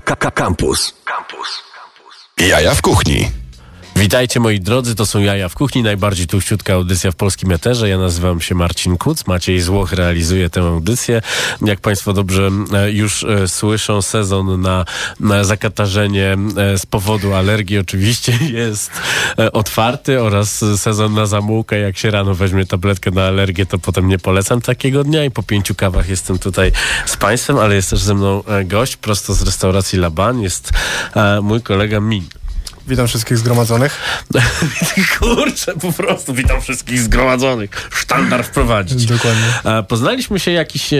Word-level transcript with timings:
Campus. 0.00 0.94
Campus. 1.04 1.62
Jaja 2.36 2.74
w 2.74 2.82
kuchni. 2.82 3.30
Witajcie 3.98 4.40
moi 4.40 4.60
drodzy, 4.60 4.94
to 4.94 5.06
są 5.06 5.20
Jaja 5.20 5.48
w 5.48 5.54
Kuchni, 5.54 5.82
najbardziej 5.82 6.26
tuściutka 6.26 6.74
audycja 6.74 7.10
w 7.10 7.14
polskim 7.14 7.52
eterze. 7.52 7.88
Ja 7.88 7.98
nazywam 7.98 8.40
się 8.40 8.54
Marcin 8.54 8.96
Kuc, 8.96 9.26
Maciej 9.26 9.60
Złoch 9.60 9.92
realizuje 9.92 10.50
tę 10.50 10.60
audycję. 10.60 11.22
Jak 11.62 11.80
Państwo 11.80 12.12
dobrze 12.12 12.50
e, 12.72 12.92
już 12.92 13.24
e, 13.24 13.48
słyszą, 13.48 14.02
sezon 14.02 14.60
na, 14.60 14.84
na 15.20 15.44
zakatarzenie 15.44 16.36
e, 16.56 16.78
z 16.78 16.86
powodu 16.86 17.34
alergii 17.34 17.78
oczywiście 17.78 18.38
jest 18.64 18.90
otwarty 19.52 20.22
oraz 20.22 20.64
sezon 20.76 21.14
na 21.14 21.26
zamułkę. 21.26 21.78
Jak 21.78 21.98
się 21.98 22.10
rano 22.10 22.34
weźmie 22.34 22.66
tabletkę 22.66 23.10
na 23.10 23.26
alergię, 23.26 23.66
to 23.66 23.78
potem 23.78 24.08
nie 24.08 24.18
polecam 24.18 24.60
takiego 24.60 25.04
dnia 25.04 25.24
i 25.24 25.30
po 25.30 25.42
pięciu 25.42 25.74
kawach 25.74 26.08
jestem 26.08 26.38
tutaj 26.38 26.72
z 27.06 27.16
Państwem, 27.16 27.58
ale 27.58 27.74
jest 27.74 27.90
też 27.90 28.00
ze 28.00 28.14
mną 28.14 28.42
gość 28.64 28.96
prosto 28.96 29.34
z 29.34 29.42
restauracji 29.42 29.98
Laban, 29.98 30.40
jest 30.40 30.72
mój 31.42 31.62
kolega 31.62 32.00
Min. 32.00 32.37
Witam 32.88 33.06
wszystkich 33.06 33.38
zgromadzonych. 33.38 34.00
Kurczę, 35.18 35.74
po 35.74 35.92
prostu 35.92 36.34
witam 36.34 36.60
wszystkich 36.60 37.00
zgromadzonych. 37.00 37.88
Sztandar 37.90 38.44
wprowadzić. 38.44 39.06
Dokładnie. 39.06 39.82
Poznaliśmy 39.88 40.40
się 40.40 40.50
jakiś 40.50 40.90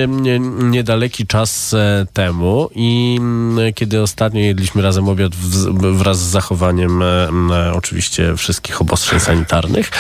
niedaleki 0.49 1.27
czas 1.27 1.75
e, 1.75 2.07
temu 2.13 2.71
i 2.75 3.17
mm, 3.21 3.75
kiedy 3.75 4.03
ostatnio 4.03 4.41
jedliśmy 4.41 4.83
razem 4.83 5.09
obiad 5.09 5.33
wraz 5.93 6.19
z 6.19 6.31
zachowaniem 6.31 7.03
e, 7.03 7.73
oczywiście 7.75 8.37
wszystkich 8.37 8.81
obostrzeń 8.81 9.21
sanitarnych, 9.21 9.91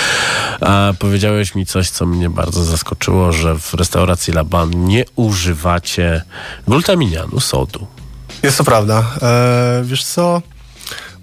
powiedziałeś 0.98 1.54
mi 1.54 1.66
coś, 1.66 1.90
co 1.90 2.06
mnie 2.06 2.30
bardzo 2.30 2.64
zaskoczyło, 2.64 3.32
że 3.32 3.58
w 3.58 3.74
restauracji 3.74 4.32
Laban 4.32 4.84
nie 4.84 5.04
używacie 5.16 6.22
glutaminianu 6.68 7.40
sodu. 7.40 7.86
Jest 8.42 8.58
to 8.58 8.64
prawda. 8.64 9.04
E, 9.22 9.82
wiesz 9.84 10.04
co? 10.04 10.42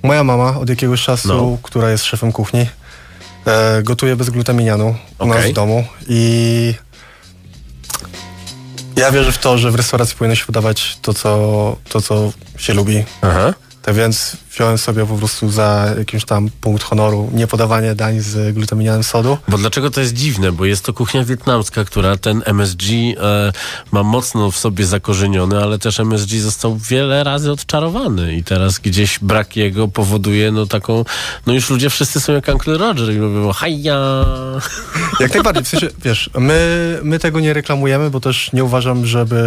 Moja 0.06 0.24
mama 0.24 0.60
od 0.60 0.70
jakiegoś 0.70 1.04
czasu, 1.04 1.28
no. 1.28 1.58
która 1.64 1.90
jest 1.90 2.04
szefem 2.04 2.32
kuchni, 2.32 2.68
e, 3.46 3.84
gotuje 3.84 4.16
bez 4.16 4.30
glutaminianu 4.30 4.96
u 5.20 5.26
nas 5.26 5.46
w 5.46 5.54
domu 5.54 5.84
i 6.08 6.74
ja 8.96 9.12
wierzę 9.12 9.32
w 9.32 9.38
to, 9.38 9.58
że 9.58 9.72
w 9.72 9.76
restauracji 9.76 10.16
powinno 10.18 10.36
się 10.36 10.46
podawać 10.46 10.98
to, 11.02 11.14
co, 11.14 11.76
to, 11.90 12.02
co 12.02 12.32
się 12.58 12.74
lubi. 12.74 13.04
Aha. 13.22 13.54
Tak 13.82 13.96
więc 13.96 14.38
wziąłem 14.56 14.78
sobie 14.78 15.06
po 15.06 15.16
prostu 15.16 15.52
za 15.52 15.94
jakiś 15.98 16.26
tam 16.26 16.50
punkt 16.62 16.84
honoru 16.84 17.30
niepodawanie 17.34 17.96
dań 17.96 18.20
z 18.20 18.56
glutaminianem 18.56 19.04
sodu. 19.04 19.38
Bo 19.48 19.58
dlaczego 19.58 19.92
to 19.92 20.02
jest 20.02 20.14
dziwne? 20.14 20.52
Bo 20.52 20.66
jest 20.66 20.86
to 20.86 20.94
kuchnia 20.94 21.24
wietnamska, 21.24 21.86
która 21.86 22.18
ten 22.18 22.42
MSG 22.46 22.84
e, 23.18 23.52
ma 23.92 24.04
mocno 24.04 24.52
w 24.52 24.58
sobie 24.58 24.86
zakorzeniony, 24.86 25.64
ale 25.64 25.80
też 25.80 26.00
MSG 26.00 26.30
został 26.30 26.78
wiele 26.78 27.24
razy 27.24 27.52
odczarowany 27.52 28.36
i 28.36 28.44
teraz 28.44 28.80
gdzieś 28.80 29.20
brak 29.20 29.56
jego 29.56 29.88
powoduje 29.88 30.52
no 30.52 30.66
taką, 30.66 31.06
no 31.48 31.54
już 31.54 31.70
ludzie 31.70 31.90
wszyscy 31.90 32.20
są 32.20 32.34
jak 32.34 32.48
Uncle 32.48 32.78
Roger 32.78 33.16
i 33.16 33.20
mówią 33.20 33.54
haja. 33.54 34.26
Jak 35.20 35.34
najbardziej, 35.34 35.64
w 35.64 35.68
sensie, 35.68 35.90
wiesz, 36.04 36.30
my, 36.38 37.00
my 37.04 37.20
tego 37.20 37.40
nie 37.40 37.54
reklamujemy, 37.54 38.10
bo 38.10 38.20
też 38.20 38.54
nie 38.54 38.64
uważam, 38.64 39.06
żeby 39.06 39.40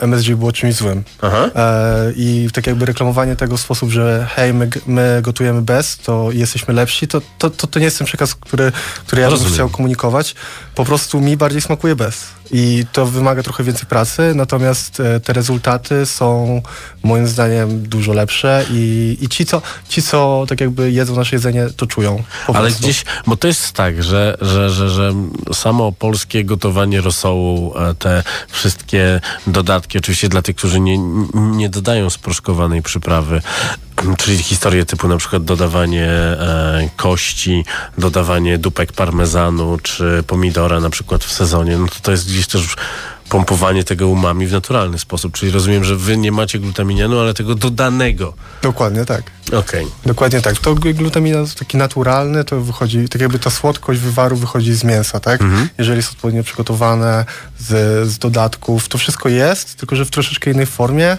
MSG 0.00 0.34
było 0.34 0.52
czymś 0.52 0.74
złym. 0.74 1.04
Aha. 1.22 1.50
E, 1.54 2.12
I 2.16 2.48
tak 2.52 2.66
jakby 2.66 2.86
reklamowanie 2.86 3.36
tego 3.36 3.56
w 3.56 3.60
sposób, 3.60 3.90
że 3.90 4.07
hej, 4.36 4.54
my, 4.54 4.70
my 4.86 5.22
gotujemy 5.22 5.62
bez, 5.62 5.98
to 5.98 6.28
jesteśmy 6.32 6.74
lepsi, 6.74 7.08
to, 7.08 7.20
to, 7.38 7.50
to, 7.50 7.66
to 7.66 7.78
nie 7.78 7.84
jest 7.84 7.98
ten 7.98 8.06
przekaz, 8.06 8.34
który, 8.34 8.72
który 9.06 9.22
ja 9.22 9.30
bym 9.30 9.44
chciał 9.44 9.68
komunikować. 9.68 10.34
Po 10.74 10.84
prostu 10.84 11.20
mi 11.20 11.36
bardziej 11.36 11.62
smakuje 11.62 11.96
bez. 11.96 12.37
I 12.50 12.84
to 12.92 13.06
wymaga 13.06 13.42
trochę 13.42 13.64
więcej 13.64 13.86
pracy, 13.86 14.32
natomiast 14.34 15.00
e, 15.00 15.20
te 15.20 15.32
rezultaty 15.32 16.06
są 16.06 16.62
moim 17.02 17.26
zdaniem 17.26 17.82
dużo 17.82 18.12
lepsze 18.12 18.64
i, 18.70 19.16
i 19.20 19.28
ci, 19.28 19.46
co, 19.46 19.62
ci, 19.88 20.02
co 20.02 20.44
tak 20.48 20.60
jakby 20.60 20.92
jedzą 20.92 21.16
nasze 21.16 21.36
jedzenie, 21.36 21.66
to 21.76 21.86
czują. 21.86 22.22
Ale 22.54 22.70
gdzieś, 22.70 23.04
bo 23.26 23.36
to 23.36 23.46
jest 23.46 23.72
tak, 23.72 24.02
że, 24.02 24.36
że, 24.40 24.70
że, 24.70 24.90
że 24.90 25.14
samo 25.52 25.92
polskie 25.92 26.44
gotowanie 26.44 27.00
rosołu, 27.00 27.74
e, 27.78 27.94
te 27.94 28.22
wszystkie 28.48 29.20
dodatki, 29.46 29.98
oczywiście 29.98 30.28
dla 30.28 30.42
tych, 30.42 30.56
którzy 30.56 30.80
nie, 30.80 30.98
nie 31.34 31.68
dodają 31.68 32.10
sproszkowanej 32.10 32.82
przyprawy, 32.82 33.42
czyli 34.18 34.38
historie 34.38 34.84
typu 34.84 35.08
na 35.08 35.16
przykład 35.16 35.44
dodawanie 35.44 36.06
e, 36.06 36.88
kości, 36.96 37.64
dodawanie 37.98 38.58
dupek 38.58 38.92
parmezanu 38.92 39.78
czy 39.82 40.24
pomidora 40.26 40.80
na 40.80 40.90
przykład 40.90 41.24
w 41.24 41.32
sezonie, 41.32 41.78
no 41.78 41.86
to 41.86 41.94
to 42.02 42.10
jest 42.10 42.28
gdzieś 42.38 42.46
też 42.46 42.76
pompowanie 43.28 43.84
tego 43.84 44.08
umami 44.08 44.46
w 44.46 44.52
naturalny 44.52 44.98
sposób. 44.98 45.32
Czyli 45.32 45.52
rozumiem, 45.52 45.84
że 45.84 45.96
wy 45.96 46.16
nie 46.16 46.32
macie 46.32 46.58
glutaminianu, 46.58 47.18
ale 47.18 47.34
tego 47.34 47.54
dodanego. 47.54 48.34
Dokładnie 48.62 49.04
tak. 49.04 49.22
Okej. 49.46 49.58
Okay. 49.58 49.86
Dokładnie 50.06 50.40
tak. 50.40 50.58
To 50.58 50.74
glutamin 50.74 51.34
taki 51.58 51.76
naturalny, 51.76 52.44
to 52.44 52.60
wychodzi, 52.60 53.08
tak 53.08 53.20
jakby 53.20 53.38
ta 53.38 53.50
słodkość 53.50 54.00
wywaru 54.00 54.36
wychodzi 54.36 54.74
z 54.74 54.84
mięsa, 54.84 55.20
tak? 55.20 55.42
Mhm. 55.42 55.68
Jeżeli 55.78 55.96
jest 55.96 56.12
odpowiednio 56.12 56.42
przygotowane 56.42 57.24
z, 57.58 58.08
z 58.08 58.18
dodatków, 58.18 58.88
to 58.88 58.98
wszystko 58.98 59.28
jest, 59.28 59.74
tylko 59.74 59.96
że 59.96 60.04
w 60.04 60.10
troszeczkę 60.10 60.50
innej 60.50 60.66
formie. 60.66 61.18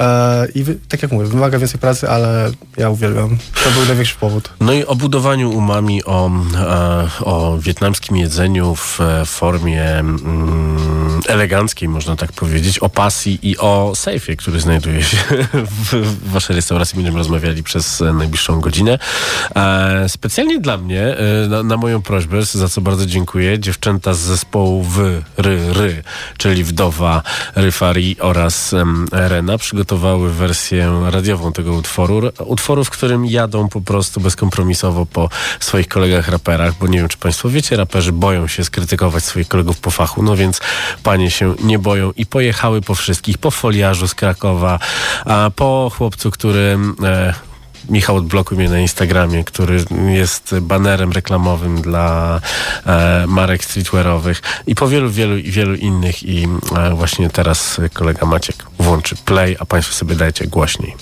E, 0.00 0.46
I 0.54 0.64
tak 0.88 1.02
jak 1.02 1.12
mówię, 1.12 1.26
wymaga 1.26 1.58
więcej 1.58 1.80
pracy, 1.80 2.08
ale 2.08 2.50
ja 2.76 2.90
uwielbiam. 2.90 3.38
To 3.64 3.70
był 3.70 3.86
największy 3.86 4.16
powód. 4.16 4.50
No 4.60 4.72
i 4.72 4.84
o 4.84 4.94
budowaniu 4.94 5.50
umami, 5.50 6.04
o, 6.04 6.30
e, 6.56 7.08
o 7.20 7.58
wietnamskim 7.58 8.16
jedzeniu 8.16 8.74
w 8.74 8.98
formie 9.26 9.98
mm, 9.98 11.20
eleganckiej, 11.28 11.88
można 11.88 12.16
tak 12.16 12.32
powiedzieć, 12.32 12.78
o 12.78 12.88
pasji 12.88 13.38
i 13.42 13.58
o 13.58 13.92
sejfie, 13.94 14.36
który 14.36 14.60
znajduje 14.60 15.02
się 15.02 15.16
w, 15.92 16.30
waszej 16.32 16.56
restauracji. 16.56 16.96
Będziemy 16.96 17.18
rozmawiali 17.18 17.62
przez 17.62 18.02
najbliższą 18.14 18.60
godzinę. 18.60 18.98
E, 19.56 20.08
specjalnie 20.08 20.60
dla 20.60 20.78
mnie, 20.78 21.16
na, 21.48 21.62
na 21.62 21.76
moją 21.76 22.02
prośbę, 22.02 22.42
za 22.42 22.68
co 22.68 22.80
bardzo 22.80 23.06
dziękuję, 23.06 23.58
dziewczęta 23.58 24.14
z 24.14 24.18
zespołu 24.18 24.82
w 24.82 24.98
Ry, 25.36 25.72
Ry 25.72 26.02
czyli 26.38 26.64
wdowa 26.64 27.22
Ryfari 27.54 28.16
oraz 28.20 28.74
Rena 29.12 29.58
przygotowały 29.58 29.83
przygotowały 29.84 30.32
wersję 30.32 31.00
radiową 31.10 31.52
tego 31.52 31.72
utworu. 31.72 32.20
Utworu, 32.38 32.84
w 32.84 32.90
którym 32.90 33.26
jadą 33.26 33.68
po 33.68 33.80
prostu 33.80 34.20
bezkompromisowo 34.20 35.06
po 35.06 35.28
swoich 35.60 35.88
kolegach 35.88 36.28
raperach, 36.28 36.74
bo 36.80 36.86
nie 36.86 36.98
wiem, 36.98 37.08
czy 37.08 37.18
Państwo 37.18 37.48
wiecie, 37.48 37.76
raperzy 37.76 38.12
boją 38.12 38.48
się 38.48 38.64
skrytykować 38.64 39.24
swoich 39.24 39.48
kolegów 39.48 39.80
po 39.80 39.90
fachu, 39.90 40.22
no 40.22 40.36
więc 40.36 40.60
panie 41.02 41.30
się 41.30 41.54
nie 41.62 41.78
boją 41.78 42.12
i 42.16 42.26
pojechały 42.26 42.80
po 42.80 42.94
wszystkich, 42.94 43.38
po 43.38 43.50
foliarzu 43.50 44.08
z 44.08 44.14
Krakowa, 44.14 44.78
a 45.24 45.50
po 45.56 45.90
chłopcu, 45.96 46.30
który... 46.30 46.78
E, 47.02 47.53
Michał 47.88 48.16
odblokuj 48.16 48.58
mnie 48.58 48.68
na 48.68 48.78
Instagramie, 48.78 49.44
który 49.44 49.84
jest 50.08 50.54
banerem 50.60 51.12
reklamowym 51.12 51.82
dla 51.82 52.40
e, 52.86 53.24
marek 53.28 53.64
streetwearowych 53.64 54.42
i 54.66 54.74
po 54.74 54.88
wielu, 54.88 55.10
wielu, 55.10 55.36
wielu 55.42 55.74
innych 55.74 56.22
i 56.22 56.48
e, 56.76 56.94
właśnie 56.94 57.30
teraz 57.30 57.80
kolega 57.92 58.26
Maciek 58.26 58.56
włączy 58.78 59.16
play, 59.16 59.56
a 59.60 59.64
Państwo 59.64 59.94
sobie 59.94 60.16
dajcie 60.16 60.46
głośniej. 60.46 60.94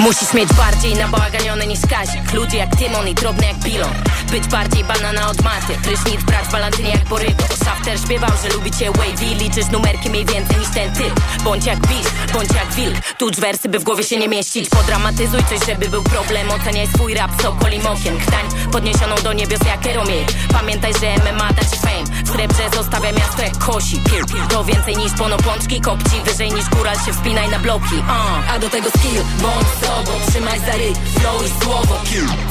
Musisz 0.00 0.34
mieć 0.34 0.48
bardziej 0.52 0.94
nabaganione 0.94 1.66
niż 1.66 1.80
Kazik. 1.80 2.32
Ludzie 2.32 2.58
jak 2.58 2.76
Tymon 2.76 3.08
i 3.08 3.14
drobne 3.14 3.46
jak 3.46 3.56
Bilon 3.56 3.90
Być 4.30 4.46
bardziej 4.46 4.84
banana 4.84 5.30
od 5.30 5.42
maty. 5.42 5.74
Prysznic 5.82 6.22
brać 6.22 6.48
balantynie 6.52 6.90
jak 6.90 7.04
Borygo. 7.04 7.44
Szafter 7.64 8.00
śpiewał, 8.00 8.30
że 8.42 8.48
lubicie 8.48 8.90
wavy. 8.90 9.34
Liczysz 9.34 9.70
numerki 9.72 10.10
mniej 10.10 10.24
więcej 10.24 10.56
niż 10.58 10.68
ten 10.68 10.92
typ. 10.92 11.20
Bądź 11.44 11.66
jak 11.66 11.78
bisz, 11.78 12.32
bądź 12.32 12.48
jak 12.54 12.72
wilk. 12.72 12.96
Tucz 13.18 13.36
wersy, 13.36 13.68
by 13.68 13.78
w 13.78 13.84
głowie 13.84 14.04
się 14.04 14.16
nie 14.16 14.28
mieścić. 14.28 14.68
Podramatyzuj 14.68 15.40
coś, 15.44 15.68
żeby 15.68 15.88
był 15.88 16.02
problem. 16.02 16.50
Oceniaj 16.50 16.86
swój 16.86 17.14
rap 17.14 17.42
sokolim 17.42 17.86
okien 17.86 18.20
Chtań 18.20 18.44
podniesioną 18.72 19.14
do 19.24 19.32
niebios 19.32 19.60
jak 19.66 19.86
Eromir 19.86 20.26
Pamiętaj, 20.52 20.92
że 21.00 21.32
MMA 21.32 21.52
da 21.52 21.62
ci 21.62 21.78
fame. 21.80 22.24
W 22.24 22.28
srebrze 22.28 22.70
zostawia 22.74 23.12
miasto 23.12 23.42
jak 23.42 23.58
kosi. 23.58 24.00
To 24.48 24.64
więcej 24.64 24.96
niż 24.96 25.12
ponopączki 25.12 25.80
Kopci 25.80 26.20
wyżej 26.24 26.52
niż 26.52 26.68
góral 26.68 26.96
się 27.06 27.12
wspinaj 27.12 27.48
na 27.48 27.58
bloki. 27.58 27.94
Uh. 27.94 28.52
A 28.54 28.58
do 28.58 28.70
tego 28.70 28.90
skill, 28.90 29.22
bądź 29.42 29.87
sobą 29.88 30.12
Trzymaj 30.30 30.60
za 30.60 30.72
ryj, 30.80 30.92
flow 31.18 31.46
i 31.46 31.64
słowo. 31.64 31.94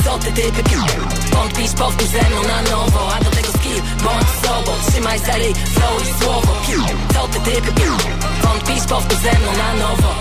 Co 0.04 0.18
ty 0.20 0.32
typy 0.32 0.64
Wątpisz, 1.32 1.72
powtórz 1.72 2.08
ze 2.08 2.30
mną 2.30 2.42
na 2.54 2.62
nowo. 2.72 3.14
A 3.16 3.24
do 3.24 3.30
tego 3.30 3.48
skill, 3.48 3.82
bądź 4.04 4.30
sobą. 4.44 4.72
Trzymaj 4.88 5.20
za 5.20 5.36
ryj, 5.42 5.54
flow 5.54 5.96
i 6.04 6.24
słowo. 6.24 6.54
Co 7.14 7.28
ty 7.28 7.40
typy 7.40 7.72
Wątpisz, 8.44 8.86
powtórz 8.90 9.20
ze 9.20 9.32
mną 9.40 9.52
na 9.58 9.74
nowo. 9.74 10.12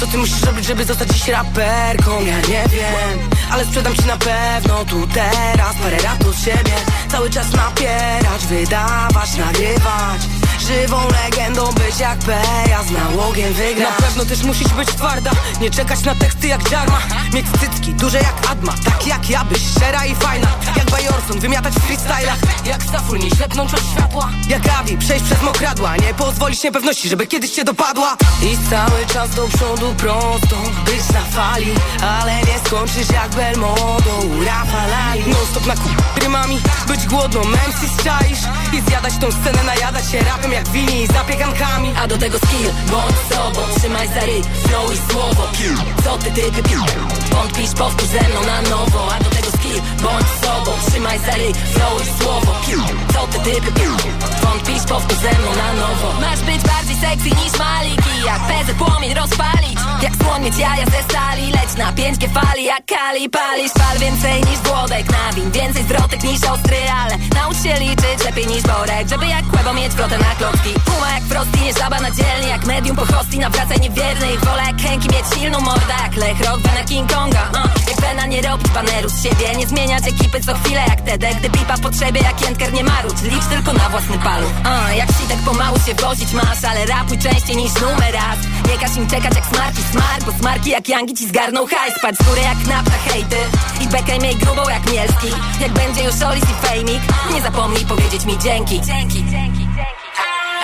Co 0.00 0.06
ty 0.06 0.18
musisz 0.18 0.42
robić, 0.42 0.64
żeby 0.66 0.84
zostać 0.84 1.08
dziś 1.08 1.28
raperką? 1.28 2.10
Ja 2.24 2.36
nie 2.36 2.64
wiem, 2.68 3.18
ale 3.50 3.64
sprzedam 3.64 3.94
ci 3.94 4.06
na 4.06 4.16
pewno 4.16 4.84
tu 4.84 5.06
teraz 5.14 5.76
Parę 5.82 6.02
lat 6.02 6.26
od 6.26 6.38
siebie, 6.44 6.76
cały 7.08 7.30
czas 7.30 7.52
napierać, 7.52 8.46
wydawać, 8.46 9.36
nagrywać 9.36 10.20
żywą 10.68 10.98
legendą 11.08 11.72
Być 11.72 12.00
jak 12.00 12.18
P, 12.18 12.42
ja 12.70 12.82
z 12.82 12.90
nałogiem 12.90 13.52
wygra. 13.52 13.90
Na 13.90 13.96
pewno 13.96 14.24
też 14.24 14.42
musisz 14.42 14.68
być 14.68 14.88
twarda 14.88 15.30
Nie 15.60 15.70
czekać 15.70 16.02
na 16.04 16.14
teksty 16.14 16.46
jak 16.46 16.70
dziarma 16.70 16.98
Mieć 17.32 17.46
cycki, 17.60 17.94
duże 17.94 18.18
jak 18.18 18.50
Adma 18.50 18.72
Tak 18.84 19.06
jak 19.06 19.30
ja, 19.30 19.44
byś 19.44 19.62
szczera 19.70 20.06
i 20.06 20.14
fajna. 20.14 20.48
Jak 20.76 20.90
Bajorson, 20.90 21.40
wymiatać 21.40 21.74
w 21.74 21.80
freestylach. 21.80 22.38
Jak 22.64 22.82
Stafur, 22.82 23.18
nie 23.18 23.30
ślepnąć 23.30 23.74
od 23.74 23.80
światła. 23.92 24.30
Jak 24.48 24.62
Avi, 24.80 24.98
przejść 24.98 25.24
przez 25.24 25.42
mokradła. 25.42 25.96
Nie 25.96 26.14
pozwolić 26.14 26.62
niepewności, 26.62 27.08
żeby 27.08 27.26
kiedyś 27.26 27.50
cię 27.50 27.64
dopadła. 27.64 28.16
I 28.42 28.70
cały 28.70 29.06
czas 29.06 29.34
do 29.34 29.48
przodu 29.48 29.94
prosto 29.94 30.56
Być 30.84 31.08
na 31.14 31.20
fali, 31.20 31.72
ale 32.02 32.34
nie 32.36 32.58
skończysz 32.66 33.10
jak 33.12 33.28
Belmondo 33.34 34.22
Rafa 34.46 34.86
Lali. 34.86 35.22
Non 35.26 35.46
stop 35.50 35.66
na 35.66 35.74
rymami 36.22 36.60
Być 36.88 37.06
głodną, 37.06 37.40
MC 37.40 38.04
czaisz. 38.04 38.38
I 38.72 38.90
zjadać 38.90 39.12
tą 39.20 39.32
scenę, 39.32 39.62
najadać 39.64 40.10
się 40.10 40.18
rapem 40.18 40.52
jak 40.58 40.68
wini 40.68 41.02
i 41.02 41.06
zapiegankami 41.06 41.88
A 42.02 42.06
do 42.06 42.18
tego 42.18 42.38
skill, 42.38 42.70
bądź 42.90 43.18
sobą 43.30 43.60
Trzymaj 43.78 44.08
za 44.08 44.20
ryj, 44.20 44.42
flow 44.42 44.94
i 44.94 45.12
słowo. 45.12 45.42
Co 46.04 46.18
ty 46.18 46.30
typy 46.30 46.62
pił? 46.62 46.82
Wątpisz, 47.32 47.72
powtórz 47.78 48.08
ze 48.08 48.28
mną 48.28 48.40
na 48.46 48.62
nowo. 48.62 49.08
A 49.14 49.24
do 49.24 49.30
tego 49.30 49.50
skill, 49.56 49.80
bądź 50.02 50.26
sobą 50.42 50.70
Trzymaj 50.86 51.18
za 51.18 51.34
ryj, 51.36 51.54
flow 51.74 52.02
i 52.02 52.22
słowo. 52.22 52.52
Co 53.14 53.26
ty 53.26 53.38
typy 53.50 53.72
pił? 53.72 53.92
Wątpisz, 54.42 54.84
powtórz 54.88 55.18
ze 55.18 55.32
mną 55.38 55.50
na 55.62 55.72
nowo. 55.72 56.20
Masz 56.20 56.40
być 56.40 56.62
bardziej 56.62 56.96
sexy 56.96 57.30
niż 57.30 57.58
maliki 57.58 58.10
Jak 58.26 58.40
PZ 58.48 58.74
płomień 58.78 59.14
rozpalić 59.14 59.78
Jak 60.02 60.12
słoń 60.22 60.42
mieć 60.42 60.58
jaja 60.58 60.84
ze 60.84 61.02
stali 61.02 61.46
Leć 61.50 61.74
na 61.78 61.92
5G 61.92 62.28
fali 62.32 62.64
jak 62.64 62.84
kali 62.86 63.30
Palisz 63.30 63.72
pal 63.72 63.98
więcej 63.98 64.40
niż 64.40 64.58
Włodek 64.58 65.06
Nawin 65.10 65.50
więcej 65.50 65.82
zwrotek 65.82 66.22
niż 66.22 66.44
ostry 66.44 66.76
Ale 67.02 67.14
naucz 67.34 67.62
się 67.62 67.74
liczyć 67.80 68.24
lepiej 68.24 68.46
niż 68.46 68.62
Borek 68.62 69.08
Żeby 69.08 69.26
jak 69.26 69.46
kłębo 69.46 69.72
mieć 69.74 69.92
flotę 69.92 70.18
na 70.18 70.34
klocki. 70.38 70.72
Puma 70.84 71.10
jak 71.14 71.22
Frosty, 71.22 71.58
nie 71.64 71.72
żaba 71.72 72.00
na 72.00 72.10
dzielnie 72.10 72.48
Jak 72.48 72.66
medium 72.66 72.96
po 72.96 73.06
hostii, 73.06 73.38
nawracaj 73.38 73.80
niewierny 73.80 74.32
Ich 74.32 74.44
wolę 74.44 74.62
jak 74.66 74.80
Henki 74.80 75.08
mieć 75.08 75.26
silną 75.34 75.60
mordę 75.60 75.94
Jak 76.02 76.16
Lech 76.16 76.40
Rock, 76.40 76.64
na 76.64 76.84
King 76.84 77.12
Konga. 77.12 77.50
Uh. 77.52 77.88
Jak 77.88 78.00
Vena 78.00 78.26
nie 78.26 78.42
robić 78.42 78.68
baneru 78.68 79.08
z 79.08 79.22
siebie 79.22 79.56
Nie 79.56 79.66
zmieniać 79.66 80.08
ekipy 80.08 80.40
co 80.40 80.54
chwilę 80.54 80.80
jak 80.88 81.00
Tedek. 81.00 81.38
Gdy 81.38 81.50
pipa 81.50 81.78
potrzebie 81.78 82.20
jak 82.20 82.40
Jentker 82.42 82.72
nie 82.72 82.84
marudź 82.84 83.22
Licz 83.22 83.44
tylko 83.44 83.72
na 83.72 83.88
własny 83.88 84.18
palu 84.18 84.46
uh. 84.46 84.96
Jak 84.96 85.08
sitek 85.08 85.38
pomału 85.44 85.78
się 85.86 85.94
wozić 85.94 86.32
masz 86.32 86.64
Ale 86.64 86.86
rapuj 86.86 87.18
częściej 87.18 87.56
niż 87.56 87.74
numer 87.74 88.14
raz 88.14 88.38
Nie 88.68 88.78
każ 88.78 88.96
im 88.96 89.06
czekać 89.06 89.34
jak 89.34 89.46
smarki 89.46 89.82
smart 89.92 90.24
Bo 90.24 90.32
smarki 90.32 90.70
jak 90.70 90.88
Yangi 90.88 91.14
ci 91.14 91.28
zgarną 91.28 91.66
hajs. 91.66 91.94
Patrz 92.02 92.18
z 92.18 92.28
góry 92.28 92.40
jak 92.40 92.66
napta 92.66 92.98
hejty 93.08 93.36
I 93.80 93.88
bekaj 93.88 94.18
miej 94.18 94.36
grubą 94.36 94.68
jak 94.68 94.92
Mielski. 94.92 95.30
Jak 95.60 95.72
będzie 95.72 96.04
już 96.04 96.22
Olis 96.22 96.44
i 96.44 96.66
Fejmik 96.66 97.02
Nie 97.34 97.42
zapomnij 97.42 97.84
powiedzieć 97.84 98.24
mi 98.24 98.38
dzięki. 98.38 98.80
Dzięki, 98.80 99.24
dzięki, 99.24 99.58
dzięki. 99.58 99.98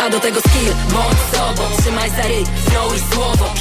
A 0.07 0.11
do 0.11 0.21
tego 0.21 0.41
skill, 0.41 0.73
bądź 0.93 1.19
sobą 1.33 1.77
Trzymaj 1.79 2.11
za 2.11 2.23
ryj, 2.23 2.45
flow 2.45 2.97
i 2.97 3.15
słowo. 3.15 3.55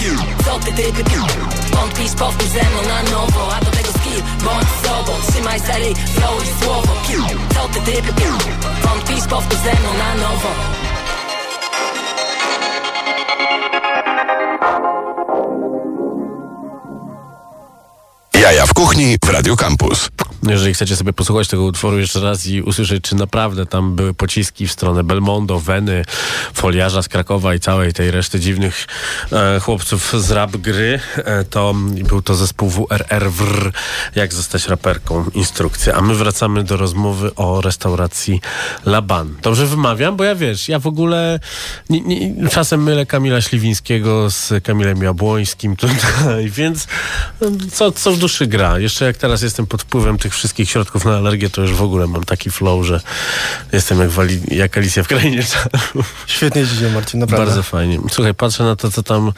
Co 0.46 0.60
ty 0.60 0.72
typy 0.74 1.04
pił? 1.04 1.24
Wątpisz, 1.72 2.12
powtórz 2.12 2.48
ze 2.48 2.64
mną 2.64 2.82
na 2.88 3.12
nowo. 3.12 3.56
A 3.56 3.60
do 3.66 3.72
tego 3.72 3.90
skill, 3.90 4.24
bądź 4.44 4.68
sobą 4.84 5.14
Trzymaj 5.32 5.60
za 5.60 5.78
ryj, 5.78 5.96
flow 5.96 6.44
i 6.44 6.64
słowo. 6.64 6.94
Co 7.54 7.68
ty 7.68 7.92
typy 7.92 8.14
pił? 8.14 8.34
Wątpisz, 8.82 9.28
powtórz 9.30 9.60
ze 9.60 9.72
mną 9.72 9.94
na 9.98 10.16
nowo 10.16 10.83
Jaja 18.44 18.66
w 18.66 18.74
kuchni 18.74 19.20
w 19.20 19.30
Radio 19.30 19.56
Campus. 19.56 20.10
Jeżeli 20.50 20.74
chcecie 20.74 20.96
sobie 20.96 21.14
posłuchać 21.14 21.48
tego 21.48 21.64
utworu 21.64 22.00
jeszcze 22.00 22.20
raz 22.20 22.48
i 22.48 22.62
usłyszeć, 22.62 23.04
czy 23.04 23.16
naprawdę 23.16 23.66
tam 23.66 23.96
były 23.96 24.14
pociski 24.14 24.68
w 24.68 24.72
stronę 24.72 25.04
Belmondo, 25.04 25.60
Weny, 25.60 26.06
Foliarza 26.54 27.02
z 27.02 27.10
Krakowa 27.10 27.56
i 27.56 27.60
całej 27.60 27.94
tej 27.94 28.12
reszty 28.12 28.40
dziwnych 28.40 28.88
e, 29.32 29.60
chłopców 29.60 30.14
z 30.18 30.32
rap 30.32 30.58
gry, 30.58 31.00
e, 31.18 31.44
to 31.44 31.74
był 32.10 32.22
to 32.22 32.36
zespół 32.36 32.70
WRR 32.70 33.32
WR, 33.32 33.72
jak 34.16 34.34
zostać 34.34 34.68
raperką, 34.68 35.26
instrukcja. 35.34 35.94
A 35.94 36.02
my 36.02 36.16
wracamy 36.16 36.64
do 36.64 36.78
rozmowy 36.78 37.36
o 37.36 37.62
restauracji 37.62 38.42
Laban. 38.86 39.36
Dobrze 39.42 39.66
wymawiam? 39.66 40.18
Bo 40.18 40.24
ja 40.24 40.36
wiesz, 40.36 40.70
ja 40.70 40.80
w 40.80 40.88
ogóle 40.88 41.40
nie, 41.90 42.02
nie, 42.02 42.50
czasem 42.50 42.84
mylę 42.84 43.06
Kamila 43.06 43.42
Śliwińskiego 43.42 44.30
z 44.30 44.64
Kamilem 44.64 45.04
Jabłońskim 45.04 45.76
tutaj, 45.76 46.50
więc 46.58 46.88
co, 47.72 47.92
co 47.92 48.12
w 48.12 48.18
duszy 48.18 48.48
gra? 48.48 48.80
Jeszcze 48.80 49.06
jak 49.06 49.18
teraz 49.18 49.42
jestem 49.42 49.68
pod 49.68 49.82
wpływem 49.82 50.18
tych 50.18 50.33
wszystkich 50.34 50.70
środków 50.70 51.06
na 51.06 51.18
alergię, 51.18 51.50
to 51.50 51.62
już 51.62 51.74
w 51.74 51.82
ogóle 51.82 52.08
mam 52.08 52.24
taki 52.24 52.52
flow, 52.52 52.86
że 52.86 53.02
jestem 53.72 54.00
jak, 54.00 54.10
wali, 54.10 54.42
jak 54.48 54.78
Alicja 54.78 55.04
w 55.04 55.08
krainie. 55.08 55.44
Świetnie 56.28 56.68
ci 56.68 56.94
Marcin, 56.94 57.20
naprawdę. 57.20 57.46
Bardzo 57.46 57.64
fajnie. 57.64 58.00
Słuchaj, 58.12 58.34
patrzę 58.34 58.64
na 58.64 58.76
to, 58.76 58.92
co 58.92 59.04
tam, 59.04 59.32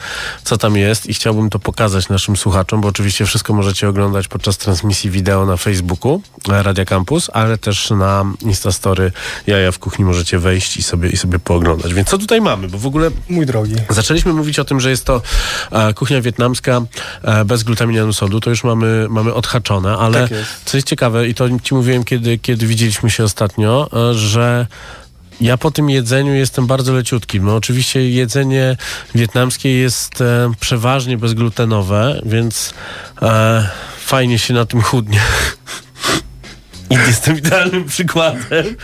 co 0.44 0.58
tam 0.58 0.76
jest 0.76 1.06
i 1.06 1.14
chciałbym 1.14 1.50
to 1.50 1.58
pokazać 1.58 2.08
naszym 2.08 2.36
słuchaczom, 2.36 2.80
bo 2.80 2.88
oczywiście 2.88 3.26
wszystko 3.26 3.54
możecie 3.54 3.88
oglądać 3.88 4.28
podczas 4.28 4.58
transmisji 4.58 5.10
wideo 5.10 5.46
na 5.46 5.56
Facebooku 5.56 6.22
Radia 6.48 6.84
Campus, 6.84 7.30
ale 7.32 7.58
też 7.58 7.90
na 7.90 8.24
Instastory 8.40 9.12
Jaja 9.46 9.72
w 9.72 9.78
Kuchni 9.78 10.04
możecie 10.04 10.38
wejść 10.38 10.76
i 10.76 10.82
sobie, 10.82 11.10
i 11.10 11.16
sobie 11.16 11.38
pooglądać. 11.38 11.94
Więc 11.94 12.08
co 12.08 12.18
tutaj 12.18 12.40
mamy? 12.40 12.68
Bo 12.68 12.78
w 12.78 12.86
ogóle... 12.86 13.10
Mój 13.28 13.46
drogi. 13.46 13.74
Zaczęliśmy 13.90 14.32
mówić 14.32 14.58
o 14.58 14.64
tym, 14.64 14.80
że 14.80 14.90
jest 14.90 15.04
to 15.04 15.22
e, 15.70 15.94
kuchnia 15.94 16.22
wietnamska 16.22 16.80
e, 17.22 17.44
bez 17.44 17.62
glutaminianu 17.62 18.12
sodu. 18.12 18.40
To 18.40 18.50
już 18.50 18.64
mamy, 18.64 19.06
mamy 19.10 19.34
odhaczone, 19.34 19.96
ale 19.96 20.22
Tak 20.22 20.30
jest. 20.30 20.64
Jest 20.86 20.90
ciekawe 20.90 21.28
i 21.28 21.34
to 21.34 21.48
ci 21.62 21.74
mówiłem, 21.74 22.04
kiedy, 22.04 22.38
kiedy 22.38 22.66
widzieliśmy 22.66 23.10
się 23.10 23.24
ostatnio, 23.24 23.88
e, 24.10 24.14
że 24.14 24.66
ja 25.40 25.56
po 25.56 25.70
tym 25.70 25.90
jedzeniu 25.90 26.34
jestem 26.34 26.66
bardzo 26.66 26.92
leciutki. 26.92 27.40
No 27.40 27.56
oczywiście 27.56 28.10
jedzenie 28.10 28.76
wietnamskie 29.14 29.78
jest 29.78 30.20
e, 30.20 30.52
przeważnie 30.60 31.18
bezglutenowe, 31.18 32.20
więc 32.26 32.74
e, 33.22 33.68
fajnie 33.98 34.38
się 34.38 34.54
na 34.54 34.64
tym 34.66 34.82
chudnie. 34.82 35.20
I 36.90 36.94
jestem 36.94 37.38
idealnym 37.38 37.84
przykładem. 37.84 38.76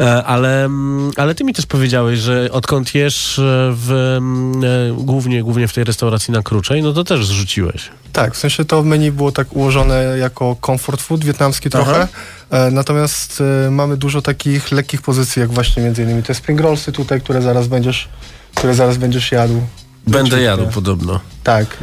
E, 0.00 0.24
ale, 0.24 0.64
mm, 0.64 1.10
ale 1.16 1.34
ty 1.34 1.44
mi 1.44 1.54
też 1.54 1.66
powiedziałeś, 1.66 2.18
że 2.18 2.48
odkąd 2.52 2.94
jesz 2.94 3.38
e, 3.38 3.42
w, 3.72 3.90
mm, 4.16 4.64
e, 4.64 5.04
głównie, 5.04 5.42
głównie 5.42 5.68
w 5.68 5.72
tej 5.72 5.84
restauracji 5.84 6.32
na 6.32 6.42
Kruczej, 6.42 6.82
no 6.82 6.92
to 6.92 7.04
też 7.04 7.26
zrzuciłeś. 7.26 7.88
Tak, 8.12 8.34
w 8.34 8.38
sensie 8.38 8.64
to 8.64 8.82
menu 8.82 9.12
było 9.12 9.32
tak 9.32 9.56
ułożone 9.56 10.18
jako 10.18 10.56
comfort 10.66 11.00
food 11.00 11.24
wietnamski 11.24 11.70
trochę. 11.70 12.08
Aha. 12.52 12.70
Natomiast 12.70 13.42
mamy 13.70 13.96
dużo 13.96 14.22
takich 14.22 14.72
lekkich 14.72 15.02
pozycji, 15.02 15.40
jak 15.40 15.50
właśnie 15.50 15.82
między 15.82 16.02
innymi 16.02 16.22
te 16.22 16.34
spring 16.34 16.60
rollsy 16.60 16.92
tutaj, 16.92 17.20
które 17.20 17.42
zaraz 17.42 17.66
będziesz, 17.66 18.08
które 18.54 18.74
zaraz 18.74 18.96
będziesz 18.96 19.32
jadł. 19.32 19.62
Będę 20.06 20.42
jadł 20.42 20.66
podobno. 20.66 21.20
Tak. 21.44 21.78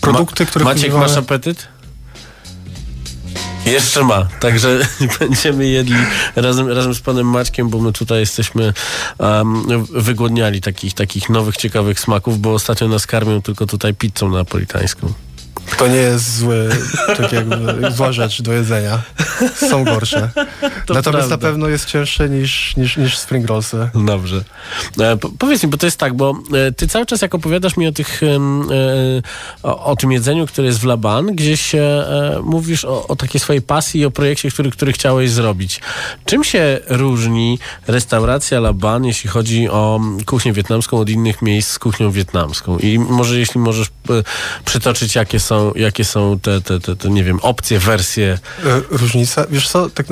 Produkty, 0.00 0.46
które 0.46 0.64
Maciek, 0.64 0.94
masz 0.94 1.16
apetyt? 1.16 1.68
Jeszcze 3.66 4.04
ma, 4.04 4.28
także 4.40 4.78
będziemy 5.20 5.66
jedli 5.66 5.96
razem, 6.36 6.68
razem 6.68 6.94
z 6.94 7.00
panem 7.00 7.26
Maćkiem, 7.26 7.68
bo 7.68 7.78
my 7.78 7.92
tutaj 7.92 8.20
jesteśmy 8.20 8.72
um, 9.18 9.84
wygłodniali 9.84 10.60
takich, 10.60 10.94
takich 10.94 11.30
nowych, 11.30 11.56
ciekawych 11.56 12.00
smaków, 12.00 12.40
bo 12.40 12.54
ostatnio 12.54 12.88
nas 12.88 13.06
karmią 13.06 13.42
tylko 13.42 13.66
tutaj 13.66 13.94
pizzą 13.94 14.30
napolitańską. 14.30 15.12
To 15.80 15.88
nie 15.88 15.96
jest 15.96 16.38
zły, 16.38 16.68
tak 17.16 17.32
jakby, 17.32 17.90
zła 17.90 18.12
rzecz 18.12 18.42
do 18.42 18.52
jedzenia. 18.52 18.98
Są 19.70 19.84
gorsze. 19.84 20.30
To 20.86 20.94
Natomiast 20.94 21.28
prawda. 21.28 21.28
na 21.28 21.38
pewno 21.38 21.68
jest 21.68 21.86
cięższe 21.86 22.28
niż, 22.28 22.76
niż, 22.76 22.96
niż 22.96 23.18
spring 23.18 23.46
rollsy. 23.46 23.88
Dobrze. 23.94 24.44
E, 25.00 25.16
po, 25.16 25.30
powiedz 25.38 25.62
mi, 25.62 25.68
bo 25.68 25.76
to 25.76 25.86
jest 25.86 25.96
tak, 25.96 26.14
bo 26.14 26.38
e, 26.68 26.72
ty 26.72 26.88
cały 26.88 27.06
czas 27.06 27.22
jak 27.22 27.34
opowiadasz 27.34 27.76
mi 27.76 27.86
o 27.86 27.92
tych, 27.92 28.22
e, 28.22 28.26
o, 29.62 29.84
o 29.84 29.96
tym 29.96 30.12
jedzeniu, 30.12 30.46
które 30.46 30.66
jest 30.66 30.80
w 30.80 30.84
Laban, 30.84 31.26
gdzieś 31.26 31.74
e, 31.74 31.78
e, 31.78 32.40
mówisz 32.42 32.84
o, 32.84 33.06
o 33.06 33.16
takiej 33.16 33.40
swojej 33.40 33.62
pasji 33.62 34.00
i 34.00 34.04
o 34.04 34.10
projekcie, 34.10 34.50
który, 34.50 34.70
który 34.70 34.92
chciałeś 34.92 35.30
zrobić. 35.30 35.80
Czym 36.24 36.44
się 36.44 36.80
różni 36.88 37.58
restauracja 37.86 38.60
Laban, 38.60 39.04
jeśli 39.04 39.30
chodzi 39.30 39.68
o 39.68 40.00
kuchnię 40.26 40.52
wietnamską 40.52 40.98
od 40.98 41.08
innych 41.08 41.42
miejsc 41.42 41.70
z 41.70 41.78
kuchnią 41.78 42.10
wietnamską? 42.10 42.78
I 42.78 42.98
może 42.98 43.38
jeśli 43.38 43.60
możesz 43.60 43.88
przytoczyć, 44.64 45.14
jakie 45.14 45.40
są, 45.40 45.69
jakie 45.76 46.04
są 46.04 46.38
te, 46.38 46.60
te, 46.60 46.80
te, 46.80 46.96
te, 46.96 47.08
nie 47.10 47.24
wiem, 47.24 47.38
opcje, 47.42 47.78
wersje. 47.78 48.38
E, 48.64 48.80
Różnica, 48.90 49.44
wiesz 49.50 49.68
co, 49.68 49.90
tak, 49.90 50.06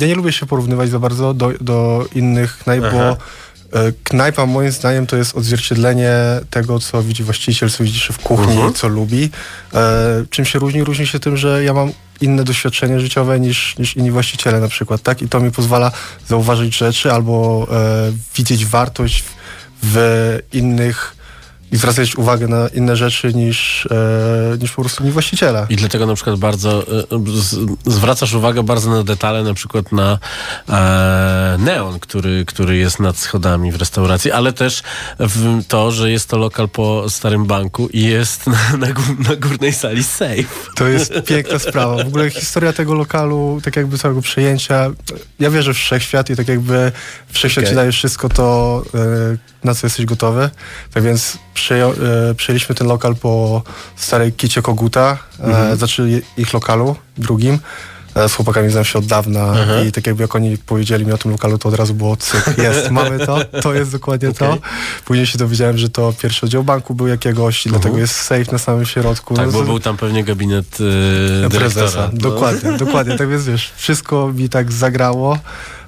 ja 0.00 0.06
nie 0.06 0.14
lubię 0.14 0.32
się 0.32 0.46
porównywać 0.46 0.90
za 0.90 0.98
bardzo 0.98 1.34
do, 1.34 1.52
do 1.60 2.06
innych 2.14 2.58
knajp, 2.58 2.84
Aha. 2.86 2.96
bo 2.96 3.78
e, 3.80 3.92
knajpa 4.04 4.46
moim 4.46 4.70
zdaniem 4.72 5.06
to 5.06 5.16
jest 5.16 5.36
odzwierciedlenie 5.36 6.12
tego, 6.50 6.78
co 6.78 7.02
widzi 7.02 7.22
właściciel, 7.24 7.70
co 7.70 7.84
widzi 7.84 8.00
w 8.12 8.18
kuchni, 8.18 8.52
Mhm. 8.54 8.72
co 8.74 8.88
lubi. 8.88 9.30
E, 9.74 10.24
czym 10.30 10.44
się 10.44 10.58
różni? 10.58 10.84
Różni 10.84 11.06
się 11.06 11.20
tym, 11.20 11.36
że 11.36 11.64
ja 11.64 11.74
mam 11.74 11.92
inne 12.20 12.44
doświadczenie 12.44 13.00
życiowe 13.00 13.40
niż, 13.40 13.78
niż 13.78 13.96
inni 13.96 14.10
właściciele 14.10 14.60
na 14.60 14.68
przykład, 14.68 15.02
tak? 15.02 15.22
I 15.22 15.28
to 15.28 15.40
mi 15.40 15.50
pozwala 15.50 15.92
zauważyć 16.28 16.76
rzeczy 16.76 17.12
albo 17.12 17.66
e, 17.72 18.12
widzieć 18.36 18.66
wartość 18.66 19.22
w, 19.22 19.34
w 19.82 20.38
innych 20.52 21.15
i 21.72 21.76
zwracać 21.76 22.16
uwagę 22.16 22.48
na 22.48 22.68
inne 22.68 22.96
rzeczy 22.96 23.34
niż, 23.34 23.86
e, 23.86 24.58
niż 24.58 24.72
po 24.72 24.82
prostu 24.82 25.04
nie 25.04 25.10
właściciela. 25.10 25.66
I 25.68 25.76
dlatego 25.76 26.06
na 26.06 26.14
przykład 26.14 26.38
bardzo 26.38 26.82
e, 26.82 27.04
z, 27.34 27.56
zwracasz 27.86 28.34
uwagę 28.34 28.62
bardzo 28.62 28.90
na 28.90 29.02
detale, 29.02 29.42
na 29.42 29.54
przykład 29.54 29.92
na 29.92 30.18
e, 30.68 31.56
neon, 31.58 32.00
który, 32.00 32.44
który 32.44 32.76
jest 32.76 33.00
nad 33.00 33.18
schodami 33.18 33.72
w 33.72 33.76
restauracji, 33.76 34.32
ale 34.32 34.52
też 34.52 34.82
w 35.18 35.64
to, 35.68 35.90
że 35.90 36.10
jest 36.10 36.28
to 36.28 36.38
lokal 36.38 36.68
po 36.68 37.10
starym 37.10 37.44
banku 37.44 37.88
i 37.88 38.02
jest 38.02 38.46
na, 38.46 38.76
na, 38.78 38.86
na 39.28 39.36
górnej 39.36 39.72
sali 39.72 40.04
safe. 40.04 40.44
To 40.74 40.88
jest 40.88 41.12
piękna 41.26 41.58
sprawa. 41.58 42.04
W 42.04 42.06
ogóle 42.06 42.30
historia 42.30 42.72
tego 42.72 42.94
lokalu, 42.94 43.60
tak 43.64 43.76
jakby 43.76 43.98
całego 43.98 44.22
przejęcia, 44.22 44.90
ja 45.40 45.50
wierzę 45.50 45.74
w 45.74 45.76
wszechświat 45.76 46.30
i 46.30 46.36
tak 46.36 46.48
jakby 46.48 46.92
wszechświat 47.28 47.64
okay. 47.64 47.72
ci 47.72 47.76
daje 47.76 47.92
wszystko 47.92 48.28
to, 48.28 48.82
e, 48.94 49.36
na 49.64 49.74
co 49.74 49.86
jesteś 49.86 50.06
gotowy. 50.06 50.50
Tak 50.94 51.02
więc 51.02 51.38
przeją, 51.56 51.92
e, 51.92 52.34
przejęliśmy 52.34 52.74
ten 52.74 52.86
lokal 52.86 53.16
po 53.16 53.62
starej 53.96 54.32
kicie 54.32 54.62
Koguta, 54.62 55.18
e, 55.40 55.44
mhm. 55.44 55.76
znaczy 55.76 56.22
ich 56.36 56.52
lokalu, 56.54 56.96
drugim. 57.18 57.58
Z 58.28 58.32
chłopakami 58.32 58.70
znam 58.70 58.84
się 58.84 58.98
od 58.98 59.06
dawna 59.06 59.48
mhm. 59.48 59.88
i 59.88 59.92
tak 59.92 60.06
jakby 60.06 60.22
jak 60.22 60.34
oni 60.34 60.58
powiedzieli 60.58 61.06
mi 61.06 61.12
o 61.12 61.18
tym 61.18 61.30
lokalu, 61.30 61.58
to 61.58 61.68
od 61.68 61.74
razu 61.74 61.94
było 61.94 62.16
cyk, 62.16 62.58
jest, 62.58 62.90
mamy 63.00 63.26
to, 63.26 63.38
to 63.62 63.74
jest 63.74 63.92
dokładnie 63.92 64.28
okay. 64.28 64.48
to. 64.48 64.58
Później 65.04 65.26
się 65.26 65.38
dowiedziałem, 65.38 65.78
że 65.78 65.88
to 65.88 66.12
pierwszy 66.22 66.46
oddział 66.46 66.64
banku 66.64 66.94
był 66.94 67.06
jakiegoś 67.06 67.66
i 67.66 67.68
dlatego 67.68 67.88
mhm. 67.88 68.00
jest 68.00 68.14
safe 68.14 68.52
na 68.52 68.58
samym 68.58 68.86
środku. 68.86 69.34
Tak, 69.34 69.46
no, 69.46 69.52
bo 69.52 69.62
był 69.62 69.80
tam 69.80 69.96
pewnie 69.96 70.24
gabinet 70.24 70.80
yy, 71.42 71.50
prezesa. 71.50 72.10
No. 72.12 72.18
Dokładnie, 72.18 72.72
dokładnie. 72.72 73.16
Tak 73.16 73.28
więc 73.28 73.44
wiesz, 73.44 73.72
wszystko 73.76 74.32
mi 74.32 74.48
tak 74.48 74.72
zagrało, 74.72 75.38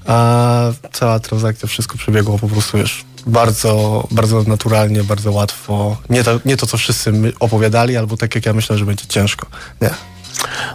a 0.07 0.71
cała 0.93 1.21
transakcja, 1.21 1.69
wszystko 1.69 1.99
przebiegło 1.99 2.39
po 2.39 2.49
prostu, 2.49 2.79
wiesz, 2.79 3.05
bardzo, 3.29 4.05
bardzo 4.11 4.43
naturalnie, 4.43 5.05
bardzo 5.05 5.33
łatwo. 5.33 5.97
Nie 6.11 6.25
to, 6.25 6.41
nie 6.45 6.57
to, 6.57 6.67
co 6.67 6.79
wszyscy 6.79 7.13
opowiadali, 7.41 7.97
albo 7.97 8.17
tak 8.17 8.35
jak 8.35 8.47
ja 8.47 8.53
myślę, 8.53 8.79
że 8.79 8.85
będzie 8.85 9.07
ciężko. 9.07 9.47
Nie. 9.81 9.91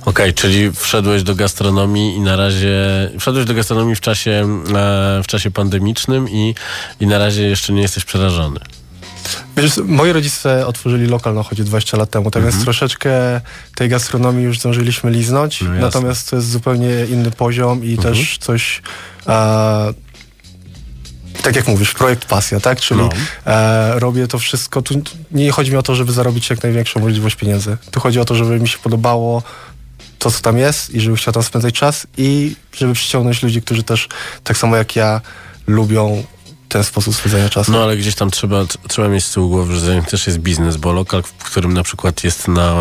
Okej, 0.01 0.05
okay, 0.05 0.33
czyli 0.33 0.71
wszedłeś 0.71 1.23
do 1.23 1.35
gastronomii 1.35 2.15
i 2.15 2.19
na 2.19 2.35
razie 2.35 2.77
wszedłeś 3.19 3.45
do 3.45 3.53
gastronomii 3.53 3.95
w 3.95 4.01
czasie, 4.01 4.31
e, 4.75 5.21
w 5.23 5.27
czasie 5.27 5.51
pandemicznym 5.51 6.29
i, 6.29 6.55
i 6.99 7.07
na 7.07 7.17
razie 7.17 7.43
jeszcze 7.43 7.73
nie 7.73 7.81
jesteś 7.81 8.05
przerażony. 8.05 8.59
Wiesz, 9.57 9.77
moi 9.85 10.11
rodzice 10.11 10.67
otworzyli 10.67 11.07
lokal 11.07 11.35
na 11.35 11.43
chodzie 11.43 11.63
20 11.63 11.97
lat 11.97 12.09
temu, 12.09 12.31
tak 12.31 12.43
więc 12.43 12.53
mhm. 12.53 12.63
troszeczkę 12.63 13.41
tej 13.75 13.89
gastronomii 13.89 14.43
już 14.43 14.59
zdążyliśmy 14.59 15.11
liznąć, 15.11 15.61
no 15.61 15.69
natomiast 15.69 16.29
to 16.29 16.35
jest 16.35 16.49
zupełnie 16.49 16.89
inny 17.09 17.31
poziom 17.31 17.85
i 17.85 17.93
mhm. 17.93 18.13
też 18.13 18.37
coś 18.37 18.81
tak 21.41 21.55
jak 21.55 21.67
mówisz, 21.67 21.93
projekt 21.93 22.25
pasja, 22.25 22.59
tak? 22.59 22.81
Czyli 22.81 22.99
no. 22.99 23.09
e, 23.45 23.99
robię 23.99 24.27
to 24.27 24.39
wszystko. 24.39 24.81
Tu 24.81 25.01
nie 25.31 25.51
chodzi 25.51 25.71
mi 25.71 25.77
o 25.77 25.83
to, 25.83 25.95
żeby 25.95 26.11
zarobić 26.11 26.49
jak 26.49 26.63
największą 26.63 26.99
możliwość 26.99 27.35
pieniędzy. 27.35 27.77
Tu 27.91 27.99
chodzi 27.99 28.19
o 28.19 28.25
to, 28.25 28.35
żeby 28.35 28.59
mi 28.59 28.67
się 28.67 28.77
podobało 28.77 29.43
to, 30.19 30.31
co 30.31 30.41
tam 30.41 30.57
jest 30.57 30.89
i 30.89 31.01
żeby 31.01 31.17
chciał 31.17 31.33
tam 31.33 31.43
spędzać 31.43 31.73
czas 31.73 32.07
i 32.17 32.55
żeby 32.77 32.93
przyciągnąć 32.93 33.43
ludzi, 33.43 33.61
którzy 33.61 33.83
też 33.83 34.07
tak 34.43 34.57
samo 34.57 34.75
jak 34.75 34.95
ja 34.95 35.21
lubią 35.67 36.23
ten 36.73 36.83
sposób 36.83 37.15
spędzania 37.15 37.49
czasu. 37.49 37.71
No 37.71 37.83
ale 37.83 37.97
gdzieś 37.97 38.15
tam 38.15 38.31
trzeba, 38.31 38.65
trzeba 38.87 39.07
mieć 39.07 39.25
z 39.25 39.31
tyłu 39.31 39.49
głowy, 39.49 39.75
że 39.75 40.01
też 40.01 40.27
jest 40.27 40.39
biznes, 40.39 40.77
bo 40.77 40.93
lokal, 40.93 41.23
w 41.23 41.31
którym 41.31 41.73
na 41.73 41.83
przykład 41.83 42.23
jest 42.23 42.47
na, 42.47 42.73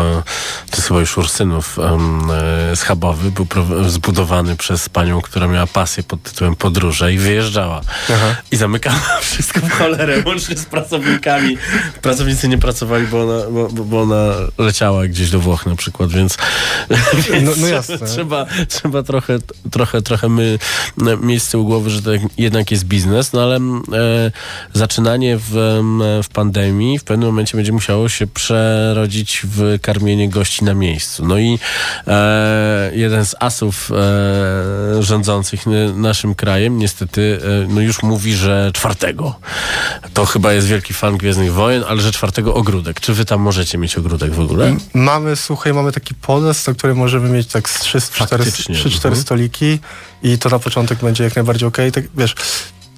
to 0.69 0.77
jest 0.77 0.87
chyba 0.87 0.99
już 0.99 1.17
Ursynów 1.17 1.77
um, 1.77 2.27
schabowy, 2.75 3.31
był 3.31 3.47
zbudowany 3.89 4.55
przez 4.55 4.89
panią, 4.89 5.21
która 5.21 5.47
miała 5.47 5.67
pasję 5.67 6.03
pod 6.03 6.23
tytułem 6.23 6.55
podróże 6.55 7.13
i 7.13 7.17
wyjeżdżała. 7.17 7.81
Aha. 8.13 8.35
I 8.51 8.55
zamykała 8.55 8.99
wszystko 9.21 9.59
w 9.59 9.71
cholerę, 9.71 10.23
łącznie 10.25 10.57
z 10.57 10.65
pracownikami. 10.65 11.57
Pracownicy 12.01 12.47
nie 12.47 12.57
pracowali, 12.57 13.07
bo 13.07 13.21
ona, 13.21 13.49
bo, 13.51 13.83
bo 13.83 14.01
ona 14.01 14.33
leciała 14.57 15.07
gdzieś 15.07 15.29
do 15.29 15.39
Włoch 15.39 15.65
na 15.65 15.75
przykład, 15.75 16.11
więc, 16.11 16.37
więc 17.31 17.45
no, 17.45 17.51
no 17.57 17.67
jasne. 17.67 18.07
trzeba, 18.07 18.45
trzeba 18.69 19.03
trochę, 19.03 19.39
trochę, 19.71 20.01
trochę 20.01 20.29
my 20.29 20.59
mieć 21.21 21.43
z 21.43 21.49
tyłu 21.49 21.65
głowy, 21.65 21.89
że 21.89 22.01
to 22.01 22.11
jednak 22.37 22.71
jest 22.71 22.83
biznes, 22.85 23.33
no 23.33 23.41
ale 23.41 23.55
e, 23.55 23.82
zaczynanie 24.73 25.37
w, 25.37 25.81
w 26.23 26.29
pandemii 26.29 26.99
w 26.99 27.03
pewnym 27.03 27.29
momencie 27.29 27.57
będzie 27.57 27.71
musiało 27.71 28.09
się 28.09 28.27
przerodzić 28.27 29.41
w 29.43 29.79
karmienie 29.81 30.29
gości 30.29 30.65
na 30.65 30.73
miejscu. 30.73 31.25
No 31.25 31.37
i 31.37 31.59
e, 32.07 32.91
jeden 32.93 33.25
z 33.25 33.35
asów 33.39 33.91
e, 33.91 35.03
rządzących 35.03 35.63
naszym 35.95 36.35
krajem 36.35 36.77
niestety 36.77 37.39
e, 37.43 37.73
no 37.73 37.81
już 37.81 38.03
mówi, 38.03 38.33
że 38.33 38.71
czwartego. 38.73 39.35
To 40.13 40.25
chyba 40.25 40.53
jest 40.53 40.67
wielki 40.67 40.93
fan 40.93 41.17
Gwiezdnych 41.17 41.53
Wojen, 41.53 41.83
ale 41.87 42.01
że 42.01 42.11
czwartego 42.11 42.53
ogródek. 42.53 42.99
Czy 42.99 43.13
wy 43.13 43.25
tam 43.25 43.41
możecie 43.41 43.77
mieć 43.77 43.97
ogródek 43.97 44.33
w 44.33 44.39
ogóle? 44.39 44.75
Mamy, 44.93 45.35
słuchaj, 45.35 45.73
mamy 45.73 45.91
taki 45.91 46.15
podest, 46.15 46.67
na 46.67 46.73
którym 46.73 46.97
możemy 46.97 47.29
mieć 47.29 47.47
tak 47.47 47.69
3-4 47.69 48.69
mhm. 48.99 49.15
stoliki 49.15 49.79
i 50.23 50.37
to 50.37 50.49
na 50.49 50.59
początek 50.59 50.99
będzie 50.99 51.23
jak 51.23 51.35
najbardziej 51.35 51.67
okej. 51.67 51.89
Okay. 51.89 52.03
Tak, 52.03 52.11
wiesz, 52.17 52.35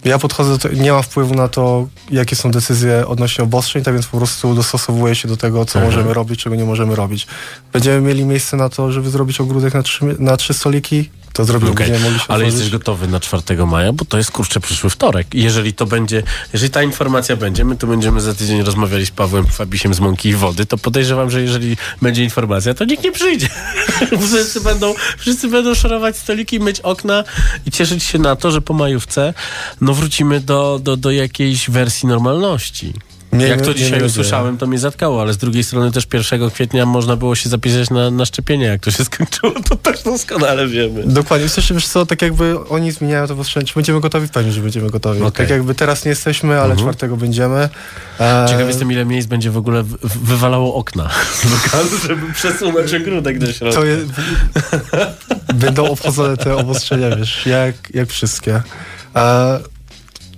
ja 0.05 0.19
podchodzę, 0.19 0.57
do, 0.57 0.75
nie 0.75 0.91
mam 0.91 1.03
wpływu 1.03 1.35
na 1.35 1.47
to, 1.47 1.87
jakie 2.11 2.35
są 2.35 2.51
decyzje 2.51 3.07
odnośnie 3.07 3.43
obostrzeń, 3.43 3.83
tak 3.83 3.93
więc 3.93 4.07
po 4.07 4.17
prostu 4.17 4.55
dostosowuję 4.55 5.15
się 5.15 5.27
do 5.27 5.37
tego, 5.37 5.65
co 5.65 5.79
mhm. 5.79 5.93
możemy 5.95 6.13
robić, 6.13 6.43
czego 6.43 6.55
nie 6.55 6.65
możemy 6.65 6.95
robić. 6.95 7.27
Będziemy 7.73 8.01
mieli 8.01 8.25
miejsce 8.25 8.57
na 8.57 8.69
to, 8.69 8.91
żeby 8.91 9.09
zrobić 9.09 9.41
ogródek 9.41 9.73
na 9.73 9.83
trzy, 9.83 10.15
na 10.19 10.37
trzy 10.37 10.53
stoliki, 10.53 11.09
to 11.35 11.45
zrobimy. 11.45 11.71
Okay. 11.71 11.99
Ale 12.27 12.45
jesteś 12.45 12.69
gotowy 12.69 13.07
na 13.07 13.19
4 13.19 13.65
maja, 13.65 13.93
bo 13.93 14.05
to 14.05 14.17
jest 14.17 14.31
kurczę 14.31 14.59
przyszły 14.59 14.89
wtorek. 14.89 15.27
Jeżeli 15.33 15.73
to 15.73 15.85
będzie, 15.85 16.23
jeżeli 16.53 16.71
ta 16.71 16.83
informacja 16.83 17.35
będzie, 17.35 17.65
my 17.65 17.75
tu 17.75 17.87
będziemy 17.87 18.21
za 18.21 18.33
tydzień 18.33 18.63
rozmawiali 18.63 19.05
z 19.05 19.11
Pawłem 19.11 19.45
Fabisiem 19.45 19.93
z 19.93 19.99
Mąki 19.99 20.29
i 20.29 20.35
Wody, 20.35 20.65
to 20.65 20.77
podejrzewam, 20.77 21.31
że 21.31 21.41
jeżeli 21.41 21.77
będzie 22.01 22.23
informacja, 22.23 22.73
to 22.73 22.85
nikt 22.85 23.03
nie 23.03 23.11
przyjdzie. 23.11 23.49
wszyscy, 24.27 24.61
będą, 24.61 24.93
wszyscy 25.17 25.47
będą 25.47 25.75
szorować 25.75 26.17
stoliki, 26.17 26.59
myć 26.59 26.79
okna 26.79 27.23
i 27.65 27.71
cieszyć 27.71 28.03
się 28.03 28.19
na 28.19 28.35
to, 28.35 28.51
że 28.51 28.61
po 28.61 28.73
majówce 28.73 29.33
no 29.81 29.93
wrócimy 29.93 30.39
do, 30.39 30.79
do, 30.83 30.97
do 30.97 31.11
jakiejś 31.11 31.69
wersji 31.69 32.07
normalności. 32.07 32.93
Nie, 33.37 33.47
Jak 33.47 33.61
to 33.61 33.67
nie, 33.67 33.75
dzisiaj 33.75 33.99
nie 33.99 34.05
usłyszałem, 34.05 34.57
to 34.57 34.67
mnie 34.67 34.79
zatkało, 34.79 35.21
ale 35.21 35.33
z 35.33 35.37
drugiej 35.37 35.63
strony 35.63 35.91
też 35.91 36.07
1 36.13 36.49
kwietnia 36.49 36.85
można 36.85 37.15
było 37.15 37.35
się 37.35 37.49
zapisać 37.49 37.89
na, 37.89 38.11
na 38.11 38.25
szczepienie. 38.25 38.65
Jak 38.65 38.81
to 38.81 38.91
się 38.91 39.05
skończyło, 39.13 39.53
to 39.69 39.75
też 39.75 40.03
doskonale 40.03 40.67
wiemy. 40.67 41.03
Dokładnie. 41.05 41.49
Słyszę, 41.49 41.73
wiesz 41.73 41.87
co, 41.87 42.05
tak 42.05 42.21
jakby 42.21 42.67
oni 42.69 42.91
zmieniają 42.91 43.27
to 43.27 43.35
w 43.35 43.45
Czy 43.47 43.73
będziemy 43.75 44.01
gotowi? 44.01 44.27
Pewnie, 44.27 44.51
że 44.51 44.61
będziemy 44.61 44.89
gotowi. 44.89 45.21
Okay. 45.21 45.31
Tak 45.31 45.49
jakby 45.49 45.75
teraz 45.75 46.05
nie 46.05 46.09
jesteśmy, 46.09 46.53
ale 46.53 46.63
mhm. 46.63 46.79
czwartego 46.79 47.17
będziemy. 47.17 47.69
E... 48.19 48.45
Ciekaw 48.49 48.67
jestem, 48.67 48.91
ile 48.91 49.05
miejsc 49.05 49.27
będzie 49.27 49.51
w 49.51 49.57
ogóle 49.57 49.83
wywalało 50.01 50.75
okna 50.75 51.09
z 51.39 52.07
żeby 52.07 52.33
przesunąć 52.33 52.93
ogródek 52.93 53.39
do 53.39 53.53
środka. 53.53 53.79
To 53.79 53.85
jest... 53.85 54.05
Będą 55.53 55.89
obchodzone 55.89 56.37
te 56.37 56.55
obostrzenia, 56.55 57.15
wiesz, 57.15 57.45
jak, 57.45 57.75
jak 57.93 58.09
wszystkie. 58.09 58.61
E... 59.15 59.59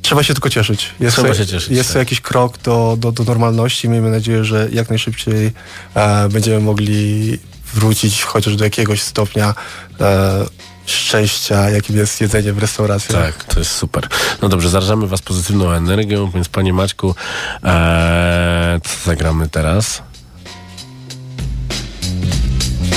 Trzeba 0.08 0.24
się 0.24 0.34
tylko 0.34 0.50
cieszyć. 0.50 0.90
Jest, 1.00 1.18
Trzeba 1.18 1.34
się 1.34 1.46
cieszyć, 1.46 1.70
jest 1.70 1.90
to 1.90 1.94
tak. 1.94 2.00
jakiś 2.00 2.22
krok 2.22 2.58
do, 2.58 2.96
do, 3.00 3.12
do 3.12 3.24
normalności. 3.24 3.90
Miejmy 3.90 4.12
nadzieję, 4.12 4.46
że 4.46 4.68
jak 4.72 4.90
najszybciej 4.90 5.52
e, 5.96 6.30
będziemy 6.30 6.60
mogli 6.60 7.40
wrócić 7.74 8.24
chociaż 8.24 8.56
do 8.56 8.64
jakiegoś 8.64 9.02
stopnia 9.02 9.56
e, 10.00 10.46
szczęścia, 10.86 11.70
jakim 11.70 11.98
jest 11.98 12.22
jedzenie 12.22 12.54
w 12.54 12.58
restauracji. 12.58 13.16
Tak, 13.16 13.44
to 13.44 13.60
jest 13.60 13.72
super. 13.72 14.08
No 14.42 14.50
dobrze, 14.50 14.70
zarażamy 14.70 15.08
was 15.08 15.22
pozytywną 15.22 15.72
energią, 15.72 16.32
więc 16.32 16.50
panie 16.50 16.74
Maćku, 16.74 17.16
e, 17.64 18.80
co 18.84 19.10
zagramy 19.10 19.50
teraz? 19.50 20.02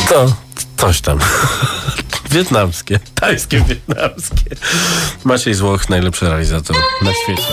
To 0.08 0.36
coś 0.76 1.00
tam. 1.00 1.18
Wietnamskie, 2.30 2.98
tajskie, 3.14 3.64
wietnamskie. 3.68 4.56
Maciej 5.24 5.54
Złoch, 5.54 5.88
najlepszy 5.88 6.28
realizator 6.28 6.76
na 7.02 7.12
świecie. 7.14 7.52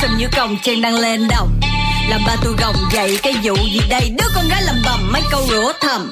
Xùm 0.00 0.16
như 0.16 0.28
còng 0.36 0.56
chen 0.62 0.82
đang 0.82 0.94
lên 0.94 1.28
đồng. 1.28 1.60
Làm 2.08 2.20
ba 2.26 2.36
tôi 2.44 2.54
gồng 2.60 2.76
dậy 2.92 3.18
cái 3.22 3.34
vụ 3.42 3.54
gì 3.72 3.80
đây? 3.88 4.10
Đứa 4.18 4.26
con 4.34 4.48
gái 4.48 4.62
làm 4.62 4.76
bầm 4.84 5.12
mấy 5.12 5.22
câu 5.30 5.46
rủa 5.50 5.72
thầm. 5.80 6.10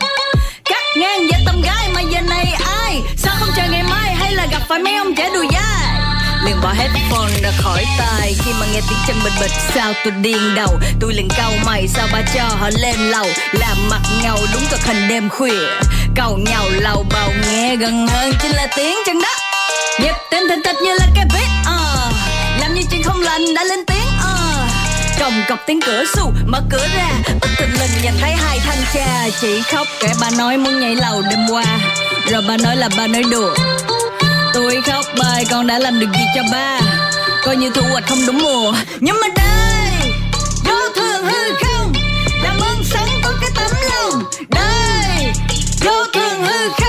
Cắt 0.64 0.82
ngang 0.96 1.20
với 1.30 1.40
tâm 1.46 1.62
gái 1.62 1.88
mà 1.94 2.00
giờ 2.00 2.20
này 2.20 2.56
ai? 2.82 3.02
Sao 3.16 3.34
không 3.40 3.48
chờ 3.56 3.62
ngày 3.70 3.82
mai 3.82 4.14
hay 4.14 4.32
là 4.32 4.46
gặp 4.50 4.62
phải 4.68 4.78
mấy 4.78 4.96
ông 4.96 5.14
trẻ 5.14 5.30
đùi 5.34 5.46
dai? 5.52 6.00
Liền 6.44 6.56
bỏ 6.62 6.72
hết 6.72 6.88
phone 7.10 7.30
ra 7.42 7.50
khỏi 7.58 7.84
tai. 7.98 8.34
Khi 8.44 8.52
mà 8.60 8.66
nghe 8.72 8.80
tiếng 8.88 8.98
chân 9.06 9.16
bịch 9.24 9.32
bịch, 9.40 9.52
sao 9.74 9.92
tôi 10.04 10.12
điên 10.22 10.54
đầu? 10.54 10.78
Tôi 11.00 11.14
liền 11.14 11.28
cau 11.36 11.52
mày, 11.66 11.88
sao 11.88 12.08
ba 12.12 12.22
cho 12.34 12.44
họ 12.44 12.70
lên 12.82 12.96
lầu? 12.96 13.26
Làm 13.52 13.76
mặt 13.90 14.00
ngầu 14.22 14.38
đúng 14.52 14.62
cực 14.70 14.80
hình 14.86 15.08
đêm 15.08 15.28
khuya. 15.28 15.68
Cầu 16.16 16.38
nhau 16.38 16.64
lầu 16.70 17.06
bầu 17.10 17.32
nghe 17.50 17.76
gần 17.76 18.08
hơn 18.08 18.32
chính 18.42 18.50
là 18.50 18.66
tiếng 18.76 18.96
chân 19.06 19.22
đó 19.22 19.28
nhịp 20.00 20.14
tim 20.30 20.42
thình 20.48 20.62
thịch 20.64 20.76
như 20.82 20.92
là 20.92 21.06
cái 21.14 21.24
beat 21.34 21.48
uh. 21.60 21.66
Ờ 21.66 21.87
không 23.18 23.24
lành 23.24 23.54
đã 23.54 23.64
lên 23.64 23.84
tiếng 23.86 24.06
ờ. 24.22 24.64
uh. 24.64 25.20
còng 25.20 25.42
cọc 25.48 25.58
tiếng 25.66 25.80
cửa 25.80 26.04
sù 26.16 26.32
mở 26.46 26.60
cửa 26.70 26.86
ra. 26.96 27.10
Bất 27.40 27.48
thình 27.58 27.80
lình 27.80 27.90
nhìn 28.02 28.12
thấy 28.20 28.32
hai 28.32 28.58
thanh 28.58 28.78
cha 28.94 29.28
chị 29.40 29.62
khóc 29.72 29.86
kể 30.00 30.12
bà 30.20 30.30
nói 30.38 30.56
muốn 30.56 30.80
nhảy 30.80 30.96
lầu 30.96 31.22
đêm 31.30 31.46
qua. 31.50 31.64
Rồi 32.30 32.42
bà 32.48 32.56
nói 32.56 32.76
là 32.76 32.88
bà 32.96 33.06
nói 33.06 33.22
đùa. 33.30 33.54
Tôi 34.54 34.82
khóc 34.82 35.04
bài, 35.18 35.44
con 35.50 35.66
đã 35.66 35.78
làm 35.78 36.00
được 36.00 36.06
gì 36.12 36.24
cho 36.34 36.42
ba? 36.52 36.80
Coi 37.44 37.56
như 37.56 37.70
thu 37.70 37.82
hoạch 37.90 38.08
không 38.08 38.26
đúng 38.26 38.38
mùa. 38.42 38.74
Nhưng 39.00 39.16
mà 39.20 39.28
đây, 39.36 40.12
vô 40.64 40.88
thường 40.96 41.24
hư 41.24 41.54
không, 41.64 41.92
làm 42.42 42.60
ơn 42.60 42.84
sống 42.84 43.08
có 43.22 43.32
cái 43.40 43.50
tấm 43.54 43.70
lòng. 43.90 44.22
Đây, 44.48 45.32
vô 45.84 46.04
thường 46.14 46.44
hư 46.44 46.68
không. 46.68 46.87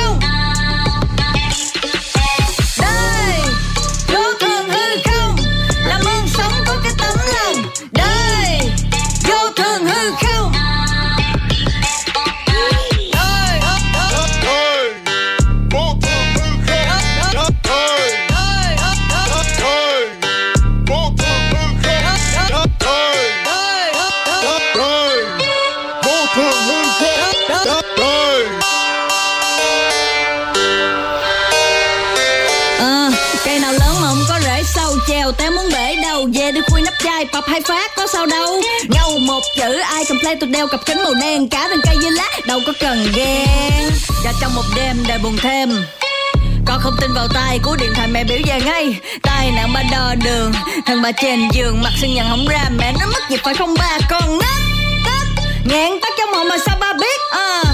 Vào 47.19 47.27
tay 47.27 47.59
của 47.63 47.75
điện 47.75 47.93
thoại 47.95 48.07
mẹ 48.07 48.23
biểu 48.23 48.37
về 48.45 48.59
ngay. 48.65 48.99
Tai 49.21 49.51
nạn 49.51 49.73
ba 49.73 49.83
đo 49.91 50.15
đường, 50.25 50.51
thằng 50.85 51.01
bà 51.01 51.11
trên 51.11 51.49
giường 51.51 51.81
mặt 51.83 51.91
sưng 52.01 52.13
nhận 52.13 52.29
không 52.29 52.47
ra. 52.47 52.69
Mẹ 52.77 52.93
nó 52.99 53.05
mất 53.05 53.29
dịp 53.29 53.39
phải 53.43 53.53
không 53.53 53.73
ba? 53.79 53.97
Con 54.09 54.39
nát 54.39 54.59
tắt 55.05 55.43
nghẹn 55.65 55.99
tắt 56.01 56.09
trong 56.17 56.33
hồn 56.33 56.47
mà 56.49 56.55
sao 56.65 56.77
ba 56.79 56.93
biết? 56.93 57.19
Ờ, 57.31 57.63
à 57.65 57.73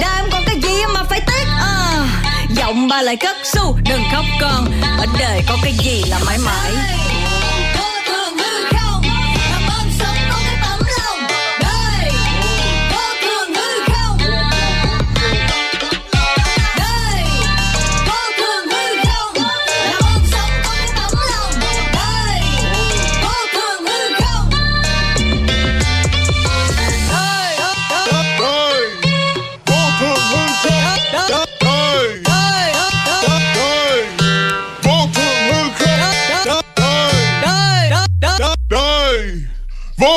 đời 0.00 0.16
em 0.16 0.30
còn 0.32 0.42
cái 0.46 0.56
gì 0.62 0.84
mà 0.94 1.02
phải 1.10 1.20
tiếc? 1.20 1.44
À 1.60 2.06
giọng 2.56 2.88
ba 2.88 3.02
lại 3.02 3.16
cất 3.16 3.36
su 3.44 3.78
đừng 3.88 4.02
khóc 4.12 4.24
con. 4.40 4.66
Ở 4.98 5.06
đời 5.18 5.42
có 5.48 5.56
cái 5.62 5.72
gì 5.84 6.02
là 6.08 6.18
mãi 6.26 6.38
mãi? 6.38 6.99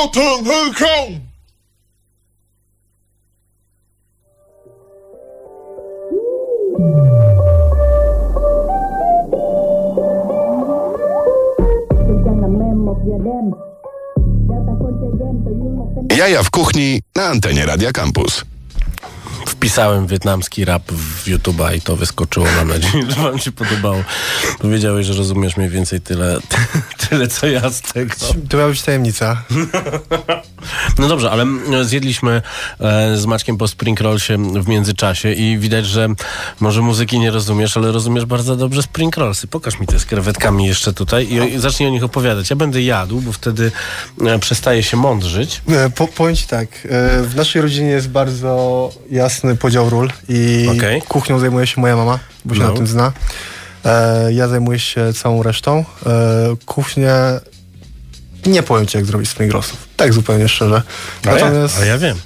Vô 0.04 0.10
thường 0.12 0.44
Jaja 16.16 16.42
w 16.42 16.50
kuchni 16.50 17.02
na 17.16 17.26
antenie 17.26 17.66
Radia 17.66 17.92
Campus. 17.92 18.53
Wpisałem 19.64 20.06
wietnamski 20.06 20.64
rap 20.64 20.92
w 20.92 21.26
YouTube'a 21.26 21.76
i 21.76 21.80
to 21.80 21.96
wyskoczyło. 21.96 22.46
Mam 22.56 22.68
nadzieję, 22.68 23.04
że 23.10 23.22
wam 23.22 23.38
się 23.38 23.52
podobało. 23.52 24.04
Powiedziałeś, 24.58 25.06
że 25.06 25.14
rozumiesz 25.14 25.56
mniej 25.56 25.70
więcej 25.70 26.00
tyle, 26.00 26.38
tyle 27.08 27.28
co 27.28 27.46
ja 27.46 27.70
z 27.70 27.80
tego. 27.80 28.14
To 28.48 28.56
miała 28.56 28.68
być 28.68 28.82
tajemnica. 28.82 29.42
No 30.98 31.08
dobrze, 31.08 31.30
ale 31.30 31.46
zjedliśmy 31.82 32.42
e, 32.80 33.16
z 33.16 33.26
Maćkiem 33.26 33.56
po 33.58 33.68
spring 33.68 34.00
rollsie 34.00 34.36
w 34.62 34.68
międzyczasie 34.68 35.32
i 35.32 35.58
widać, 35.58 35.86
że 35.86 36.08
może 36.60 36.80
muzyki 36.82 37.18
nie 37.18 37.30
rozumiesz, 37.30 37.76
ale 37.76 37.92
rozumiesz 37.92 38.24
bardzo 38.24 38.56
dobrze 38.56 38.82
spring 38.82 39.16
rollsy. 39.16 39.46
Pokaż 39.46 39.80
mi 39.80 39.86
te 39.86 39.98
z 39.98 40.04
krewetkami 40.04 40.66
jeszcze 40.66 40.92
tutaj 40.92 41.28
i, 41.32 41.58
zacznij 41.58 41.88
o 41.88 41.92
nich 41.92 42.04
opowiadać. 42.04 42.50
Ja 42.50 42.56
będę 42.56 42.82
jadł, 42.82 43.20
bo 43.20 43.32
wtedy 43.32 43.72
e, 44.26 44.38
przestaję 44.38 44.82
się 44.82 44.96
mądrzyć. 44.96 45.62
E, 45.68 45.90
Po, 45.90 46.08
powiem 46.08 46.36
ci 46.36 46.46
tak, 46.46 46.68
w 47.22 47.32
naszej 47.36 47.62
rodzinie 47.62 47.88
jest 47.90 48.08
bardzo 48.08 48.90
jasny 49.10 49.56
podział 49.56 49.90
ról 49.90 50.10
i 50.28 50.68
Okej. 50.76 51.02
kuchnią 51.02 51.38
zajmuje 51.38 51.66
się 51.66 51.80
moja 51.80 51.96
mama, 51.96 52.18
bo 52.44 52.54
się 52.54 52.60
No. 52.60 52.68
na 52.68 52.74
tym 52.76 52.86
zna. 52.86 53.12
Ja 54.30 54.48
zajmuję 54.48 54.78
się 54.78 55.12
całą 55.12 55.42
resztą. 55.42 55.84
Kuchnię 56.66 57.12
nie 58.46 58.62
powiem 58.62 58.86
ci 58.86 58.96
jak 58.96 59.06
zrobić 59.06 59.30
spring 59.30 59.52
rollsów. 59.52 59.76
Tak 59.96 60.12
zupełnie 60.12 60.48
szczerze. 60.48 60.82
A 61.26 61.30
ja, 61.30 61.50
a 61.80 61.84
ja 61.84 61.98
wiem. 61.98 62.18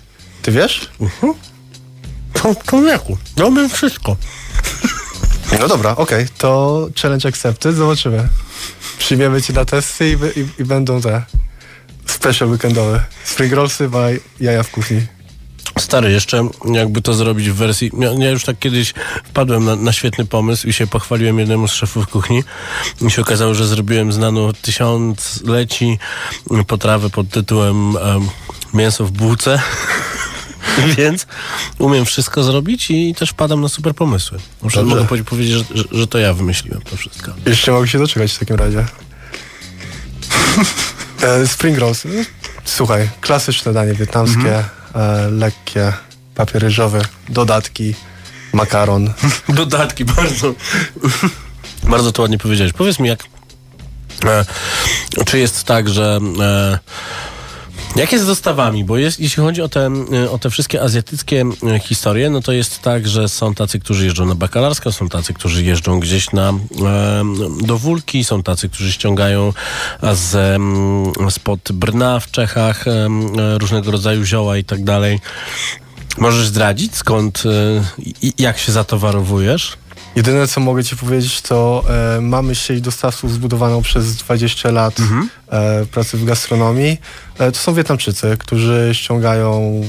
Ty 0.42 0.52
wiesz? 0.52 0.90
To 2.32 2.54
człowieku, 2.66 3.18
robię 3.36 3.68
wszystko. 3.68 4.16
No 5.60 5.68
dobra, 5.68 5.96
okej, 5.96 6.26
to 6.38 6.88
challenge 7.02 7.28
accepted, 7.28 7.76
zobaczymy. 7.76 8.28
Przyjmiemy 8.98 9.42
cię 9.42 9.52
na 9.52 9.64
testy 9.64 10.10
i, 10.10 10.40
i, 10.40 10.48
i 10.58 10.64
będą 10.64 11.00
te 11.00 11.22
special 12.06 12.48
weekendowe. 12.48 13.04
Spring 13.24 13.52
rollsy 13.52 13.88
by 13.88 14.20
jaja 14.40 14.62
w 14.62 14.70
kuchni. 14.70 15.06
Stary, 15.78 16.10
jeszcze 16.12 16.48
jakby 16.72 17.02
to 17.02 17.14
zrobić 17.14 17.50
w 17.50 17.54
wersji. 17.54 17.90
Ja, 17.98 18.10
ja 18.18 18.30
już 18.30 18.44
tak 18.44 18.58
kiedyś 18.58 18.94
wpadłem 19.24 19.64
na, 19.64 19.76
na 19.76 19.92
świetny 19.92 20.24
pomysł 20.24 20.68
i 20.68 20.72
się 20.72 20.86
pochwaliłem 20.86 21.38
jednemu 21.38 21.68
z 21.68 21.72
szefów 21.72 22.06
kuchni. 22.08 22.44
I 23.06 23.10
się 23.10 23.22
okazało, 23.22 23.54
że 23.54 23.66
zrobiłem 23.66 24.12
znaną 24.12 24.52
tysiącleci 24.62 25.98
potrawę 26.66 27.10
pod 27.10 27.28
tytułem 27.28 27.96
em, 27.96 28.28
Mięso 28.74 29.04
w 29.04 29.10
bułce. 29.10 29.62
Więc 30.96 31.26
umiem 31.78 32.04
wszystko 32.04 32.42
zrobić 32.42 32.90
i 32.90 33.14
też 33.14 33.30
wpadam 33.30 33.60
na 33.60 33.68
super 33.68 33.94
pomysły. 33.94 34.38
Muszę, 34.62 34.82
mogę 34.82 35.04
powie- 35.04 35.24
powiedzieć, 35.24 35.52
że, 35.52 35.64
że, 35.74 35.84
że 35.92 36.06
to 36.06 36.18
ja 36.18 36.34
wymyśliłem 36.34 36.82
to 36.82 36.96
wszystko. 36.96 37.32
Jeszcze 37.46 37.72
mogę 37.72 37.88
się 37.88 37.98
doczekać 37.98 38.32
w 38.32 38.38
takim 38.38 38.56
razie. 38.56 38.84
e, 41.22 41.46
spring 41.46 41.78
rolls. 41.78 42.02
Słuchaj, 42.64 43.08
klasyczne 43.20 43.72
danie 43.72 43.94
wietnamskie, 43.94 44.64
e, 44.94 45.28
lekkie, 45.30 45.92
papier 46.34 46.62
ryżowy, 46.62 47.00
dodatki, 47.28 47.94
makaron. 48.52 49.12
Dodatki 49.48 50.04
bardzo. 50.04 50.54
bardzo 51.82 52.12
to 52.12 52.22
ładnie 52.22 52.38
powiedziałeś. 52.38 52.72
Powiedz 52.72 52.98
mi, 52.98 53.08
jak. 53.08 53.20
E, 54.24 54.44
czy 55.24 55.38
jest 55.38 55.64
tak, 55.64 55.88
że. 55.88 56.20
E, 56.40 56.78
jak 57.98 58.12
jest 58.12 58.24
z 58.24 58.26
dostawami? 58.26 58.84
Bo 58.84 58.96
jest, 58.96 59.20
jeśli 59.20 59.42
chodzi 59.42 59.62
o 59.62 59.68
te, 59.68 59.90
e, 60.12 60.30
o 60.30 60.38
te 60.38 60.50
wszystkie 60.50 60.82
azjatyckie 60.82 61.44
e, 61.66 61.78
historie, 61.78 62.30
no 62.30 62.40
to 62.40 62.52
jest 62.52 62.82
tak, 62.82 63.08
że 63.08 63.28
są 63.28 63.54
tacy, 63.54 63.78
którzy 63.78 64.04
jeżdżą 64.04 64.26
na 64.26 64.34
bakalarsko, 64.34 64.92
są 64.92 65.08
tacy, 65.08 65.34
którzy 65.34 65.64
jeżdżą 65.64 66.00
gdzieś 66.00 66.32
na, 66.32 66.48
e, 66.48 66.54
do 67.62 67.78
Wólki, 67.78 68.24
są 68.24 68.42
tacy, 68.42 68.68
którzy 68.68 68.92
ściągają 68.92 69.52
z, 70.12 70.60
spod 71.30 71.72
Brna 71.72 72.20
w 72.20 72.30
Czechach 72.30 72.88
e, 72.88 73.08
różnego 73.58 73.90
rodzaju 73.90 74.24
zioła 74.24 74.56
i 74.56 74.64
tak 74.64 74.84
dalej. 74.84 75.20
Możesz 76.18 76.46
zdradzić 76.46 76.96
skąd 76.96 77.42
e, 77.46 78.30
jak 78.38 78.58
się 78.58 78.72
zatowarowujesz? 78.72 79.78
Jedyne, 80.18 80.46
co 80.46 80.60
mogę 80.60 80.84
ci 80.84 80.96
powiedzieć, 80.96 81.40
to 81.40 81.84
e, 82.16 82.20
mamy 82.20 82.54
sieć 82.54 82.80
dostawców 82.80 83.32
zbudowaną 83.32 83.82
przez 83.82 84.16
20 84.16 84.70
lat 84.70 84.96
e, 85.48 85.86
pracy 85.86 86.16
w 86.16 86.24
gastronomii. 86.24 86.96
E, 87.38 87.52
to 87.52 87.58
są 87.58 87.74
Wietnamczycy, 87.74 88.36
którzy 88.38 88.90
ściągają 88.92 89.82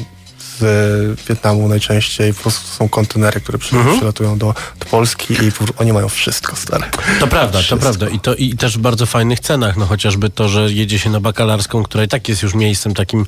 z 0.59 1.19
Wietnamu 1.27 1.67
najczęściej. 1.67 2.33
Po 2.33 2.41
prostu 2.41 2.67
są 2.67 2.89
kontenery, 2.89 3.41
które 3.41 3.57
przy, 3.57 3.75
Mhm. 3.75 3.95
przylatują 3.97 4.37
do, 4.37 4.53
do 4.79 4.85
Polski 4.85 5.33
i 5.33 5.51
oni 5.77 5.93
mają 5.93 6.09
wszystko, 6.09 6.55
stare. 6.55 6.89
To 7.19 7.27
prawda, 7.27 7.57
Wszystko. 7.59 7.75
to 7.75 7.81
prawda. 7.81 8.07
I 8.09 8.19
to 8.19 8.35
i 8.35 8.53
też 8.55 8.77
w 8.77 8.81
bardzo 8.81 9.05
fajnych 9.05 9.39
cenach. 9.39 9.77
No 9.77 9.85
chociażby 9.85 10.29
to, 10.29 10.49
że 10.49 10.71
jedzie 10.71 10.99
się 10.99 11.09
na 11.09 11.19
bakalarską, 11.19 11.83
która 11.83 12.03
i 12.03 12.07
tak 12.07 12.29
jest 12.29 12.41
już 12.43 12.53
miejscem 12.53 12.93
takim, 12.93 13.25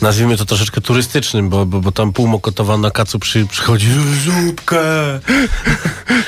nazwijmy 0.00 0.36
to 0.36 0.44
troszeczkę 0.44 0.80
turystycznym, 0.80 1.48
bo, 1.48 1.66
bo, 1.66 1.80
bo 1.80 1.92
tam 1.92 2.12
pół 2.12 2.26
Mokotowa 2.28 2.76
na 2.78 2.90
kacu 2.90 3.18
przy, 3.18 3.46
przychodzi 3.46 3.88
zupkę. 4.24 4.76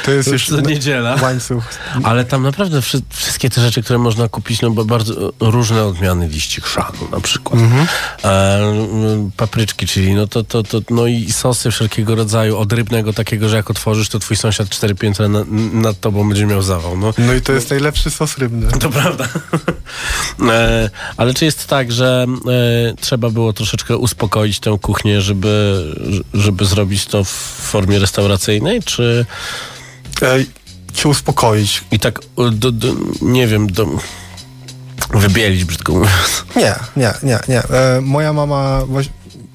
To 0.05 0.11
jest 0.11 0.29
To 0.29 0.33
już 0.33 0.47
co 0.49 0.61
niedziela. 0.61 1.17
łańcuch. 1.23 1.65
Ale 2.05 2.25
tam 2.25 2.43
naprawdę 2.43 2.83
wszy, 2.83 3.01
wszystkie 3.11 3.51
te 3.51 3.61
rzeczy, 3.61 3.83
które 3.83 3.99
można 3.99 4.29
kupić, 4.29 4.61
no 4.61 4.71
bo 4.71 4.85
bardzo 4.85 5.33
różne 5.41 5.85
odmiany 5.85 6.29
liści 6.29 6.61
chrzanu 6.61 7.09
na 7.13 7.21
przykład. 7.21 7.61
E, 8.25 8.59
m, 8.61 9.31
papryczki, 9.37 9.87
czyli 9.87 10.15
no 10.15 10.27
to, 10.27 10.38
to, 10.45 10.63
to, 10.63 10.81
no 10.91 11.07
i 11.07 11.33
sosy 11.33 11.71
wszelkiego 11.71 12.15
rodzaju, 12.15 12.57
od 12.59 12.73
rybnego 12.73 13.13
takiego, 13.13 13.49
że 13.49 13.57
jak 13.57 13.71
otworzysz, 13.71 14.09
to 14.09 14.19
twój 14.19 14.37
sąsiad 14.37 14.69
cztery 14.69 14.95
piętra 14.95 15.29
na, 15.29 15.45
nad 15.73 16.01
tobą 16.01 16.29
będzie 16.29 16.47
miał 16.47 16.63
zawał. 16.63 16.97
No, 16.97 17.15
No 17.19 17.35
i 17.35 17.41
to 17.41 17.53
jest 17.53 17.71
najlepszy 17.71 18.11
sos 18.11 18.39
rybny. 18.39 18.69
to 18.81 18.91
prawda. 18.91 19.29
e, 20.49 20.91
ale 21.17 21.35
czy 21.35 21.45
jest 21.45 21.67
tak, 21.67 21.93
że 21.93 22.27
e, 22.91 22.95
trzeba 23.01 23.31
było 23.31 23.53
troszeczkę 23.53 23.97
uspokoić 23.97 24.61
tę 24.61 24.79
kuchnię, 24.83 25.21
żeby, 25.21 25.85
żeby 26.35 26.65
zrobić 26.65 27.07
to 27.07 27.25
w 27.25 27.31
formie 27.63 27.99
restauracyjnej, 27.99 28.83
czy 28.83 29.27
Ej, 30.23 30.47
cię 30.95 31.09
uspokoić. 31.09 31.85
i 31.91 31.99
tak, 31.99 32.19
e, 32.19 32.51
do, 32.51 32.73
do, 32.73 32.89
nie 33.23 33.47
wiem, 33.47 33.67
do, 33.73 33.87
wybielić, 35.15 35.65
brzydko 35.65 35.93
mówiąc. 35.93 36.45
Nie, 36.57 36.75
nie, 36.97 37.13
nie, 37.23 37.39
nie. 37.49 37.63
E, 37.63 38.01
moja 38.01 38.33
mama 38.33 38.83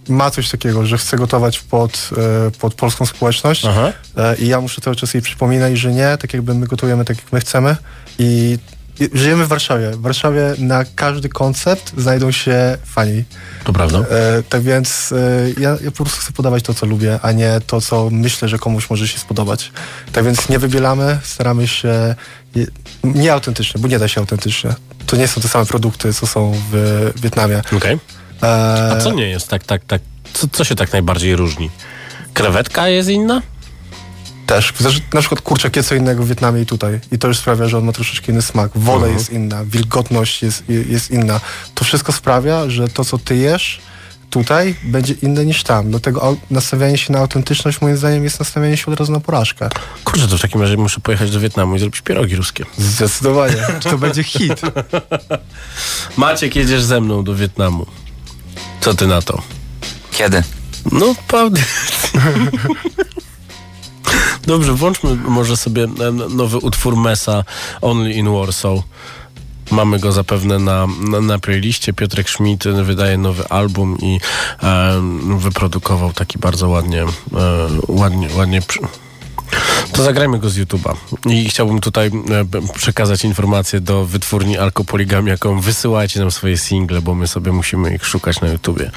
ma 0.09 0.31
coś 0.31 0.49
takiego, 0.49 0.85
że 0.85 0.97
chce 0.97 1.17
gotować 1.17 1.59
pod, 1.59 2.09
e, 2.47 2.51
pod 2.51 2.73
polską 2.73 3.05
społeczność 3.05 3.65
Aha. 3.65 3.91
e, 4.17 4.35
i 4.35 4.47
ja 4.47 4.61
muszę 4.61 4.81
cały 4.81 4.95
czas 4.95 5.13
jej 5.13 5.23
przypominać, 5.23 5.77
że 5.77 5.91
nie, 5.91 6.17
tak 6.19 6.33
jakby 6.33 6.53
my 6.53 6.67
gotujemy 6.67 7.05
tak, 7.05 7.17
jak 7.17 7.33
my 7.33 7.39
chcemy 7.39 7.75
i 8.19 8.57
żyjemy 9.13 9.45
w 9.45 9.47
Warszawie. 9.47 9.91
W 9.91 10.01
Warszawie 10.01 10.41
na 10.57 10.85
każdy 10.95 11.29
koncept 11.29 11.93
znajdą 11.97 12.31
się 12.31 12.77
fani. 12.85 13.23
To 13.63 13.73
prawda. 13.73 13.99
E, 13.99 14.43
tak 14.49 14.61
więc 14.61 15.11
e, 15.11 15.61
ja, 15.61 15.69
ja 15.83 15.91
po 15.91 16.03
prostu 16.03 16.21
chcę 16.21 16.31
podawać 16.33 16.63
to, 16.63 16.73
co 16.73 16.85
lubię, 16.85 17.19
a 17.21 17.31
nie 17.31 17.61
to, 17.67 17.81
co 17.81 18.09
myślę, 18.11 18.47
że 18.49 18.59
komuś 18.59 18.89
może 18.89 19.07
się 19.07 19.19
spodobać. 19.19 19.71
Tak 20.11 20.25
więc 20.25 20.49
nie 20.49 20.59
wybielamy, 20.59 21.19
staramy 21.23 21.67
się 21.67 22.15
je- 22.55 22.67
nie 23.03 23.33
autentycznie, 23.33 23.81
bo 23.81 23.87
nie 23.87 23.99
da 23.99 24.07
się 24.07 24.21
autentycznie. 24.21 24.73
To 25.05 25.15
nie 25.17 25.27
są 25.27 25.41
te 25.41 25.47
same 25.47 25.65
produkty, 25.65 26.13
co 26.13 26.27
są 26.27 26.53
w 26.71 27.11
Wietnamie. 27.15 27.61
Okej. 27.77 27.93
E, 27.93 27.99
A 28.91 28.95
co 29.01 29.11
nie 29.13 29.27
jest 29.29 29.47
tak, 29.47 29.63
tak, 29.63 29.85
tak, 29.85 30.01
co, 30.33 30.47
co 30.51 30.63
się 30.63 30.75
tak 30.75 30.93
najbardziej 30.93 31.35
różni? 31.35 31.69
Krewetka 32.33 32.87
jest 32.87 33.09
inna? 33.09 33.41
Też. 34.45 34.73
Na 35.13 35.19
przykład 35.19 35.41
kurczak 35.41 35.75
jest 35.75 35.89
co 35.89 35.95
innego 35.95 36.23
w 36.23 36.27
Wietnamie 36.27 36.61
i 36.61 36.65
tutaj. 36.65 36.99
I 37.11 37.17
to 37.19 37.27
już 37.27 37.37
sprawia, 37.37 37.67
że 37.67 37.77
on 37.77 37.83
ma 37.83 37.91
troszeczkę 37.91 38.31
inny 38.31 38.41
smak. 38.41 38.71
Woda 38.75 38.95
Mhm. 38.97 39.13
jest 39.17 39.29
inna, 39.29 39.65
wilgotność 39.65 40.43
jest, 40.43 40.63
jest 40.89 41.11
inna. 41.11 41.39
To 41.75 41.85
wszystko 41.85 42.11
sprawia, 42.11 42.69
że 42.69 42.87
to, 42.87 43.05
co 43.05 43.17
ty 43.17 43.35
jesz 43.35 43.79
tutaj, 44.29 44.75
będzie 44.83 45.13
inne 45.21 45.45
niż 45.45 45.63
tam. 45.63 45.89
Dlatego 45.89 46.37
nastawianie 46.51 46.97
się 46.97 47.13
na 47.13 47.19
autentyczność, 47.19 47.81
moim 47.81 47.97
zdaniem, 47.97 48.23
jest 48.23 48.39
nastawianie 48.39 48.77
się 48.77 48.91
od 48.91 48.99
razu 48.99 49.11
na 49.11 49.19
porażkę. 49.19 49.69
Kurczę, 50.03 50.27
to 50.27 50.37
w 50.37 50.41
takim 50.41 50.61
razie 50.61 50.77
muszę 50.77 50.99
pojechać 50.99 51.31
do 51.31 51.39
Wietnamu 51.39 51.75
i 51.75 51.79
zrobić 51.79 52.01
pierogi 52.01 52.35
ruskie. 52.35 52.65
Zdecydowanie. 52.77 53.55
to 53.91 53.97
będzie 53.97 54.23
hit. 54.23 54.61
Maciek, 56.17 56.55
jedziesz 56.55 56.83
ze 56.83 57.01
mną 57.01 57.23
do 57.23 57.35
Wietnamu. 57.35 57.85
Co 58.83 58.93
ty 58.93 59.07
na 59.07 59.21
to? 59.21 59.41
Kiedy? 60.11 60.43
No, 60.91 61.15
prawda. 61.27 61.61
Dobrze, 64.47 64.73
włączmy 64.73 65.15
może 65.15 65.57
sobie 65.57 65.87
nowy 66.29 66.57
utwór 66.57 66.97
Mesa 66.97 67.43
Only 67.81 68.13
in 68.13 68.33
Warsaw. 68.33 68.79
Mamy 69.71 69.99
go 69.99 70.11
zapewne 70.11 70.59
na, 70.59 70.87
na, 71.09 71.21
na 71.21 71.39
playliście. 71.39 71.93
Piotrek 71.93 72.29
Schmidt 72.29 72.63
wydaje 72.63 73.17
nowy 73.17 73.49
album 73.49 73.97
i 74.01 74.19
e, 74.63 75.01
wyprodukował 75.37 76.13
taki 76.13 76.39
bardzo 76.39 76.69
ładnie, 76.69 77.03
e, 77.03 77.07
ładnie, 77.87 78.29
ładnie. 78.35 78.61
To 79.93 80.03
zagrajmy 80.03 80.39
go 80.39 80.49
z 80.49 80.57
YouTube'a. 80.57 80.95
I 81.29 81.49
chciałbym 81.49 81.81
tutaj 81.81 82.07
e, 82.07 82.73
przekazać 82.73 83.23
informację 83.23 83.81
do 83.81 84.05
wytwórni 84.05 84.57
Alkopoligamiakom. 84.57 85.61
Wysyłajcie 85.61 86.19
nam 86.19 86.31
swoje 86.31 86.57
single, 86.57 87.01
bo 87.01 87.15
my 87.15 87.27
sobie 87.27 87.51
musimy 87.51 87.95
ich 87.95 88.05
szukać 88.05 88.41
na 88.41 88.47
YouTubie. 88.47 88.85
E, 88.85 88.91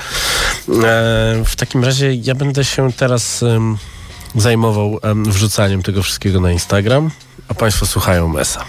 w 1.44 1.56
takim 1.56 1.84
razie 1.84 2.14
ja 2.14 2.34
będę 2.34 2.64
się 2.64 2.92
teraz 2.92 3.44
zajmował 4.34 4.98
em, 5.02 5.24
wrzucaniem 5.24 5.82
tego 5.82 6.02
wszystkiego 6.02 6.40
na 6.40 6.52
Instagram, 6.52 7.10
a 7.48 7.54
Państwo 7.54 7.86
słuchają 7.86 8.28
Mesa. 8.28 8.64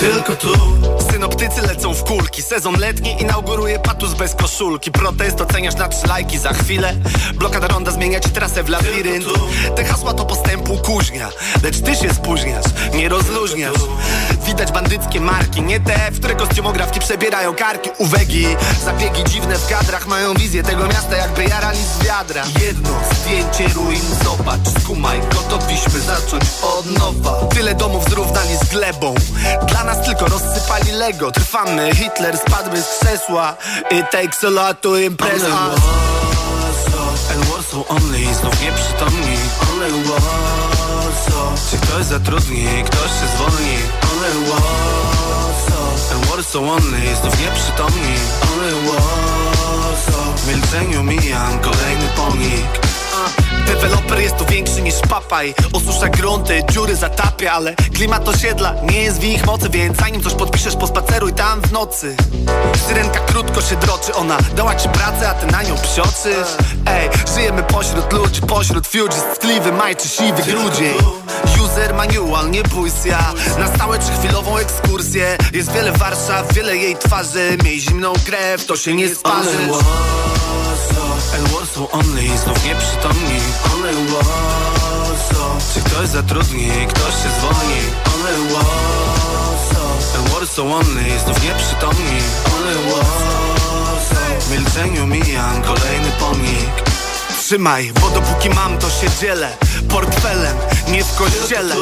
Tylko 0.00 0.36
tu. 0.36 0.48
Synoptycy 1.12 1.62
lecą 1.62 1.94
w 1.94 2.04
kulki. 2.04 2.42
Sezon 2.42 2.78
letni 2.78 3.22
inauguruje 3.22 3.78
patus 3.78 4.14
bez 4.14 4.34
koszulki. 4.34 4.90
Protest 4.92 5.40
oceniasz 5.40 5.74
na 5.74 5.88
trzy 5.88 6.06
lajki 6.06 6.38
za 6.38 6.52
chwilę. 6.52 6.94
Blokada 7.34 7.66
ronda 7.66 7.90
zmienia 7.90 8.20
ci 8.20 8.30
trasę 8.30 8.62
w 8.62 8.68
labirynt. 8.68 9.24
Te 9.76 9.84
hasła 9.84 10.14
to 10.14 10.24
postępu 10.24 10.78
kuźnia. 10.78 11.28
Lecz 11.62 11.80
ty 11.80 11.94
się 11.94 12.14
spóźniasz, 12.14 12.64
nie 12.94 13.08
rozluźniasz 13.08 13.78
Widać 14.46 14.72
bandyckie 14.72 15.20
marki 15.20 15.62
Nie 15.62 15.80
te, 15.80 16.10
w 16.10 16.18
które 16.18 16.34
kostiumografki 16.34 17.00
przebierają 17.00 17.54
karki. 17.54 17.90
Uwegi, 17.98 18.46
zabiegi 18.84 19.24
dziwne 19.24 19.58
w 19.58 19.68
kadrach 19.68 20.06
Mają 20.06 20.34
wizję 20.34 20.62
tego 20.62 20.86
miasta 20.86 21.16
jakby 21.16 21.44
jarali 21.44 21.78
z 21.78 22.04
wiadra. 22.04 22.44
Jedno 22.66 22.90
zdjęcie 23.12 23.74
ruin 23.74 24.02
Zobacz, 24.24 24.82
skumaj, 24.82 25.20
gotowiśmy 25.34 26.00
zacząć 26.00 26.44
od 26.62 26.98
nowa. 26.98 27.46
Tyle 27.46 27.74
domów 27.74 28.10
zrównali 28.10 28.56
z 28.56 28.64
glebą 28.64 29.14
Dla 29.68 29.84
nas 29.84 30.06
tylko 30.06 30.26
rozsypali 30.26 30.92
Lego. 30.92 31.30
Trwamy, 31.30 31.94
Hitler 31.94 32.38
spadł 32.38 32.76
z 32.76 32.98
krzesła 32.98 33.56
It 33.90 34.10
takes 34.10 34.44
a 34.44 34.50
lot 34.50 34.80
to 34.80 34.96
impress 34.96 35.42
us 35.42 35.80
Warsaw 37.50 37.90
only, 37.90 38.34
znów 38.34 38.62
nieprzytomni 38.62 39.36
Only 39.72 40.04
Warsaw 40.04 41.70
Czy 41.70 41.76
ktoś 41.78 42.04
zatrudni, 42.04 42.66
ktoś 42.84 43.10
się 43.10 43.26
zwolni 43.36 44.05
Only 44.16 44.50
Warsaw 44.50 46.12
And 46.12 46.26
Warsaw 46.30 46.62
only, 46.68 47.16
znów 47.16 47.40
nieprzytomni 47.40 48.14
Only 48.52 48.72
Warsaw 48.90 50.40
W 50.40 50.48
milczeniu 50.48 51.02
mijam 51.02 51.58
kolejny 51.60 52.08
pomnik 52.16 52.85
Deweloper 53.66 54.20
jest 54.20 54.36
tu 54.36 54.46
większy 54.46 54.82
niż 54.82 54.94
papaj. 55.08 55.54
Osusza 55.72 56.08
grunty, 56.08 56.62
dziury 56.72 56.96
zatapia 56.96 57.52
Ale 57.52 57.74
klimat 57.94 58.28
osiedla 58.28 58.74
nie 58.90 59.02
jest 59.02 59.20
w 59.20 59.24
ich 59.24 59.46
mocy 59.46 59.68
Więc 59.70 59.98
zanim 59.98 60.22
coś 60.22 60.34
podpiszesz, 60.34 60.76
pospaceruj 60.76 61.32
tam 61.32 61.60
w 61.60 61.72
nocy. 61.72 62.16
Syrenka 62.88 63.20
krótko 63.20 63.62
się 63.62 63.76
droczy 63.76 64.14
Ona 64.14 64.38
dała 64.56 64.74
ci 64.74 64.88
pracę, 64.88 65.28
a 65.28 65.34
ty 65.34 65.46
na 65.46 65.62
nią 65.62 65.74
psioczysz. 65.76 66.56
Ej, 66.86 67.08
żyjemy 67.34 67.62
pośród 67.62 68.12
ludzi 68.12 68.40
Pośród 68.40 68.86
fuges, 68.86 69.24
tkliwy 69.34 69.72
maj 69.72 69.96
czy 69.96 70.08
siwy 70.08 70.42
grudzień. 70.42 70.94
User 71.64 71.94
manual, 71.94 72.50
nie 72.50 72.62
bój 72.62 72.90
ja 73.04 73.32
Na 73.58 73.74
stałe 73.74 73.98
czy 73.98 74.12
chwilową 74.20 74.56
ekskursję. 74.58 75.38
Jest 75.52 75.72
wiele 75.72 75.92
Warszaw, 75.92 76.54
wiele 76.54 76.76
jej 76.76 76.96
twarzy. 76.96 77.58
Miej 77.64 77.80
zimną 77.80 78.12
krew, 78.26 78.66
to 78.66 78.76
się 78.76 78.94
nie 78.94 79.14
sparzy 79.14 79.68
And 81.34 81.48
Warsaw 81.48 81.94
only, 81.94 82.38
znów 82.38 82.64
nieprzytomni. 82.64 83.40
Only 83.74 83.92
Warsaw 84.12 85.74
Czy 85.74 85.80
ktoś 85.80 86.08
zatrudni, 86.08 86.70
ktoś 86.88 87.14
się 87.22 87.30
zwolni? 87.38 87.80
Only 88.14 88.54
Warsaw 88.54 90.16
And 90.18 90.28
Warsaw 90.28 90.66
only, 90.66 91.18
znów 91.24 91.42
nieprzytomni. 91.42 92.18
Only 92.56 92.74
Warsaw 92.92 94.44
W 94.44 94.50
milczeniu 94.50 95.06
mijam 95.06 95.62
kolejny 95.62 96.10
pomnik. 96.20 96.86
Trzymaj, 97.40 97.92
bo 98.00 98.10
dopóki 98.10 98.50
mam 98.50 98.78
to 98.78 98.90
się 98.90 99.06
dzielę 99.20 99.48
Portfelem, 99.88 100.56
nie 100.88 101.04
w 101.04 101.14
kościele. 101.14 101.74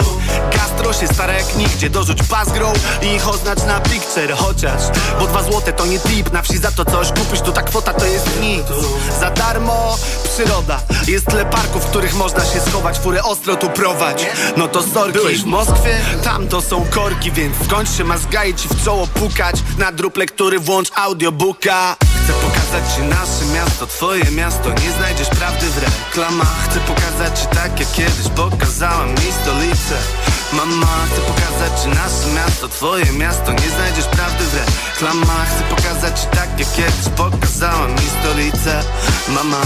Gastro 0.53 0.93
się 0.93 1.07
stara 1.07 1.33
jak 1.33 1.57
nigdzie 1.57 1.91
Dorzuć 1.91 2.23
bazgrą 2.23 2.73
i 3.03 3.07
ich 3.07 3.29
oznacz 3.29 3.63
na 3.67 3.81
picture 3.81 4.35
Chociaż, 4.37 4.83
bo 5.21 5.27
dwa 5.27 5.43
złote 5.43 5.73
to 5.73 5.87
nie 5.87 5.99
tip 5.99 6.33
Na 6.33 6.43
wsi 6.43 6.59
za 6.59 6.71
to 6.71 6.85
coś 6.85 7.09
kupisz, 7.09 7.41
tu 7.41 7.53
ta 7.53 7.63
kwota 7.63 7.95
to 7.95 8.07
jest 8.07 8.41
nic. 8.41 8.67
Za 9.21 9.31
darmo 9.31 9.99
przyroda 10.35 10.81
Jest 11.07 11.27
tyle 11.27 11.45
parków, 11.47 11.85
w 11.85 11.87
których 11.87 12.15
można 12.15 12.45
się 12.45 12.61
schować 12.61 12.99
Furę 12.99 13.23
ostro 13.23 13.57
tu 13.57 13.71
prowadź. 13.71 14.27
No 14.57 14.69
to 14.69 14.83
sorki 14.83 15.13
Byłeś 15.13 15.43
w 15.43 15.47
Moskwie? 15.47 15.97
Tam 16.25 16.49
to 16.49 16.61
są 16.61 16.85
korki 16.91 17.33
Więc 17.33 17.57
skąd 17.67 17.91
się 17.91 18.05
ma 18.05 18.19
zgaić 18.19 18.65
i 18.65 18.69
w 18.69 18.85
czoło 18.85 19.07
pukać. 19.07 19.57
Na 19.79 19.93
druple, 19.93 20.27
który 20.27 20.59
włącz 20.61 20.89
audiobooka. 20.95 21.97
Chcę 22.25 22.33
pokazać 22.33 22.95
ci 22.95 23.03
nasze 23.03 23.55
miasto, 23.55 23.87
twoje 23.87 24.25
miasto 24.31 24.71
Nie 24.71 24.93
znajdziesz 24.99 25.29
prawdy 25.29 25.67
w 25.67 25.79
reklamach. 25.79 26.69
Chcę 26.71 26.81
pokazać 26.81 27.41
ci 27.41 27.47
tak 27.47 27.81
jak 27.81 27.93
kiedyś 27.93 28.29
Pokazałem 28.37 28.94
mi 29.07 29.33
stolicę 29.43 29.97
Mama, 30.53 31.07
chcę 31.07 31.21
pokazać 31.21 31.83
ci 31.83 31.89
nasze 31.89 32.29
miasto 32.35 32.69
Twoje 32.69 33.13
miasto, 33.13 33.53
nie 33.53 33.71
znajdziesz 33.71 34.05
prawdy 34.05 34.45
w 34.45 34.55
reklamach. 34.55 35.49
Chcę 35.49 35.77
pokazać 35.77 36.21
ci 36.21 36.27
tak 36.27 36.61
jak 36.61 36.73
kiedyś 36.73 37.09
pokazała 37.17 37.89
mi 37.89 38.07
stolicę. 38.21 38.83
Mama. 39.29 39.61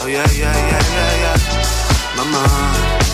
Oh 0.00 0.08
yeah, 0.08 0.38
yeah, 0.38 0.56
yeah, 0.56 0.84
yeah, 0.94 1.20
yeah 1.20 1.40
Mama 2.16 3.05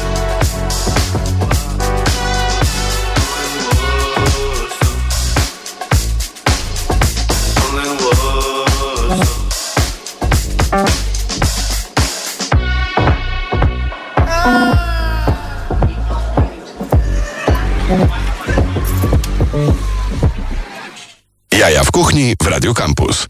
kuchni 22.02 22.34
w 22.42 22.46
Radio 22.46 22.74
Campus. 22.74 23.26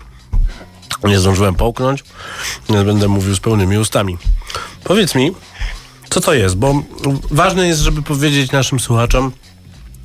Nie 1.05 1.19
zdążyłem 1.19 1.55
połknąć, 1.55 2.05
więc 2.69 2.83
będę 2.87 3.09
mówił 3.09 3.35
z 3.35 3.41
pełnymi 3.41 3.79
ustami. 3.79 4.19
Powiedz 4.85 5.15
mi, 5.15 5.33
co 6.11 6.21
to 6.21 6.35
jest, 6.35 6.57
bo 6.57 6.83
ważne 7.31 7.69
jest, 7.69 7.81
żeby 7.81 8.03
powiedzieć 8.03 8.53
naszym 8.53 8.81
słuchaczom 8.81 9.33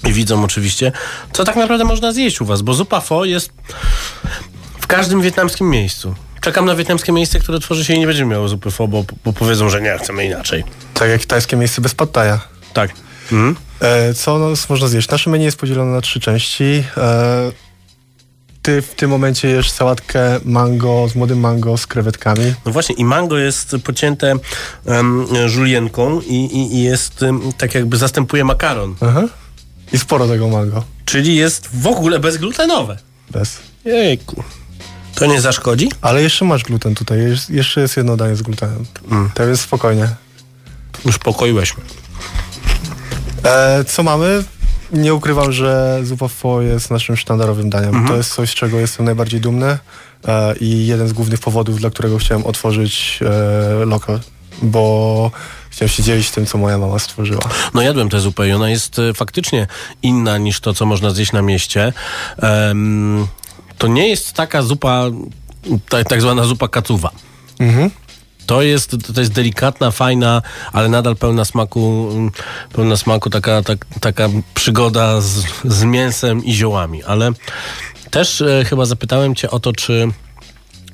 i 0.08 0.14
widzom 0.14 0.44
oczywiście, 0.44 0.92
co 1.34 1.44
tak 1.44 1.56
naprawdę 1.56 1.86
można 1.86 2.12
zjeść 2.12 2.42
u 2.42 2.46
was, 2.46 2.62
bo 2.62 2.74
zupa 2.74 3.02
pho 3.02 3.26
jest 3.26 3.52
w 4.80 4.88
każdym 4.88 5.22
wietnamskim 5.22 5.70
miejscu. 5.70 6.16
Czekam 6.42 6.66
na 6.66 6.76
wietnamskie 6.76 7.12
miejsce, 7.12 7.40
które 7.40 7.60
tworzy 7.60 7.86
się 7.86 7.94
i 7.94 8.00
nie 8.00 8.08
będzie 8.08 8.26
miało 8.26 8.48
zupy 8.48 8.72
pho, 8.72 8.88
bo, 8.88 9.04
bo 9.26 9.34
powiedzą, 9.34 9.70
że 9.70 9.82
nie, 9.82 9.98
chcemy 9.98 10.26
inaczej. 10.26 10.64
Tak 10.94 11.10
jak 11.10 11.26
tajskie 11.26 11.58
miejsce 11.58 11.82
bez 11.82 11.96
pattaja. 11.96 12.40
Tak. 12.74 12.92
Mhm. 13.32 13.56
E, 13.82 14.14
co 14.14 14.54
można 14.70 14.88
zjeść? 14.88 15.10
Nasze 15.10 15.30
menu 15.30 15.46
jest 15.46 15.58
podzielone 15.58 15.92
na 15.92 16.02
trzy 16.02 16.20
części. 16.20 16.84
E, 16.98 17.67
ty 18.68 18.82
w 18.82 18.96
tym 18.96 19.10
momencie 19.10 19.48
jesz 19.48 19.72
sałatkę 19.72 20.40
mango 20.46 21.08
z 21.10 21.16
młodym 21.16 21.40
mango 21.40 21.78
z 21.78 21.88
krewetkami. 21.88 22.54
No 22.66 22.72
właśnie, 22.72 22.96
i 22.96 23.06
mango 23.06 23.38
jest 23.38 23.76
pocięte 23.84 24.36
um, 24.86 25.28
żulienką 25.46 26.22
i, 26.22 26.34
i, 26.34 26.76
i 26.76 26.84
jest 26.84 27.22
um, 27.22 27.52
tak 27.58 27.76
jakby 27.76 27.98
zastępuje 27.98 28.44
makaron. 28.44 28.96
Aha. 29.02 29.24
I 29.94 30.00
sporo 30.00 30.28
tego 30.28 30.48
mango. 30.48 30.84
Czyli 31.06 31.36
jest 31.36 31.70
w 31.74 31.88
ogóle 31.88 32.20
bezglutenowe. 32.20 32.98
Bez. 33.32 33.58
Jejku. 33.86 34.44
To 35.16 35.26
nie 35.26 35.42
zaszkodzi? 35.42 35.92
Ale 36.02 36.24
jeszcze 36.24 36.46
masz 36.46 36.64
gluten 36.64 36.96
tutaj. 36.96 37.20
Jest, 37.20 37.50
jeszcze 37.50 37.82
jest 37.82 37.98
jedno 37.98 38.18
danie 38.18 38.36
z 38.36 38.42
glutenem. 38.42 38.86
Mm. 39.12 39.30
Tak 39.34 39.48
więc 39.48 39.62
spokojnie. 39.62 40.10
Już 41.06 41.18
pokoiłeś 41.18 41.78
mnie. 41.78 41.86
E, 43.44 43.84
co 43.84 44.04
mamy? 44.04 44.44
Nie 44.91 45.13
ukrywam, 45.13 45.52
że 45.52 46.00
zupa 46.04 46.28
pho 46.28 46.62
jest 46.62 46.91
naszym 46.91 47.17
sztandarowym 47.17 47.69
daniem. 47.69 47.89
Mhm. 47.89 48.08
To 48.08 48.17
jest 48.17 48.34
coś, 48.34 48.50
z 48.50 48.54
czego 48.54 48.80
jestem 48.80 49.06
najbardziej 49.06 49.41
dumny 49.41 49.78
e, 50.28 50.56
i 50.60 50.88
jeden 50.88 51.08
z 51.08 51.13
głównych 51.13 51.39
powodów, 51.39 51.80
dla 51.80 51.89
którego 51.89 52.17
chciałem 52.17 52.45
otworzyć 52.45 53.19
e, 53.82 53.86
lokal, 53.86 54.19
bo 54.62 55.32
chciałem 55.69 55.89
się 55.89 56.04
dzielić 56.04 56.32
tym, 56.32 56.45
co 56.45 56.58
moja 56.58 56.78
mama 56.78 57.00
stworzyła. 57.00 57.43
No 57.73 57.82
jadłem 57.82 58.10
tę 58.10 58.19
zupę 58.19 58.47
i 58.47 58.52
ona 58.52 58.69
jest 58.69 59.00
e, 59.00 59.13
faktycznie 59.13 59.67
inna 60.04 60.38
niż 60.38 60.60
to, 60.60 60.73
co 60.73 60.86
można 60.86 61.10
zjeść 61.10 61.32
na 61.32 61.41
mieście. 61.41 61.93
Em, 62.38 63.28
to 63.78 63.88
nie 63.88 64.10
jest 64.10 64.34
taka 64.34 64.62
zupa, 64.62 65.06
ta, 65.89 66.04
tak 66.04 66.21
zwana 66.21 66.43
zupa 66.43 66.67
kacuwa. 66.67 67.12
Mhm. 67.60 67.91
To 68.48 68.62
jest, 68.62 68.96
to 69.14 69.22
jest 69.22 69.34
delikatna, 69.34 69.92
fajna, 69.92 70.42
ale 70.74 70.90
nadal 70.90 71.16
pełna 71.16 71.46
smaku, 71.46 72.10
mm, 72.12 72.32
pełna 72.74 72.98
smaku 72.98 73.30
taka, 73.30 73.62
tak, 73.64 73.86
taka 74.02 74.30
przygoda 74.54 75.22
z, 75.22 75.44
z 75.66 75.84
mięsem 75.84 76.46
i 76.46 76.54
ziołami. 76.54 77.04
Ale 77.04 77.32
też 78.12 78.42
e, 78.42 78.66
chyba 78.66 78.86
zapytałem 78.86 79.36
cię 79.36 79.52
o 79.52 79.60
to, 79.60 79.74
czy, 79.74 80.08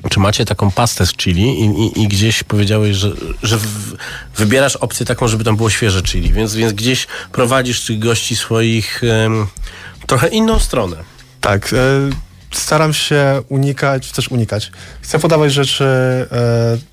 czy 0.10 0.20
macie 0.20 0.46
taką 0.46 0.72
pastę 0.72 1.06
z 1.06 1.14
chili 1.14 1.44
i, 1.62 1.66
i, 1.66 2.02
i 2.02 2.08
gdzieś 2.08 2.44
powiedziałeś, 2.44 2.96
że, 2.96 3.12
że 3.44 3.58
w, 3.58 3.96
wybierasz 4.36 4.76
opcję 4.76 5.06
taką, 5.06 5.28
żeby 5.28 5.44
tam 5.44 5.56
było 5.56 5.70
świeże 5.70 6.02
chili, 6.02 6.34
więc, 6.34 6.56
więc 6.56 6.74
gdzieś 6.74 7.08
prowadzisz 7.32 7.86
tych 7.86 8.00
gości 8.00 8.36
swoich 8.36 9.02
trochę 10.08 10.28
inną 10.28 10.60
stronę. 10.60 10.98
Tak. 11.42 11.74
E, 11.74 11.78
staram 12.52 12.94
się 12.94 13.42
unikać, 13.50 14.12
też 14.12 14.28
unikać. 14.28 14.72
Chcę 15.02 15.20
podawać 15.20 15.54
rzeczy, 15.54 15.86
e, 16.32 16.93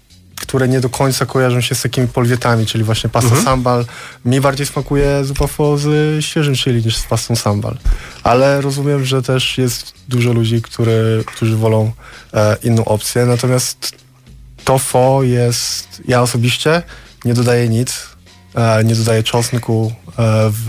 które 0.51 0.69
nie 0.69 0.81
do 0.81 0.89
końca 0.89 1.27
kojarzą 1.27 1.61
się 1.61 1.75
z 1.75 1.83
takimi 1.83 2.09
polwietami, 2.09 2.67
czyli 2.67 2.85
właśnie 2.85 3.11
pasta 3.11 3.29
Mhm. 3.29 3.45
sambal. 3.45 3.85
Mi 4.25 4.41
bardziej 4.41 4.67
smakuje 4.67 5.25
zupa 5.25 5.47
pho 5.47 5.79
z 5.79 6.25
świeżym 6.25 6.55
chili 6.55 6.85
niż 6.85 6.97
z 6.97 7.03
pastą 7.03 7.37
sambal. 7.37 7.77
Ale 8.23 8.61
rozumiem, 8.61 9.05
że 9.05 9.23
też 9.23 9.59
jest 9.59 9.93
dużo 10.09 10.33
ludzi, 10.33 10.63
który, 10.63 11.25
którzy 11.27 11.57
wolą 11.57 11.93
e, 12.35 12.57
inną 12.63 12.85
opcję. 12.85 13.27
Natomiast 13.27 13.93
to 14.65 14.79
pho 14.79 15.23
jest, 15.23 16.03
ja 16.09 16.23
osobiście 16.23 16.83
nie 17.25 17.35
dodaję 17.35 17.69
nic. 17.69 18.07
E, 18.55 18.85
nie 18.85 18.95
dodaję 18.95 19.23
czosnku 19.23 19.93
e, 20.09 20.13
w, 20.51 20.65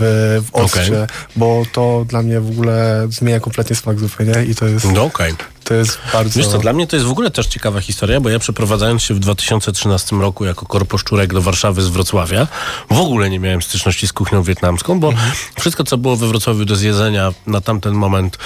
w 0.46 0.54
occie, 0.54 0.80
Okej. 0.82 1.06
bo 1.36 1.62
to 1.72 2.04
dla 2.08 2.22
mnie 2.22 2.40
w 2.40 2.50
ogóle 2.50 3.06
zmienia 3.10 3.40
kompletnie 3.40 3.76
smak 3.76 3.98
zupy, 3.98 4.24
nie? 4.24 4.44
I 4.44 4.54
to 4.54 4.66
jest, 4.66 4.92
No 4.92 5.04
okej. 5.04 5.34
To 5.72 5.76
jest 5.76 5.98
bardzo... 6.12 6.38
Wiesz 6.38 6.48
co, 6.48 6.58
dla 6.58 6.72
mnie 6.72 6.86
to 6.86 6.96
jest 6.96 7.08
w 7.08 7.10
ogóle 7.10 7.30
też 7.30 7.46
ciekawa 7.46 7.80
historia, 7.80 8.20
bo 8.20 8.28
ja 8.28 8.38
przeprowadzając 8.38 9.02
się 9.02 9.14
w 9.14 9.18
2013 9.18 10.16
roku 10.16 10.44
jako 10.44 10.66
korposzczurek 10.66 11.34
do 11.34 11.42
Warszawy 11.42 11.82
z 11.82 11.88
Wrocławia, 11.88 12.46
w 12.90 13.00
ogóle 13.00 13.30
nie 13.30 13.38
miałem 13.38 13.62
styczności 13.62 14.08
z 14.08 14.12
kuchnią 14.12 14.42
wietnamską, 14.42 15.00
bo 15.00 15.12
wszystko, 15.60 15.84
co 15.84 15.98
było 15.98 16.16
we 16.16 16.26
Wrocławiu 16.28 16.64
do 16.64 16.76
zjedzenia 16.76 17.32
na 17.46 17.60
tamten 17.60 17.94
moment 17.94 18.38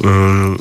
mm, 0.00 0.58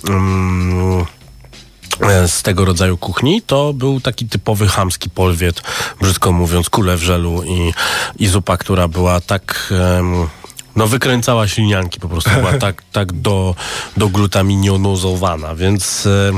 e, 2.01 2.27
z 2.27 2.41
tego 2.41 2.65
rodzaju 2.65 2.97
kuchni, 2.97 3.41
to 3.41 3.73
był 3.73 4.01
taki 4.01 4.25
typowy 4.27 4.67
chamski 4.67 5.09
polwiet, 5.09 5.61
brzydko 6.01 6.31
mówiąc, 6.31 6.69
kule 6.69 6.97
w 6.97 7.03
żelu 7.03 7.43
i, 7.43 7.73
i 8.19 8.27
zupa, 8.27 8.57
która 8.57 8.87
była 8.87 9.21
tak... 9.21 9.73
em, 9.99 10.27
no 10.75 10.87
wykręcała 10.87 11.47
silnianki, 11.47 11.99
po 11.99 12.09
prostu 12.09 12.29
była 12.29 12.53
tak, 12.67 12.83
tak 12.91 13.13
do, 13.13 13.55
do 13.97 14.09
glutaminionizowana, 14.09 15.55
więc 15.55 16.05
e, 16.05 16.31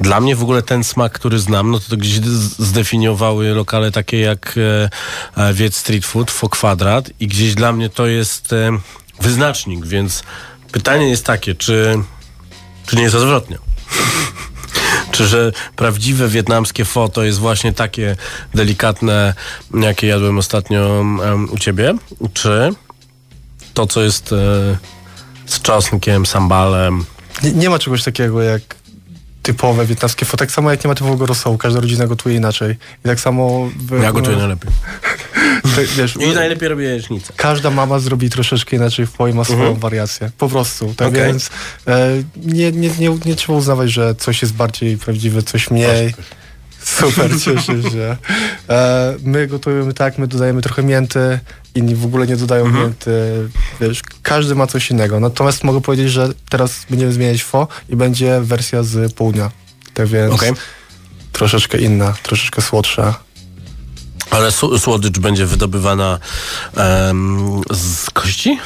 dla 0.00 0.20
mnie 0.20 0.36
w 0.36 0.42
ogóle 0.42 0.62
ten 0.62 0.84
smak, 0.84 1.12
który 1.12 1.38
znam, 1.38 1.70
no 1.70 1.78
to, 1.78 1.90
to 1.90 1.96
gdzieś 1.96 2.14
zdefiniowały 2.58 3.54
lokale 3.54 3.92
takie 3.92 4.20
jak 4.20 4.54
e, 4.56 4.90
e, 5.42 5.54
Wiec 5.54 5.76
Street 5.76 6.04
Food, 6.04 6.30
Fo 6.30 6.48
Kwadrat 6.48 7.10
i 7.20 7.26
gdzieś 7.26 7.54
dla 7.54 7.72
mnie 7.72 7.88
to 7.88 8.06
jest 8.06 8.52
e, 8.52 8.70
wyznacznik, 9.20 9.86
więc 9.86 10.22
pytanie 10.72 11.08
jest 11.08 11.26
takie, 11.26 11.54
czy, 11.54 12.02
czy 12.86 12.96
nie 12.96 13.02
jest 13.02 13.14
odwrotnie? 13.14 13.58
Czy 15.10 15.26
że 15.26 15.52
prawdziwe 15.76 16.28
wietnamskie 16.28 16.84
fo 16.84 17.08
to 17.08 17.24
jest 17.24 17.38
właśnie 17.38 17.72
takie 17.72 18.16
delikatne, 18.54 19.34
jakie 19.74 20.06
jadłem 20.06 20.38
ostatnio 20.38 21.04
u 21.52 21.58
ciebie? 21.58 21.94
Czy 22.34 22.72
to, 23.80 23.86
co 23.86 24.02
jest 24.02 24.32
e, 24.32 24.36
z 25.46 25.60
czosnkiem, 25.62 26.26
sambalem? 26.26 27.04
Nie, 27.42 27.52
nie 27.52 27.70
ma 27.70 27.78
czegoś 27.78 28.02
takiego 28.04 28.42
jak 28.42 28.62
typowe 29.42 29.86
wietnamskie 29.86 30.26
fo, 30.26 30.36
tak 30.36 30.50
samo 30.50 30.70
jak 30.70 30.84
nie 30.84 30.88
ma 30.88 30.94
typowego 30.94 31.26
rosołu, 31.26 31.58
każda 31.58 31.80
rodzina 31.80 32.06
gotuje 32.06 32.36
inaczej. 32.36 32.76
I 33.04 33.08
tak 33.08 33.20
samo... 33.20 33.70
W, 33.76 34.02
Ja 34.02 34.12
gotuję 34.12 34.36
najlepiej. 34.36 34.70
Te, 35.76 35.84
wiesz, 35.84 36.16
I 36.16 36.34
najlepiej 36.34 36.68
robię 36.68 36.84
jajecznicę. 36.84 37.32
każda 37.36 37.70
mama 37.70 37.98
zrobi 37.98 38.30
troszeczkę 38.30 38.76
inaczej 38.76 39.06
w 39.06 39.12
i 39.30 39.34
ma 39.34 39.44
swoją 39.44 39.58
Mhm. 39.60 39.78
wariację. 39.78 40.30
Po 40.38 40.48
prostu. 40.48 40.94
Tak 40.96 41.08
Okej. 41.08 41.22
więc 41.26 41.50
e, 41.86 42.08
nie, 42.36 42.72
nie, 42.72 42.90
nie, 42.98 43.18
nie 43.26 43.34
trzeba 43.36 43.58
uznawać, 43.58 43.90
że 43.92 44.14
coś 44.14 44.42
jest 44.42 44.54
bardziej 44.54 44.98
prawdziwe, 44.98 45.42
coś 45.42 45.70
mniej. 45.70 46.14
Super, 46.82 47.30
cieszę 47.44 47.82
się. 47.90 48.16
E, 48.68 49.14
my 49.22 49.46
gotujemy 49.46 49.94
tak, 49.94 50.18
my 50.18 50.26
dodajemy 50.26 50.62
trochę 50.62 50.82
mięty, 50.82 51.38
inni 51.74 51.94
w 51.96 52.04
ogóle 52.04 52.26
nie 52.26 52.36
dodają 52.36 52.64
Mhm. 52.66 52.84
mięty. 52.84 53.10
Wiesz, 53.80 54.02
każdy 54.22 54.54
ma 54.54 54.66
coś 54.66 54.90
innego. 54.90 55.20
Natomiast 55.20 55.64
mogę 55.64 55.80
powiedzieć, 55.80 56.10
że 56.10 56.28
teraz 56.50 56.86
będziemy 56.90 57.12
zmieniać 57.12 57.42
fo 57.44 57.68
i 57.88 57.96
będzie 57.96 58.40
wersja 58.40 58.82
z 58.82 59.12
południa. 59.12 59.50
Tak 59.94 60.06
więc 60.06 60.34
Okej. 60.34 60.52
troszeczkę 61.32 61.78
inna, 61.78 62.14
troszeczkę 62.22 62.62
słodsza. 62.62 63.14
Ale 64.30 64.52
słodycz 64.78 65.18
będzie 65.18 65.46
wydobywana 65.46 66.18
em, 66.76 67.60
z 67.72 68.10
kości? 68.10 68.58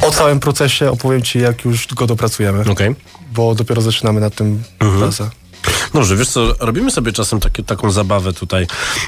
O 0.00 0.10
całym 0.10 0.40
procesie 0.40 0.90
opowiem 0.90 1.22
Ci, 1.22 1.38
jak 1.38 1.64
już 1.64 1.86
go 1.94 2.06
dopracujemy, 2.06 2.70
Okej. 2.72 2.94
bo 3.32 3.54
dopiero 3.54 3.82
zaczynamy 3.82 4.20
nad 4.20 4.34
tym 4.34 4.62
Mhm. 4.80 5.00
pracę. 5.02 5.30
Dobrze, 5.94 6.16
wiesz 6.16 6.28
co, 6.28 6.54
robimy 6.60 6.90
sobie 6.90 7.12
czasem 7.12 7.40
takie, 7.40 7.62
taką 7.62 7.90
zabawę 7.90 8.32
tutaj 8.32 8.66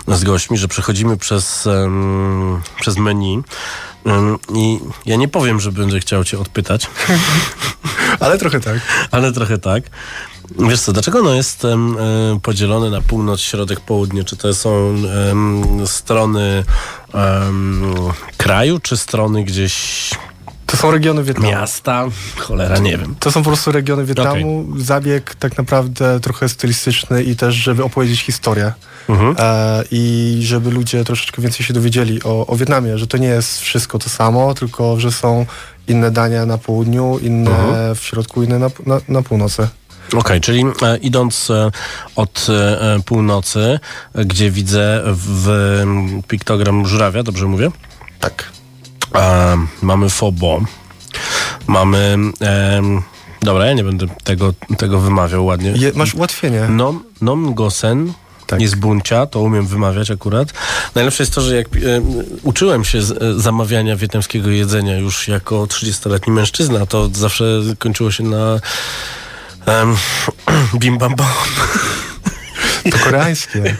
z 0.08 0.24
gośćmi, 0.24 0.58
że 0.58 0.68
przechodzimy 0.68 1.16
przez, 1.16 1.66
em, 1.66 2.62
przez 2.80 2.96
menu 2.96 3.42
em, 4.06 4.38
i 4.54 4.78
ja 5.06 5.16
nie 5.16 5.28
powiem, 5.28 5.60
że 5.60 5.72
będę 5.72 6.00
chciał 6.00 6.24
cię 6.24 6.38
odpytać, 6.38 6.86
Ale 8.20 8.38
trochę 8.38 8.60
tak. 8.60 8.78
ale 9.10 9.32
trochę 9.32 9.58
tak. 9.58 9.84
Wiesz 10.58 10.80
co, 10.80 10.92
dlaczego 10.92 11.18
ono 11.18 11.34
jest 11.34 11.64
um, 11.64 11.96
podzielone 12.42 12.90
na 12.90 13.02
północ, 13.02 13.40
środek, 13.40 13.80
południe? 13.80 14.24
Czy 14.24 14.36
to 14.36 14.54
są 14.54 14.70
um, 15.28 15.86
strony 15.86 16.64
um, 17.14 17.94
kraju, 18.36 18.78
czy 18.78 18.96
strony 18.96 19.44
gdzieś 19.44 20.10
To 20.66 20.76
są 20.76 20.90
regiony 20.90 21.24
Wietnamu. 21.24 21.50
miasta? 21.50 22.04
Cholera, 22.36 22.78
nie 22.78 22.98
wiem. 22.98 23.14
To 23.20 23.32
są 23.32 23.42
po 23.42 23.50
prostu 23.50 23.72
regiony 23.72 24.04
Wietnamu. 24.04 24.66
Zabieg 24.76 25.34
tak 25.34 25.58
naprawdę 25.58 26.20
trochę 26.20 26.48
stylistyczny 26.48 27.22
i 27.22 27.36
też, 27.36 27.54
żeby 27.54 27.84
opowiedzieć 27.84 28.20
historię. 28.20 28.72
E, 29.38 29.84
I 29.90 30.38
żeby 30.42 30.70
ludzie 30.70 31.04
troszeczkę 31.04 31.42
więcej 31.42 31.66
się 31.66 31.74
dowiedzieli 31.74 32.22
o, 32.22 32.46
o 32.46 32.56
Wietnamie, 32.56 32.98
że 32.98 33.06
to 33.06 33.18
nie 33.18 33.28
jest 33.28 33.60
wszystko 33.60 33.98
to 33.98 34.08
samo, 34.10 34.54
tylko 34.54 35.00
że 35.00 35.12
są 35.12 35.46
inne 35.88 36.10
dania 36.10 36.46
na 36.46 36.58
południu, 36.58 37.18
inne 37.22 37.94
w 37.94 38.00
środku, 38.00 38.42
inne 38.42 38.58
na, 38.58 38.70
na, 38.86 39.00
na 39.08 39.22
północy. 39.22 39.68
Okej, 40.14 40.40
czyli 40.40 40.64
e, 40.82 40.96
idąc 40.96 41.50
e, 41.50 41.70
od 42.16 42.46
e, 42.50 42.98
północy, 43.04 43.80
e, 44.14 44.24
gdzie 44.24 44.50
widzę 44.50 45.02
w 45.06 45.48
piktogram 46.28 46.86
żurawia, 46.86 47.22
dobrze 47.22 47.46
mówię? 47.46 47.70
Tak. 48.20 48.55
E, 49.16 49.56
mamy 49.82 50.10
Fobo. 50.10 50.60
Mamy. 51.66 52.16
em, 52.40 53.02
dobra, 53.42 53.66
ja 53.66 53.72
nie 53.72 53.84
będę 53.84 54.06
tego, 54.24 54.52
tego 54.78 55.00
wymawiał 55.00 55.46
ładnie. 55.46 55.72
Je, 55.76 55.92
masz 55.94 56.14
ułatwienie. 56.14 56.68
Nom, 56.68 57.04
nom 57.20 57.54
Gosen. 57.54 58.12
Tak. 58.46 58.60
Jest 58.60 58.76
buncia, 58.76 59.26
to 59.26 59.40
umiem 59.40 59.66
wymawiać 59.66 60.10
akurat. 60.10 60.48
Najlepsze 60.94 61.22
jest 61.22 61.34
to, 61.34 61.40
że 61.40 61.56
jak 61.56 61.66
e, 61.66 61.70
uczyłem 62.42 62.84
się 62.84 63.02
z, 63.02 63.10
e, 63.10 63.40
zamawiania 63.40 63.96
wietnamskiego 63.96 64.50
jedzenia 64.50 64.98
już 64.98 65.28
jako 65.28 65.64
30-letni 65.64 66.32
mężczyzna, 66.32 66.86
to 66.86 67.08
zawsze 67.12 67.62
kończyło 67.78 68.10
się 68.10 68.24
na 68.24 68.60
bim 70.80 70.98
bam 70.98 71.14
bam. 71.16 71.28
To 72.90 72.98
koreańskie. 72.98 73.76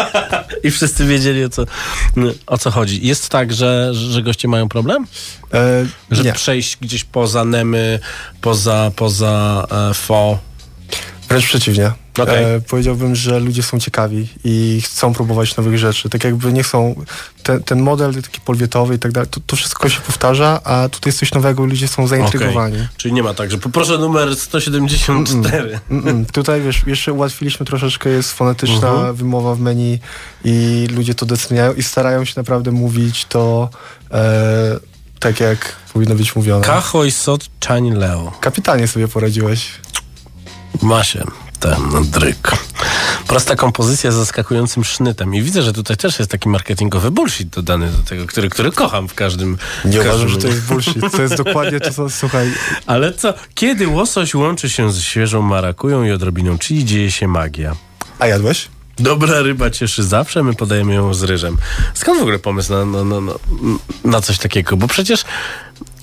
I 0.64 0.70
wszyscy 0.70 1.06
wiedzieli 1.06 1.44
o 1.44 1.48
co, 1.48 1.64
o 2.46 2.58
co 2.58 2.70
chodzi. 2.70 3.06
Jest 3.06 3.28
tak, 3.28 3.52
że, 3.52 3.90
że 3.94 4.22
goście 4.22 4.48
mają 4.48 4.68
problem? 4.68 5.06
E, 5.54 5.86
Żeby 6.10 6.28
nie. 6.28 6.32
przejść 6.32 6.76
gdzieś 6.80 7.04
poza 7.04 7.44
Nemy, 7.44 7.98
poza, 8.40 8.90
poza 8.96 9.66
e, 9.90 9.94
Fo. 9.94 10.38
Wręcz 11.28 11.44
przeciwnie. 11.46 11.92
Okej. 12.18 12.44
E, 12.44 12.60
powiedziałbym, 12.60 13.14
że 13.16 13.40
ludzie 13.40 13.62
są 13.62 13.78
ciekawi 13.80 14.28
i 14.44 14.82
chcą 14.84 15.14
próbować 15.14 15.56
nowych 15.56 15.78
rzeczy. 15.78 16.08
Tak 16.08 16.24
jakby 16.24 16.52
nie 16.52 16.62
chcą, 16.62 16.94
ten, 17.42 17.62
ten 17.62 17.80
model 17.82 18.22
taki 18.22 18.40
polwietowy 18.40 18.94
i 18.94 18.98
tak 18.98 19.12
dalej, 19.12 19.28
to, 19.30 19.40
to 19.46 19.56
wszystko 19.56 19.88
się 19.88 20.00
powtarza, 20.00 20.60
a 20.64 20.88
tutaj 20.88 21.08
jest 21.08 21.18
coś 21.18 21.32
nowego 21.32 21.64
i 21.64 21.68
ludzie 21.68 21.88
są 21.88 22.06
zaintrygowani. 22.06 22.74
Okej. 22.76 22.88
Czyli 22.96 23.14
nie 23.14 23.22
ma 23.22 23.34
tak, 23.34 23.50
że 23.50 23.58
poproszę 23.58 23.98
numer 23.98 24.36
174. 24.36 25.80
Mm-mm. 25.90 26.24
Tutaj 26.32 26.62
wiesz, 26.62 26.82
jeszcze 26.86 27.12
ułatwiliśmy 27.12 27.66
troszeczkę, 27.66 28.10
jest 28.10 28.32
fonetyczna 28.32 28.88
Mhm. 28.88 29.14
wymowa 29.14 29.54
w 29.54 29.60
menu 29.60 29.98
i 30.44 30.86
ludzie 30.96 31.14
to 31.14 31.26
doceniają 31.26 31.72
i 31.74 31.82
starają 31.82 32.24
się 32.24 32.32
naprawdę 32.36 32.70
mówić 32.70 33.24
to 33.24 33.70
e, 34.10 34.80
tak, 35.20 35.40
jak 35.40 35.76
powinno 35.92 36.14
być 36.14 36.36
mówione. 36.36 36.64
Kahoj 36.64 37.10
Sot 37.10 37.46
Chani 37.68 37.90
Leo. 37.92 38.32
Kapitalnie 38.40 38.88
sobie 38.88 39.08
poradziłeś. 39.08 39.70
Ma 40.82 41.04
się 41.04 41.24
ten 41.60 42.10
dryk. 42.10 42.52
Prosta 43.26 43.56
kompozycja 43.56 44.12
z 44.12 44.14
zaskakującym 44.14 44.84
sznytem. 44.84 45.34
I 45.34 45.42
widzę, 45.42 45.62
że 45.62 45.72
tutaj 45.72 45.96
też 45.96 46.18
jest 46.18 46.30
taki 46.30 46.48
marketingowy 46.48 47.10
bullshit 47.10 47.48
dodany 47.48 47.90
do 47.90 47.98
tego, 47.98 48.26
który, 48.26 48.50
który 48.50 48.72
kocham 48.72 49.08
w 49.08 49.14
każdym. 49.14 49.58
Nie 49.84 50.00
w 50.00 50.04
każdym 50.04 50.10
uważam, 50.10 50.28
że 50.28 50.36
to 50.38 50.46
jest 50.48 50.62
bullshit. 50.62 51.12
To 51.12 51.22
jest 51.22 51.34
dokładnie 51.34 51.80
to, 51.80 51.90
co, 51.90 52.10
słuchaj, 52.10 52.52
Ale 52.86 53.12
co? 53.12 53.34
Kiedy 53.54 53.88
łosoś 53.88 54.34
łączy 54.34 54.70
się 54.70 54.92
z 54.92 55.00
świeżą 55.00 55.42
marakują 55.42 56.04
i 56.04 56.10
odrobiną 56.10 56.58
chili, 56.58 56.84
dzieje 56.84 57.10
się 57.10 57.28
magia. 57.28 57.76
a 58.18 58.26
jadłeś? 58.26 58.68
Dobra 58.98 59.42
ryba 59.42 59.70
cieszy 59.70 60.02
zawsze, 60.02 60.42
my 60.42 60.54
podajemy 60.54 60.94
ją 60.94 61.14
z 61.14 61.22
ryżem. 61.22 61.56
Skąd 61.94 62.18
w 62.18 62.22
ogóle 62.22 62.38
pomysł 62.38 62.72
na, 62.72 62.84
na, 62.84 63.04
na, 63.04 63.20
na, 63.20 63.32
na 64.04 64.20
coś 64.20 64.38
takiego? 64.38 64.76
Bo 64.76 64.88
przecież 64.88 65.24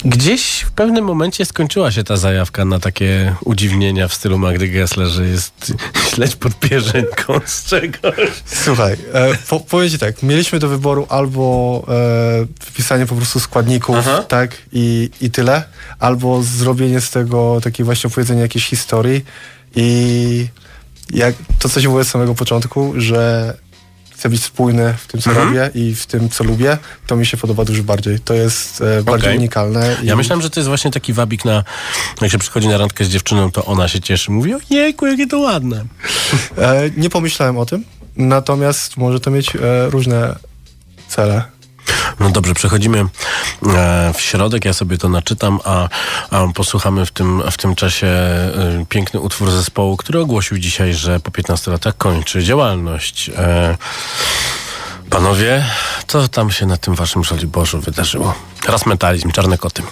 gdzieś 0.05 0.59
w 0.59 0.71
pewnym 0.71 1.05
momencie 1.05 1.45
skończyła 1.45 1.91
się 1.91 2.03
ta 2.03 2.17
zajawka 2.17 2.65
na 2.65 2.79
takie 2.79 3.35
udziwnienia 3.45 4.07
w 4.07 4.13
stylu 4.13 4.37
Magdy 4.37 4.67
Gessler, 4.67 5.07
że 5.07 5.27
jest 5.27 5.73
śledź 6.09 6.35
pod 6.35 6.59
pierzynką 6.59 7.39
z 7.45 7.65
czegoś. 7.65 8.29
Słuchaj, 8.45 8.93
e, 9.13 9.37
po, 9.49 9.59
powiem 9.59 9.89
ci 9.89 9.99
tak, 9.99 10.23
mieliśmy 10.23 10.59
do 10.59 10.67
wyboru 10.67 11.07
albo 11.09 11.85
e, 11.87 12.45
wpisanie 12.59 13.05
po 13.05 13.15
prostu 13.15 13.39
składników, 13.39 13.95
Aha. 13.99 14.23
tak, 14.27 14.57
i, 14.71 15.09
i 15.21 15.31
tyle, 15.31 15.63
albo 15.99 16.43
zrobienie 16.43 17.01
z 17.01 17.09
tego 17.09 17.61
takiej 17.63 17.85
właśnie 17.85 18.07
opowiedzenia 18.07 18.41
jakiejś 18.41 18.65
historii 18.67 19.25
i 19.75 20.47
jak, 21.13 21.35
to, 21.59 21.69
co 21.69 21.81
ci 21.81 21.87
mówię 21.87 22.03
z 22.03 22.07
samego 22.07 22.35
początku, 22.35 22.93
że 22.97 23.53
chcę 24.25 24.29
być 24.29 24.43
spójny 24.43 24.93
w 24.97 25.07
tym, 25.07 25.21
co 25.21 25.29
Mhm. 25.29 25.47
robię 25.47 25.69
i 25.75 25.95
w 25.95 26.05
tym, 26.05 26.29
co 26.29 26.43
lubię, 26.43 26.77
to 27.07 27.15
mi 27.15 27.25
się 27.25 27.37
podoba 27.37 27.65
dużo 27.65 27.83
bardziej. 27.83 28.19
To 28.19 28.33
jest 28.33 28.81
e, 28.81 29.03
bardziej 29.03 29.29
Okej. 29.29 29.37
unikalne. 29.37 29.97
Ja 30.03 30.13
i- 30.13 30.17
myślałem, 30.17 30.41
że 30.41 30.49
to 30.49 30.59
jest 30.59 30.67
właśnie 30.67 30.91
taki 30.91 31.13
wabik 31.13 31.45
na, 31.45 31.63
jak 32.21 32.31
się 32.31 32.37
przychodzi 32.37 32.67
na 32.67 32.77
randkę 32.77 33.05
z 33.05 33.09
dziewczyną, 33.09 33.51
to 33.51 33.65
ona 33.65 33.87
się 33.87 33.99
cieszy, 34.01 34.31
mówi, 34.31 34.53
o 34.53 34.57
jejku, 34.69 35.05
jakie 35.05 35.27
to 35.27 35.39
ładne. 35.39 35.85
E, 36.57 36.89
nie 36.97 37.09
pomyślałem 37.09 37.57
o 37.57 37.65
tym, 37.65 37.83
natomiast 38.17 38.97
może 38.97 39.19
to 39.19 39.31
mieć 39.31 39.55
e, 39.55 39.59
różne 39.89 40.35
cele. 41.07 41.43
No 42.19 42.29
dobrze, 42.29 42.53
przechodzimy 42.53 42.99
e, 42.99 44.13
w 44.13 44.21
środek, 44.21 44.65
ja 44.65 44.73
sobie 44.73 44.97
to 44.97 45.09
naczytam, 45.09 45.59
a, 45.63 45.89
a 46.31 46.47
posłuchamy 46.53 47.05
w 47.05 47.11
tym, 47.11 47.43
w 47.51 47.57
tym 47.57 47.75
czasie 47.75 48.07
e, 48.07 48.85
piękny 48.89 49.19
utwór 49.19 49.51
zespołu, 49.51 49.97
który 49.97 50.19
ogłosił 50.19 50.57
dzisiaj, 50.57 50.93
że 50.93 51.19
po 51.19 51.31
15 51.31 51.71
latach 51.71 51.97
kończy 51.97 52.43
działalność. 52.43 53.29
E, 53.29 53.77
panowie, 55.09 55.65
co 56.07 56.27
tam 56.27 56.51
się 56.51 56.65
na 56.65 56.77
tym 56.77 56.95
waszym 56.95 57.23
Żoliborzu 57.23 57.79
wydarzyło? 57.79 58.33
Raz 58.67 58.85
metalizm, 58.85 59.31
czarne 59.31 59.57
koty. 59.57 59.83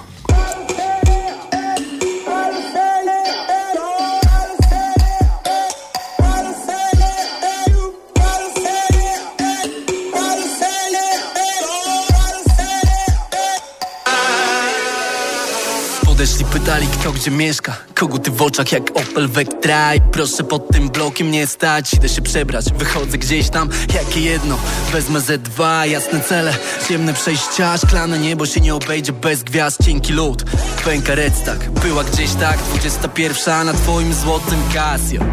Gdzie 17.13 17.31
mieszka 17.31 17.75
Koguty 17.95 18.31
w 18.31 18.41
oczach 18.41 18.71
jak 18.71 18.83
Opel 18.89 19.27
Vectra. 19.27 19.91
Proszę 20.11 20.43
pod 20.43 20.69
tym 20.69 20.89
blokiem 20.89 21.31
nie 21.31 21.47
stać 21.47 21.93
Idę 21.93 22.09
się 22.09 22.21
przebrać, 22.21 22.65
wychodzę 22.73 23.17
gdzieś 23.17 23.49
tam 23.49 23.69
Jakie 23.93 24.21
jedno, 24.21 24.57
wezmę 24.91 25.19
Z2 25.19 25.83
Jasne 25.83 26.21
cele, 26.21 26.55
ciemne 26.89 27.13
przejścia 27.13 27.77
Szklane 27.77 28.19
niebo 28.19 28.45
się 28.45 28.61
nie 28.61 28.75
obejdzie 28.75 29.13
bez 29.13 29.43
gwiazd. 29.43 29.83
Cienki 29.85 30.13
lód, 30.13 30.43
pęka 30.85 31.15
redstack 31.15 31.69
Była 31.69 32.03
gdzieś 32.03 32.33
tak, 32.33 32.57
21 32.57 33.65
Na 33.65 33.73
twoim 33.73 34.13
złotym 34.13 34.59
Casio 34.73 35.25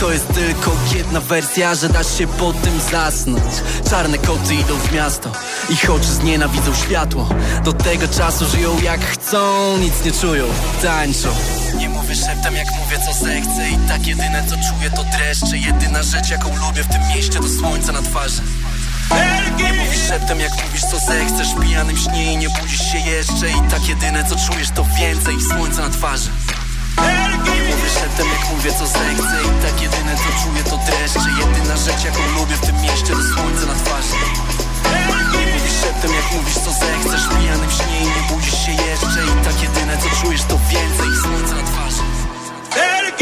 To 0.00 0.12
jest 0.12 0.26
tylko 0.34 0.76
jedna 0.96 1.20
wersja 1.20 1.74
Że 1.74 1.88
dasz 1.88 2.18
się 2.18 2.26
po 2.26 2.52
tym 2.52 2.80
zasnąć. 2.92 3.54
Czarne 3.90 4.18
koty 4.18 4.54
idą 4.54 4.76
w 4.76 4.92
miasto 4.92 5.32
Ich 5.68 5.90
oczy 5.90 6.08
znienawidzą 6.08 6.74
światło 6.74 7.28
Do 7.64 7.72
tego 7.72 8.08
czasu 8.08 8.44
żyją 8.46 8.80
jak 8.82 9.00
chcą 9.00 9.76
Nic 9.78 10.04
nie 10.04 10.12
czują, 10.12 10.44
tańczą 10.82 11.25
Nie 11.78 11.88
mówię 11.88 12.14
szeptem 12.14 12.56
jak 12.56 12.66
mówię 12.78 12.98
co 13.06 13.12
zechcę. 13.12 13.68
I 13.68 13.88
tak 13.88 14.06
jedyne 14.06 14.44
co 14.48 14.56
czuję 14.56 14.90
to 14.90 15.04
dreszcze. 15.04 15.58
Jedyna 15.58 16.02
rzecz 16.02 16.30
jaką 16.30 16.56
lubię 16.56 16.82
w 16.82 16.88
tym 16.88 17.08
mieście 17.08 17.38
to 17.40 17.48
słońce 17.48 17.92
na 17.92 18.02
twarzy. 18.02 18.42
Nie 19.56 19.72
mówisz 19.72 20.08
szeptem 20.08 20.40
jak 20.40 20.64
mówisz 20.64 20.82
co 20.82 20.98
zechcesz. 20.98 21.54
W 21.54 21.60
pijanym 21.60 21.96
śnie 21.96 22.32
i 22.32 22.36
nie 22.36 22.48
budzisz 22.48 22.92
się 22.92 22.98
jeszcze. 22.98 23.50
I 23.50 23.70
tak 23.70 23.88
jedyne 23.88 24.24
co 24.24 24.36
czujesz 24.36 24.70
to 24.70 24.86
więcej 24.98 25.34
Słońca 25.40 25.82
na 25.82 25.90
twarzy. 25.90 26.30
Nie 27.44 27.62
mówię 27.62 27.90
szeptem 28.00 28.26
jak 28.26 28.50
mówię 28.50 28.72
co 28.72 28.86
zechcę. 28.86 29.36
I 29.44 29.62
tak 29.66 29.82
jedyne 29.82 30.16
co 30.16 30.44
czuję 30.44 30.64
to 30.64 30.76
dreszcze. 30.76 31.30
Jedyna 31.40 31.76
rzecz 31.76 32.04
jaką 32.04 32.20
lubię 32.38 32.56
w 32.56 32.66
tym 32.66 32.76
mieście 32.82 33.12
to 33.14 33.22
słońce 33.34 33.66
na 33.66 33.74
twarzy 33.74 34.45
Szeptem 35.96 36.16
jak 36.16 36.32
mówisz 36.32 36.54
co 36.54 36.70
zechcesz 36.70 37.28
pijanym 37.28 37.70
śnie 37.70 38.00
i 38.00 38.04
nie 38.04 38.34
budzisz 38.34 38.66
się 38.66 38.72
jeszcze. 38.72 39.24
I 39.24 39.44
tak 39.44 39.62
jedyne 39.62 39.98
co 39.98 40.22
czujesz 40.22 40.42
to 40.42 40.58
więcej 40.68 41.06
twarzy 41.66 41.85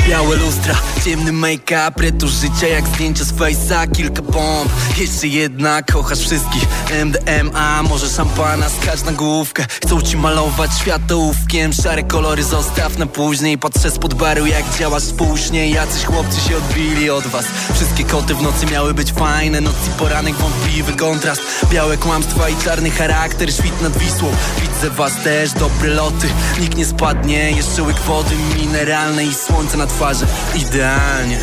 Białe 0.02 0.36
lustra, 0.36 0.74
ciemny 1.04 1.32
make-up 1.32 2.02
Retusz 2.02 2.32
życia 2.32 2.68
jak 2.68 2.86
zdjęcia 2.86 3.24
z 3.24 3.32
face'a 3.32 3.92
Kilka 3.92 4.22
bomb, 4.22 4.72
jeszcze 4.98 5.26
jedna 5.26 5.82
Kochasz 5.82 6.18
wszystkich, 6.18 6.62
MDMA 7.04 7.82
Może 7.82 8.08
szampana, 8.08 8.68
skacz 8.68 9.02
na 9.02 9.12
główkę. 9.12 9.66
Chcą 9.84 10.02
ci 10.02 10.16
malować 10.16 10.70
światłówkiem 10.80 11.72
Szare 11.72 12.02
kolory 12.02 12.42
zostaw 12.42 12.98
na 12.98 13.06
później. 13.06 13.58
Patrzę 13.58 13.90
spod 13.90 14.14
baru 14.14 14.46
jak 14.46 14.64
działasz 14.78 15.02
spójrznie 15.02 15.70
Jacyś 15.70 16.04
chłopcy 16.04 16.40
się 16.40 16.56
odbili 16.56 17.10
od 17.10 17.26
was. 17.26 17.44
Wszystkie 17.74 18.04
koty 18.04 18.34
w 18.34 18.42
nocy 18.42 18.66
miały 18.66 18.94
być 18.94 19.12
fajne. 19.12 19.60
Noc 19.60 19.74
i 19.88 19.98
poranek 19.98 20.34
wątpliwy 20.34 20.92
kontrast. 20.92 21.40
Białe 21.70 21.96
kłamstwa 21.96 22.48
i 22.48 22.56
czarny 22.56 22.90
charakter 22.90 23.52
Świt 23.52 23.82
nad 23.82 23.98
Wisłą, 23.98 24.28
widzę 24.60 24.90
was 24.90 25.12
też 25.24 25.52
Dobre 25.52 25.90
loty, 25.90 26.28
nikt 26.60 26.76
nie 26.76 26.86
spadnie 26.86 27.50
Jeszcze 27.50 27.82
łyk 27.82 27.98
wody 27.98 28.34
mineralnej 28.56 29.28
i 29.28 29.34
słońce 29.34 29.76
na 29.76 29.83
twarzy 29.86 30.26
twarzy. 30.26 30.66
Idealnie. 30.66 31.38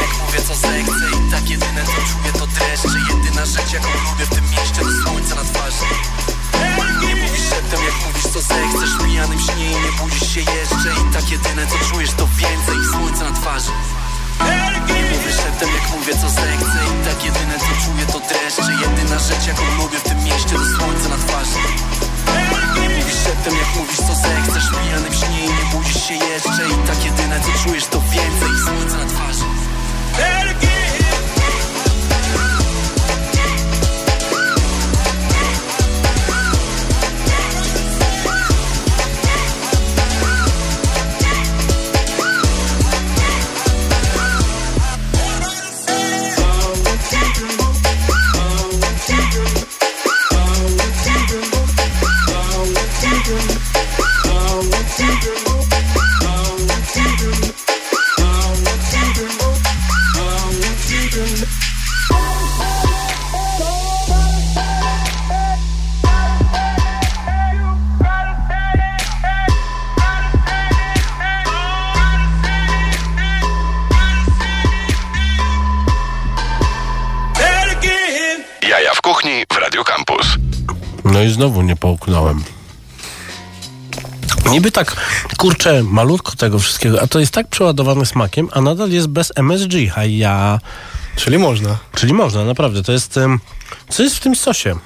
Tak 0.00 0.18
mówię 0.26 0.38
co 0.48 0.54
zechcę 0.54 0.92
tak 1.30 1.50
jedyne 1.50 1.84
co 1.84 1.92
czuję 1.92 2.32
to 2.38 2.46
dreszcze. 2.46 2.88
Jedyna 3.08 3.46
rzecz 3.46 3.72
jaką 3.72 3.88
lubię 3.88 4.26
w 4.26 4.28
tym 4.28 4.44
mieście 4.50 4.80
to 4.82 5.02
słońce 5.02 5.34
na 5.34 5.44
twarzy 5.44 5.84
szeptem 7.70 7.86
jak 7.86 8.06
mówisz 8.06 8.32
co 8.32 8.40
zechcesz 8.40 8.94
W 8.94 9.04
pijanym 9.04 9.40
śnie 9.40 9.66
i 9.70 9.76
nie 9.84 9.92
budzisz 9.98 10.34
się 10.34 10.40
jeszcze 10.40 10.90
I 11.00 11.14
tak 11.14 11.30
jedyne 11.30 11.66
co 11.66 11.78
czujesz 11.88 12.10
to 12.10 12.28
więcej 12.36 12.78
słońca 12.92 13.24
na 13.24 13.32
twarzy. 13.40 13.70
Nie 14.88 15.02
mówię 15.10 15.32
szeptem 15.32 15.68
jak 15.78 15.90
mówię 15.94 16.12
co 16.22 16.28
zechcę 16.28 16.78
I 16.92 17.04
tak 17.06 17.24
jedyne 17.24 17.56
co 17.58 17.72
czuję 17.84 18.04
to 18.12 18.20
dreszcze. 18.28 18.72
Jedyna 18.84 19.18
rzecz 19.18 19.46
jaką 19.46 19.64
lubię 19.78 19.98
w 19.98 20.02
tym 20.02 20.18
mieście 20.24 20.54
to 20.60 20.64
słońce 20.76 21.08
na 21.08 21.18
twarzy. 21.24 21.58
Nie 22.80 22.88
mówisz 22.94 23.20
szeptem 23.24 23.54
jak 23.62 23.70
mówisz 23.76 24.00
co 24.06 24.14
zechcesz 24.14 24.66
w 25.10 25.14
śnie 25.18 25.40
i 25.44 25.48
nie 25.58 25.64
budzisz 25.72 26.02
się 26.08 26.14
jeszcze 26.14 26.62
I 26.68 26.86
tak 26.88 27.04
jedyne 27.04 27.40
co 27.40 27.64
czujesz 27.64 27.86
to 27.86 28.00
więcej 28.00 28.52
słońce 28.64 28.96
na 28.96 29.06
twarzy 29.06 29.44
znowu 81.40 81.62
nie 81.62 81.76
połknąłem. 81.76 82.44
Niby 84.50 84.72
tak, 84.72 84.96
kurczę, 85.38 85.82
malutko 85.82 86.32
tego 86.32 86.58
wszystkiego, 86.58 87.02
a 87.02 87.06
to 87.06 87.20
jest 87.20 87.32
tak 87.32 87.48
przeładowane 87.48 88.06
smakiem, 88.06 88.48
a 88.52 88.60
nadal 88.60 88.90
jest 88.90 89.06
bez 89.06 89.32
MSG, 89.36 89.74
a 89.94 90.04
ja... 90.04 90.60
Czyli 91.16 91.38
można. 91.38 91.78
Czyli 91.94 92.12
można, 92.12 92.44
naprawdę, 92.44 92.82
to 92.82 92.92
jest... 92.92 93.16
em, 93.16 93.40
Co 93.88 94.02
jest 94.02 94.16
w 94.16 94.20
tym 94.20 94.36
sosie? 94.36 94.76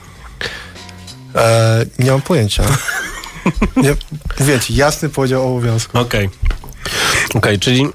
E, 1.35 1.87
nie 1.99 2.11
mam 2.11 2.23
pojęcia. 2.23 2.65
nie, 4.47 4.61
ci, 4.61 4.75
jasny 4.75 5.09
podział 5.09 5.49
obowiązków. 5.49 6.01
Okej. 6.01 6.31
Okej, 7.35 7.59
czyli 7.59 7.85
e, 7.85 7.89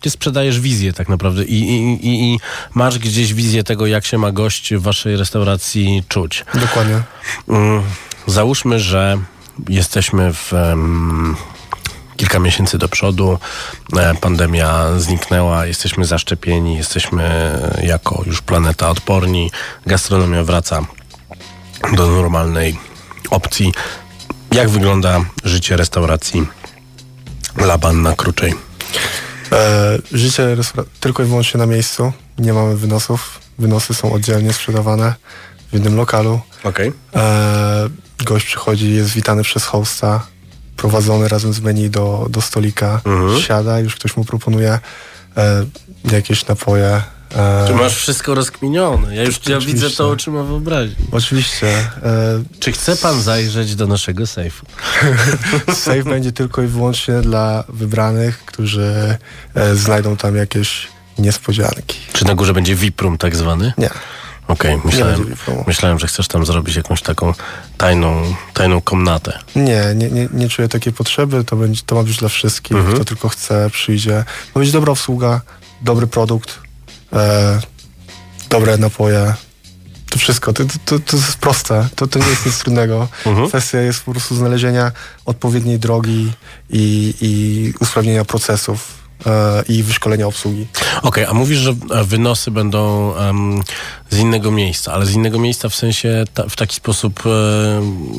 ty 0.00 0.10
sprzedajesz 0.10 0.60
wizję 0.60 0.92
tak 0.92 1.08
naprawdę 1.08 1.44
i, 1.44 1.60
i, 1.60 2.06
i, 2.06 2.32
i 2.32 2.38
masz 2.74 2.98
gdzieś 2.98 3.34
wizję 3.34 3.64
tego, 3.64 3.86
jak 3.86 4.06
się 4.06 4.18
ma 4.18 4.32
gość 4.32 4.74
w 4.74 4.82
waszej 4.82 5.16
restauracji 5.16 6.04
czuć. 6.08 6.44
Dokładnie. 6.54 7.02
Mm, 7.48 7.82
Załóżmy, 8.26 8.80
że 8.80 9.18
jesteśmy 9.68 10.32
w 10.34 10.52
em, 10.54 11.36
kilka 12.16 12.38
miesięcy 12.38 12.78
do 12.78 12.88
przodu, 12.88 13.38
e, 13.96 14.14
pandemia 14.14 14.98
zniknęła, 14.98 15.66
jesteśmy 15.66 16.04
zaszczepieni, 16.04 16.76
jesteśmy 16.76 17.24
e, 17.24 17.86
jako 17.86 18.22
już 18.26 18.42
planeta 18.42 18.90
odporni, 18.90 19.50
gastronomia 19.86 20.44
wraca 20.44 20.84
do 21.92 22.06
normalnej 22.06 22.78
opcji. 23.30 23.72
Jak 24.52 24.68
wygląda 24.68 25.20
życie 25.44 25.76
restauracji 25.76 26.46
Laban 27.56 28.02
na 28.02 28.16
Kruczej? 28.16 28.54
E, 29.52 29.98
życie 30.12 30.56
tylko 31.00 31.22
i 31.22 31.26
wyłącznie 31.26 31.58
na 31.58 31.66
miejscu. 31.66 32.12
Nie 32.38 32.52
mamy 32.52 32.76
wynosów. 32.76 33.40
Wynosy 33.58 33.94
są 33.94 34.12
oddzielnie 34.12 34.52
sprzedawane 34.52 35.14
w 35.70 35.72
jednym 35.72 35.96
lokalu. 35.96 36.40
Okej. 36.64 36.92
E, 37.14 37.88
gość 38.24 38.46
przychodzi, 38.46 38.94
jest 38.94 39.10
witany 39.10 39.42
przez 39.42 39.64
hosta, 39.64 40.26
prowadzony 40.76 41.28
razem 41.28 41.52
z 41.52 41.60
menu 41.60 41.90
do, 41.90 42.26
do 42.30 42.40
stolika. 42.40 43.00
Siada, 43.40 43.80
już 43.80 43.94
ktoś 43.96 44.16
mu 44.16 44.24
proponuje 44.24 44.78
e, 45.36 45.66
jakieś 46.12 46.46
napoje. 46.46 47.02
E, 47.36 47.64
Czy 47.66 47.74
masz 47.74 47.94
wszystko 47.96 48.34
rozkminione? 48.34 49.16
Ja 49.16 49.22
już 49.22 49.46
ja 49.48 49.60
widzę 49.60 49.90
to 49.90 50.08
oczyma 50.10 50.42
wyobraźni. 50.42 50.96
Oczywiście. 51.12 51.66
E, 52.02 52.42
Czy 52.60 52.72
chce 52.72 52.96
pan 52.96 53.22
zajrzeć 53.22 53.74
do 53.74 53.86
naszego 53.86 54.26
sejfu? 54.26 54.66
Safe 55.74 56.04
będzie 56.04 56.32
tylko 56.32 56.62
i 56.62 56.66
wyłącznie 56.66 57.20
dla 57.20 57.64
wybranych, 57.68 58.44
którzy 58.44 59.16
e, 59.54 59.74
znajdą 59.76 60.16
tam 60.16 60.36
jakieś 60.36 60.88
niespodzianki. 61.18 61.98
Czy 62.12 62.24
na 62.24 62.34
górze 62.34 62.54
będzie 62.54 62.74
VIP 62.74 63.00
room 63.00 63.18
tak 63.18 63.36
zwany? 63.36 63.72
Nie. 63.78 63.90
Okej, 64.48 64.70
będzie 64.70 64.86
myślałem, 64.86 65.34
myślałem, 65.66 65.98
że 65.98 66.06
chcesz 66.06 66.28
tam 66.28 66.46
zrobić 66.46 66.76
jakąś 66.76 67.02
taką 67.02 67.34
tajną, 67.78 68.34
tajną 68.54 68.80
komnatę. 68.80 69.38
Nie, 69.56 69.82
nie, 69.94 70.10
nie, 70.10 70.28
nie 70.32 70.48
czuję 70.48 70.68
takiej 70.68 70.92
potrzeby. 70.92 71.44
To, 71.44 71.56
będzie, 71.56 71.82
to 71.86 71.94
ma 71.94 72.02
być 72.02 72.16
dla 72.16 72.28
wszystkich. 72.28 72.76
Kto 72.94 73.04
tylko 73.04 73.28
chce, 73.28 73.70
przyjdzie. 73.72 74.24
Ma 74.54 74.58
być 74.60 74.72
dobra 74.72 74.92
obsługa, 74.92 75.40
dobry 75.82 76.06
produkt, 76.06 76.58
e, 77.12 77.60
dobre 78.50 78.78
napoje. 78.78 79.34
To 80.10 80.18
wszystko. 80.18 80.52
To, 80.52 80.64
to, 80.84 80.98
to 80.98 81.16
jest 81.16 81.36
proste. 81.36 81.88
To, 81.96 82.06
to 82.06 82.18
nie 82.18 82.26
jest 82.26 82.46
nic 82.46 82.58
trudnego. 82.58 83.08
Kwestia 83.48 83.78
jest 83.78 84.02
po 84.02 84.10
prostu 84.10 84.34
znalezienia 84.34 84.92
odpowiedniej 85.24 85.78
drogi 85.78 86.32
i, 86.70 87.14
i 87.20 87.74
usprawnienia 87.80 88.24
procesów 88.24 89.01
i 89.68 89.82
wyszkolenia 89.82 90.26
obsługi. 90.26 90.66
Okej, 91.02 91.24
a 91.24 91.34
mówisz, 91.34 91.58
że 91.58 91.74
e, 91.90 92.04
wynosy 92.04 92.50
będą 92.50 93.14
em, 93.16 93.62
z 94.10 94.18
innego 94.18 94.50
miejsca, 94.50 94.92
ale 94.92 95.06
z 95.06 95.12
innego 95.12 95.38
miejsca 95.38 95.68
w 95.68 95.74
sensie 95.74 96.24
ta, 96.34 96.48
w 96.48 96.56
taki 96.56 96.76
sposób 96.76 97.22
e, 97.26 97.30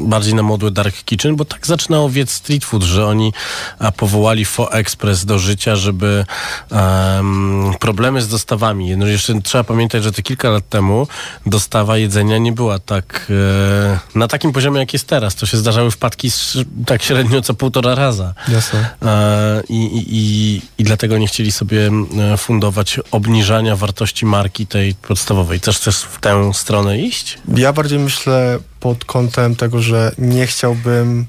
bardziej 0.08 0.34
na 0.34 0.43
modłę 0.43 0.72
Dark 0.72 0.95
Kitchen, 1.04 1.36
bo 1.36 1.45
tak 1.45 1.68
zaczynało 1.68 2.10
wiec 2.10 2.32
street 2.32 2.66
food, 2.66 2.84
że 2.84 3.06
oni 3.08 3.34
a, 3.80 3.91
powołali 3.91 4.45
Fo 4.45 4.72
Express 4.72 5.26
do 5.26 5.39
życia, 5.39 5.76
żeby 5.76 6.26
em, 6.72 7.74
problemy 7.80 8.22
z 8.22 8.28
dostawami. 8.28 8.97
No 8.97 9.08
jeszcze 9.08 9.41
trzeba 9.41 9.64
pamiętać, 9.64 10.04
że 10.04 10.12
te 10.12 10.22
kilka 10.22 10.49
lat 10.49 10.70
temu 10.70 11.08
dostawa 11.45 11.97
jedzenia 11.97 12.38
nie 12.38 12.51
była 12.51 12.80
tak 12.80 13.32
e, 14.16 14.20
na 14.20 14.28
takim 14.28 14.51
poziomie, 14.51 14.80
jak 14.80 14.93
jest 14.93 15.08
teraz. 15.08 15.36
To 15.36 15.45
się 15.45 15.58
zdarzały 15.58 15.91
wpadki 15.91 16.28
sz- 16.28 16.68
tak 16.86 17.04
średnio 17.04 17.41
co 17.41 17.54
półtora 17.54 17.95
raza. 17.95 18.34
Jasne. 18.47 18.89
E, 19.01 19.64
I, 19.70 19.76
i, 19.86 20.04
i, 20.16 20.62
I 20.78 20.84
dlatego 20.94 21.18
nie 21.18 21.28
chcieli 21.28 21.52
sobie 21.52 21.91
e, 22.34 22.38
fundować 22.38 23.00
obniżania 23.12 23.76
wartości 23.76 24.26
marki 24.26 24.68
tej 24.68 24.96
podstawowej. 24.96 25.60
Też 25.60 25.78
chcesz 25.78 26.02
w 26.02 26.20
tę 26.20 26.54
stronę 26.54 27.00
iść? 27.00 27.38
Ja 27.56 27.74
bardziej 27.74 28.00
myślę 28.00 28.60
pod 28.80 29.06
kątem 29.06 29.56
tego, 29.56 29.82
że 29.82 30.12
nie 30.18 30.48
chciałbym. 30.48 31.26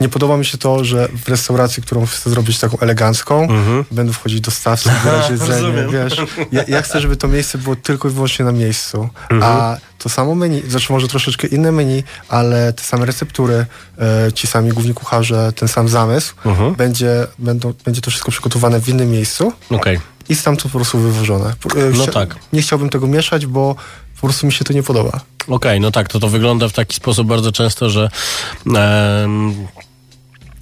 Nie 0.00 0.08
podoba 0.08 0.36
mi 0.36 0.44
się 0.44 0.58
to, 0.58 0.84
że 0.84 1.08
w 1.24 1.28
restauracji, 1.28 1.82
którą 1.82 2.06
chcę 2.06 2.30
zrobić 2.30 2.58
taką 2.58 2.78
elegancką, 2.78 3.48
będą 3.90 4.12
wchodzić 4.12 4.40
dostawcy, 4.40 4.90
zbierać 5.02 5.30
jedzenie, 5.30 5.86
wiesz. 5.92 6.16
Ja, 6.52 6.62
ja 6.68 6.82
chcę, 6.82 7.00
żeby 7.00 7.16
to 7.16 7.28
miejsce 7.28 7.58
było 7.58 7.76
tylko 7.76 8.08
i 8.08 8.10
wyłącznie 8.12 8.44
na 8.44 8.52
miejscu. 8.52 9.08
A 9.42 9.76
to 9.98 10.08
samo 10.08 10.34
menu, 10.34 10.62
znaczy 10.68 10.92
może 10.92 11.08
troszeczkę 11.08 11.46
inne 11.46 11.72
menu, 11.72 12.02
ale 12.28 12.72
te 12.72 12.82
same 12.82 13.06
receptury, 13.06 13.66
e, 13.98 14.32
ci 14.32 14.46
sami 14.46 14.70
główni 14.70 14.94
kucharze, 14.94 15.52
ten 15.56 15.68
sam 15.68 15.88
zamysł, 15.88 16.34
będzie, 16.76 17.26
będą, 17.38 17.74
będzie 17.84 18.00
to 18.00 18.10
wszystko 18.10 18.30
przygotowane 18.30 18.80
w 18.80 18.88
innym 18.88 19.10
miejscu 19.10 19.52
Okej. 19.70 20.00
i 20.28 20.34
stamtąd 20.34 20.72
po 20.72 20.78
prostu 20.78 20.98
wywożone. 20.98 21.46
E, 21.48 21.52
No 21.98 22.04
chcia- 22.04 22.12
tak. 22.12 22.36
Nie 22.52 22.62
chciałbym 22.62 22.88
tego 22.90 23.06
mieszać, 23.06 23.46
bo 23.46 23.74
po 24.20 24.26
prostu 24.26 24.46
mi 24.46 24.52
się 24.52 24.64
to 24.64 24.72
nie 24.72 24.82
podoba. 24.82 25.20
Okej, 25.48 25.80
no 25.80 25.90
tak, 25.90 26.08
to 26.08 26.20
to 26.20 26.28
wygląda 26.28 26.68
w 26.68 26.72
taki 26.72 26.96
sposób 26.96 27.28
bardzo 27.28 27.52
często, 27.52 27.90
że 27.90 28.10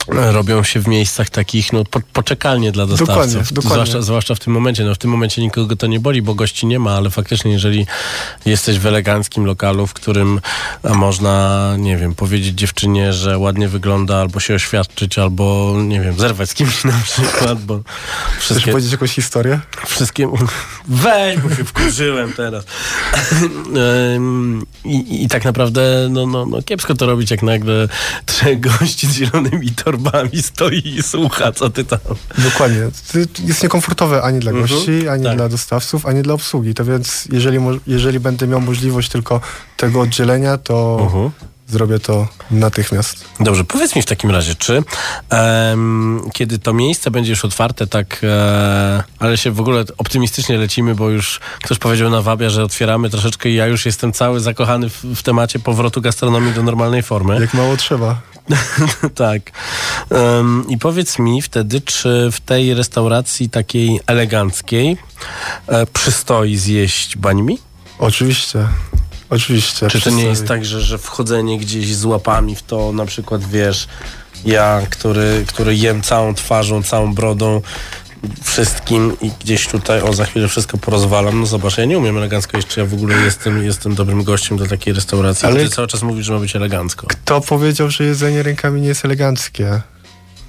robią 0.09 0.63
się 0.63 0.81
w 0.81 0.89
miejscach 0.89 1.31
takich, 1.31 1.73
no, 1.73 1.85
po, 1.85 2.01
poczekalnie 2.13 2.73
dla 2.73 2.87
dostawców. 2.87 3.15
Dokładnie, 3.17 3.43
dokładnie. 3.53 3.71
Zwłaszcza, 3.71 4.03
zwłaszcza 4.03 4.35
w 4.35 4.39
tym 4.39 4.53
momencie. 4.53 4.85
No, 4.85 4.95
w 4.95 4.99
tym 4.99 5.11
momencie 5.11 5.43
nikogo 5.43 5.77
to 5.77 5.87
nie 5.87 6.01
boli, 6.01 6.23
bo 6.23 6.35
gości 6.35 6.67
nie 6.67 6.79
ma, 6.79 6.97
ale 6.97 7.11
faktycznie, 7.11 7.53
jeżeli 7.53 7.87
jesteś 8.45 8.79
w 8.79 8.87
eleganckim 8.87 9.45
lokalu, 9.45 9.87
w 9.87 9.95
którym 9.95 10.41
można, 10.95 11.75
nie 11.79 11.97
wiem, 11.97 12.15
powiedzieć 12.15 12.59
dziewczynie, 12.59 13.13
że 13.13 13.39
ładnie 13.39 13.69
wygląda, 13.69 14.17
albo 14.17 14.41
się 14.41 14.55
oświadczyć, 14.55 15.19
albo, 15.19 15.77
nie 15.83 16.01
wiem, 16.01 16.19
zerwać 16.19 16.51
z 16.51 16.55
kimś 16.55 16.85
na 16.85 17.01
przykład, 17.05 17.65
bo 17.65 17.81
Chcesz 18.33 18.45
wszystkie... 18.45 18.71
powiedzieć 18.71 18.93
jakąś 18.93 19.11
historię? 19.11 19.61
Wszystkie... 19.87 20.29
Weź, 20.89 21.39
bo 21.39 21.55
się 21.55 21.65
wkurzyłem 21.65 22.33
teraz. 22.33 22.65
I, 24.85 25.25
I 25.25 25.29
tak 25.29 25.45
naprawdę 25.45 26.09
no, 26.11 26.27
no, 26.27 26.47
no 26.47 26.63
kiepsko 26.63 26.95
to 26.95 27.07
robić, 27.07 27.31
jak 27.31 27.43
nagle 27.43 27.89
trzech 28.27 28.61
gości 28.61 29.07
z 29.07 29.13
zielonymi 29.13 29.71
torbami 29.97 30.43
stoi 30.43 30.83
i 30.99 31.03
słucha, 31.03 31.53
co 31.53 31.71
ty 31.71 31.85
tam... 31.85 31.99
Dokładnie. 32.39 32.81
To 33.13 33.19
jest 33.47 33.63
niekomfortowe 33.63 34.23
ani 34.23 34.39
dla 34.41 34.51
Mhm. 34.53 34.69
gości, 34.69 35.09
ani 35.09 35.25
Tak. 35.25 35.37
dla 35.37 35.49
dostawców, 35.49 36.07
ani 36.07 36.23
dla 36.23 36.35
obsługi. 36.35 36.75
To 36.75 36.85
więc 36.85 37.29
jeżeli, 37.33 37.59
jeżeli 37.87 38.21
będę 38.21 38.47
miał 38.47 38.61
możliwość 38.61 39.09
tylko 39.09 39.41
tego 39.77 40.01
oddzielenia, 40.01 40.59
to 40.59 40.99
Mhm. 41.03 41.31
Zrobię 41.69 41.99
to 41.99 42.29
natychmiast. 42.51 43.25
Dobrze, 43.41 43.65
powiedz 43.65 43.97
mi 43.97 44.03
w 44.03 44.07
takim 44.07 44.31
razie, 44.31 44.55
czy 44.55 44.83
em, 45.31 46.21
kiedy 46.33 46.59
to 46.59 46.73
miejsce 46.73 47.11
będzie 47.11 47.31
już 47.31 47.45
otwarte, 47.45 47.87
tak, 47.87 48.21
e, 48.23 49.03
ale 49.19 49.39
się 49.39 49.51
w 49.51 49.61
ogóle 49.61 49.85
optymistycznie 49.99 50.59
lecimy, 50.59 50.95
bo 50.95 51.11
już 51.11 51.41
ktoś 51.63 51.79
powiedział 51.79 52.11
na 52.11 52.23
Wabia, 52.23 52.51
że 52.51 52.65
otwieramy 52.65 53.11
troszeczkę 53.11 53.49
i 53.49 53.55
ja 53.55 53.67
już 53.67 53.87
jestem 53.87 54.13
cały 54.13 54.41
zakochany 54.41 54.91
w, 54.91 55.05
w 55.05 55.23
temacie 55.23 55.59
powrotu 55.59 56.01
gastronomii 56.01 56.53
do 56.53 56.63
normalnej 56.63 57.03
formy. 57.03 57.41
Jak 57.41 57.55
mało 57.55 57.77
trzeba. 57.77 58.21
tak. 59.15 59.43
Em, 60.11 60.65
I 60.69 60.79
powiedz 60.79 61.19
mi 61.19 61.43
wtedy, 61.43 61.81
czy 61.81 62.29
w 62.33 62.41
tej 62.41 62.75
restauracji 62.75 63.51
takiej 63.51 64.01
eleganckiej 64.07 64.97
e, 65.69 65.87
przystoi 65.87 66.57
zjeść 66.57 67.17
bańmi? 67.17 67.59
Oczywiście. 67.99 68.69
Oczywiście. 69.31 69.89
Czy 69.89 70.01
to 70.01 70.11
nie 70.11 70.25
jest 70.25 70.47
tak, 70.47 70.65
że, 70.65 70.81
że 70.81 70.99
wchodzenie 70.99 71.59
gdzieś 71.59 71.95
z 71.95 72.05
łapami 72.05 72.57
w 72.57 72.63
to, 72.63 72.93
na 72.93 73.07
przykład 73.07 73.45
wiesz, 73.45 73.89
ja, 74.45 74.83
który, 74.91 75.45
który 75.49 75.77
jem 75.77 76.03
całą 76.03 76.35
twarzą, 76.35 76.83
całą 76.83 77.15
brodą, 77.15 77.61
wszystkim 78.43 79.17
i 79.21 79.31
gdzieś 79.41 79.69
tutaj, 79.69 80.03
o 80.03 80.13
za 80.13 80.25
chwilę 80.25 80.49
wszystko 80.49 80.79
porozwalam. 80.79 81.41
No 81.41 81.47
zobacz, 81.47 81.79
ja 81.79 81.85
nie 81.85 81.99
umiem 81.99 82.17
elegancko 82.17 82.57
jeść, 82.57 82.69
czy 82.69 82.81
ja 82.81 82.87
w 82.87 82.95
ogóle 82.95 83.17
jestem, 83.17 83.63
jestem 83.63 83.95
dobrym 83.95 84.25
gościem 84.25 84.57
do 84.57 84.67
takiej 84.67 84.95
restauracji. 84.95 85.47
Ale 85.47 85.55
Ale- 85.55 85.69
ty 85.69 85.75
cały 85.75 85.89
czas 85.89 86.03
mówisz, 86.03 86.27
że 86.27 86.33
ma 86.33 86.39
być 86.39 86.57
elegancko. 86.57 87.07
Kto 87.07 87.41
powiedział, 87.41 87.91
że 87.91 88.05
jedzenie 88.05 88.43
rękami 88.43 88.81
nie 88.81 88.89
jest 88.89 89.05
eleganckie? 89.05 89.81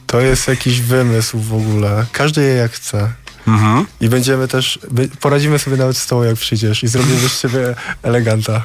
To 0.08 0.22
jest 0.22 0.48
jakiś 0.48 0.82
wymysł 0.82 1.40
w 1.40 1.54
ogóle. 1.54 2.06
Każdy 2.12 2.44
je 2.44 2.54
jak 2.54 2.72
chce. 2.72 3.12
Mhm. 3.48 3.86
I 4.02 4.10
będziemy 4.10 4.48
też, 4.48 4.80
poradzimy 5.20 5.60
sobie 5.60 5.78
nawet 5.78 5.98
z 5.98 6.08
tobą, 6.08 6.24
jak 6.24 6.36
przyjdziesz 6.36 6.84
i 6.84 6.88
zrobimy 6.88 7.30
z 7.30 7.42
ciebie 7.42 7.76
eleganta. 8.04 8.64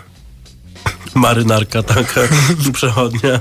Marynarka 1.15 1.83
taka, 1.83 2.21
przechodnia, 2.73 3.41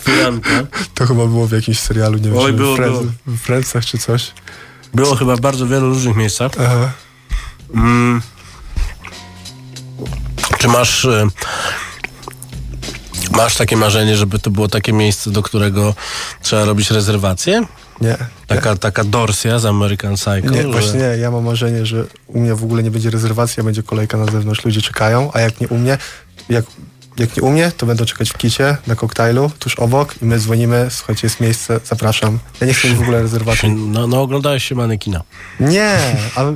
firanka. 0.00 0.50
To 0.94 1.06
chyba 1.06 1.26
było 1.26 1.46
w 1.46 1.52
jakimś 1.52 1.78
serialu, 1.78 2.18
nie 2.18 2.30
wiem, 2.30 2.38
Oj, 2.38 2.52
było, 2.52 2.74
w, 2.74 2.76
Friends, 2.76 2.98
było. 2.98 3.12
w 3.26 3.38
Friendsach 3.38 3.86
czy 3.86 3.98
coś. 3.98 4.32
Było 4.94 5.16
chyba 5.16 5.36
w 5.36 5.40
bardzo 5.40 5.66
wielu 5.66 5.88
różnych 5.88 6.16
miejscach. 6.16 6.52
Aha. 6.60 6.92
Mm. 7.74 8.22
Czy 10.58 10.68
masz 10.68 11.04
e, 11.04 11.26
masz 13.30 13.56
takie 13.56 13.76
marzenie, 13.76 14.16
żeby 14.16 14.38
to 14.38 14.50
było 14.50 14.68
takie 14.68 14.92
miejsce, 14.92 15.30
do 15.30 15.42
którego 15.42 15.94
trzeba 16.42 16.64
robić 16.64 16.90
rezerwację? 16.90 17.66
Nie. 18.00 18.16
Taka, 18.46 18.76
taka 18.76 19.04
dorsja 19.04 19.58
z 19.58 19.66
American 19.66 20.14
Psycho? 20.14 20.50
Nie, 20.50 20.62
że- 20.62 20.68
właśnie 20.68 21.00
nie. 21.00 21.04
Ja 21.18 21.30
mam 21.30 21.44
marzenie, 21.44 21.86
że 21.86 22.04
u 22.26 22.40
mnie 22.40 22.54
w 22.54 22.64
ogóle 22.64 22.82
nie 22.82 22.90
będzie 22.90 23.10
rezerwacji, 23.10 23.60
a 23.60 23.64
będzie 23.64 23.82
kolejka 23.82 24.18
na 24.18 24.26
zewnątrz. 24.26 24.64
Ludzie 24.64 24.82
czekają, 24.82 25.30
a 25.34 25.40
jak 25.40 25.60
nie 25.60 25.68
u 25.68 25.78
mnie, 25.78 25.98
jak, 26.48 26.64
jak 27.18 27.36
nie 27.36 27.42
u 27.42 27.50
mnie, 27.50 27.72
to 27.76 27.86
będą 27.86 28.04
czekać 28.04 28.30
w 28.30 28.36
kicie 28.38 28.76
na 28.86 28.94
koktajlu 28.94 29.50
tuż 29.58 29.74
obok 29.74 30.14
i 30.22 30.24
my 30.24 30.38
dzwonimy, 30.38 30.86
słuchajcie, 30.90 31.26
jest 31.26 31.40
miejsce, 31.40 31.80
zapraszam. 31.84 32.38
Ja 32.60 32.66
nie 32.66 32.74
chcę 32.74 32.88
mieć 32.88 32.96
w 32.96 33.02
ogóle 33.02 33.22
rezerwacji. 33.22 33.72
No, 33.72 34.06
no 34.06 34.22
oglądałeś 34.22 34.64
się 34.64 34.74
manekina. 34.74 35.22
Nie, 35.60 35.98
ale 36.34 36.54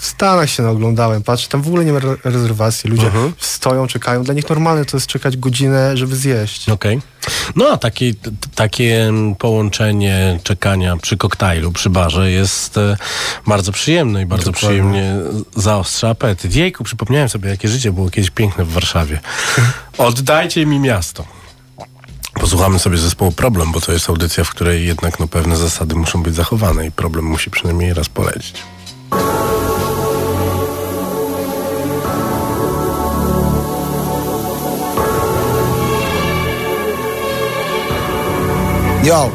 w 0.00 0.06
Stanach 0.06 0.50
się 0.50 0.62
naoglądałem, 0.62 1.22
patrz, 1.22 1.46
tam 1.46 1.62
w 1.62 1.66
ogóle 1.66 1.84
nie 1.84 1.92
ma 1.92 1.98
re- 1.98 2.16
rezerwacji. 2.24 2.90
Ludzie 2.90 3.06
Mhm. 3.06 3.32
stoją, 3.38 3.86
czekają. 3.86 4.24
Dla 4.24 4.34
nich 4.34 4.48
normalne 4.48 4.84
to 4.84 4.96
jest 4.96 5.06
czekać 5.06 5.36
godzinę, 5.36 5.96
żeby 5.96 6.16
zjeść. 6.16 6.68
Okej. 6.68 7.00
No 7.56 7.68
a 7.68 7.76
takie, 7.76 8.14
t- 8.14 8.30
takie 8.54 9.12
połączenie 9.38 10.38
czekania 10.42 10.96
przy 10.96 11.16
koktajlu, 11.16 11.72
przy 11.72 11.90
barze 11.90 12.30
jest 12.30 12.76
e, 12.78 12.96
bardzo 13.46 13.72
przyjemne 13.72 14.22
i 14.22 14.26
bardzo 14.26 14.52
Dokładnie. 14.52 14.68
przyjemnie 14.68 15.14
zaostrza 15.56 16.08
apetyt. 16.08 16.54
Jejku, 16.56 16.84
przypomniałem 16.84 17.28
sobie, 17.28 17.50
jakie 17.50 17.68
życie 17.68 17.92
było 17.92 18.10
kiedyś 18.10 18.30
piękne 18.30 18.64
w 18.64 18.72
Warszawie. 18.72 19.20
Oddajcie 19.98 20.66
mi 20.66 20.78
miasto. 20.78 21.24
Posłuchamy 22.34 22.78
sobie 22.78 22.98
zespołu 22.98 23.32
Problem, 23.32 23.72
bo 23.72 23.80
to 23.80 23.92
jest 23.92 24.08
audycja, 24.10 24.44
w 24.44 24.50
której 24.50 24.86
jednak 24.86 25.20
no, 25.20 25.28
pewne 25.28 25.56
zasady 25.56 25.94
muszą 25.94 26.22
być 26.22 26.34
zachowane 26.34 26.86
i 26.86 26.90
problem 26.92 27.24
musi 27.24 27.50
przynajmniej 27.50 27.94
raz 27.94 28.08
polecić. 28.08 28.54
Yo! 39.04 39.30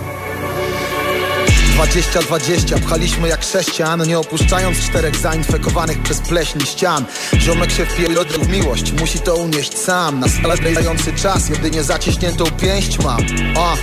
20-20 1.77 2.79
pchaliśmy 2.79 3.27
jak 3.27 3.43
sześcian 3.43 4.07
Nie 4.07 4.19
opuszczając 4.19 4.79
czterech 4.79 5.15
zainfekowanych 5.15 6.01
przez 6.01 6.19
pleśń 6.19 6.65
ścian. 6.65 7.05
Ziomek 7.39 7.71
się 7.71 7.85
wpierdolił 7.85 8.43
w 8.43 8.49
miłość 8.49 8.91
Musi 8.91 9.19
to 9.19 9.35
unieść 9.35 9.77
sam. 9.77 10.19
Na 10.19 10.27
skalę 10.27 10.57
dający 10.73 11.13
czas 11.13 11.49
Jedynie 11.49 11.83
zaciśniętą 11.83 12.45
pięść 12.45 12.99
mam 12.99 13.21
O! 13.57 13.77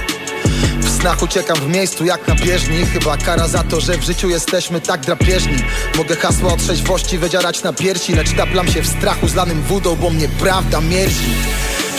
W 0.79 0.89
snach 0.89 1.23
uciekam 1.23 1.57
w 1.57 1.69
miejscu 1.69 2.05
jak 2.05 2.29
na 2.29 2.35
bieżni. 2.35 2.87
Chyba 2.87 3.17
kara 3.17 3.49
za 3.49 3.63
to, 3.63 3.81
że 3.81 3.99
w 3.99 4.03
życiu 4.03 4.31
jesteśmy 4.31 4.81
tak 4.81 5.01
drapieżni. 5.01 5.57
Mogę 5.97 6.17
hasła 6.17 6.53
o 6.53 6.57
trzeźwości 6.57 7.19
wydzierać 7.19 7.63
na 7.63 7.73
piersi 7.73 8.15
Lecz 8.15 8.33
taplam 8.33 8.69
się 8.69 8.83
w 8.83 8.87
strachu 8.87 9.29
zlanym 9.29 9.63
wódą 9.63 9.97
Bo 9.97 10.11
mnie 10.11 10.29
prawda 10.29 10.81
mierzi 10.81 11.31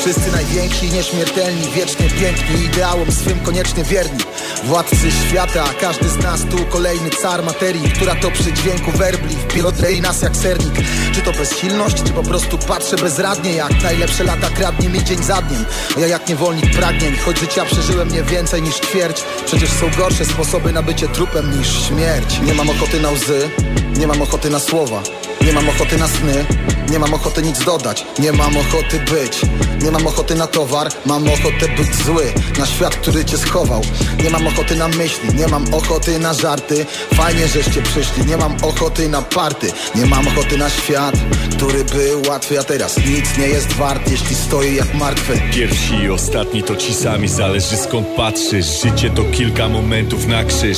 Wszyscy 0.03 0.31
najwięksi, 0.31 0.91
nieśmiertelni, 0.91 1.71
wiecznie 1.71 2.09
piękni 2.09 2.65
Ideałom 2.65 3.11
swym 3.11 3.39
koniecznie 3.39 3.83
wierni. 3.83 4.19
Władcy 4.63 5.11
świata, 5.11 5.65
każdy 5.81 6.09
z 6.09 6.17
nas 6.17 6.41
tu 6.51 6.65
kolejny 6.65 7.09
car 7.09 7.43
materii 7.43 7.91
Która 7.91 8.15
to 8.15 8.31
przy 8.31 8.53
dźwięku 8.53 8.91
werbli 8.91 9.35
wpilotrei 9.35 10.01
nas 10.01 10.21
jak 10.21 10.35
sernik. 10.35 10.73
Czy 11.13 11.21
to 11.21 11.31
bezsilność, 11.31 12.03
czy 12.03 12.13
po 12.13 12.23
prostu 12.23 12.57
patrzę 12.57 12.95
bezradnie 12.95 13.53
Jak 13.53 13.83
najlepsze 13.83 14.23
lata 14.23 14.49
kradnie 14.49 14.89
mi 14.89 15.03
dzień 15.03 15.23
za 15.23 15.41
dniem. 15.41 15.65
Ja 15.97 16.07
jak 16.07 16.29
niewolnik 16.29 16.75
pragnień, 16.75 17.17
choć 17.17 17.39
życia 17.39 17.65
przeżyłem 17.65 18.11
nie 18.11 18.23
więcej 18.23 18.61
niż 18.61 18.75
ćwierć. 18.75 19.23
Przecież 19.45 19.69
są 19.69 19.89
gorsze 19.97 20.25
sposoby 20.25 20.71
na 20.71 20.81
bycie 20.81 21.07
trupem 21.07 21.59
niż 21.59 21.87
śmierć. 21.87 22.39
Nie 22.45 22.53
mam 22.53 22.69
ochoty 22.69 22.99
na 22.99 23.11
łzy, 23.11 23.49
nie 23.97 24.07
mam 24.07 24.21
ochoty 24.21 24.49
na 24.49 24.59
słowa 24.59 25.03
nie 25.45 25.53
mam 25.53 25.69
ochoty 25.69 25.97
na 25.97 26.07
sny, 26.07 26.45
nie 26.91 26.99
mam 26.99 27.13
ochoty 27.13 27.41
nic 27.41 27.65
dodać 27.65 28.05
Nie 28.19 28.31
mam 28.31 28.57
ochoty 28.57 28.99
być, 28.99 29.41
nie 29.83 29.91
mam 29.91 30.07
ochoty 30.07 30.35
na 30.35 30.47
towar 30.47 30.89
Mam 31.05 31.29
ochotę 31.29 31.67
być 31.77 31.95
zły, 31.95 32.23
na 32.59 32.65
świat, 32.65 32.95
który 32.95 33.25
cię 33.25 33.37
schował. 33.37 33.81
Nie 34.23 34.29
mam 34.29 34.47
ochoty 34.47 34.75
na 34.75 34.87
myśli, 34.87 35.33
nie 35.35 35.47
mam 35.47 35.73
ochoty 35.73 36.19
na 36.19 36.33
żarty 36.33 36.85
Fajnie, 37.13 37.47
żeście 37.47 37.81
przyszli, 37.81 38.25
nie 38.25 38.37
mam 38.37 38.55
ochoty 38.61 39.09
na 39.09 39.21
party 39.21 39.71
Nie 39.95 40.05
mam 40.05 40.27
ochoty 40.27 40.57
na 40.57 40.69
świat, 40.69 41.15
który 41.57 41.85
był 41.85 42.21
łatwy 42.29 42.59
A 42.59 42.63
teraz 42.63 42.97
nic 42.97 43.37
nie 43.37 43.47
jest 43.47 43.73
wart, 43.73 44.11
jeśli 44.11 44.35
stoi 44.35 44.75
jak 44.75 44.93
martwy. 44.93 45.41
Pierwsi 45.53 45.95
i 45.95 46.09
ostatni 46.09 46.63
to 46.63 46.75
ci 46.75 46.93
sami, 46.93 47.27
zależy 47.27 47.77
skąd 47.77 48.07
patrzysz. 48.07 48.81
Życie 48.83 49.09
to 49.09 49.23
kilka 49.23 49.69
momentów 49.69 50.27
na 50.27 50.43
krzyż. 50.43 50.77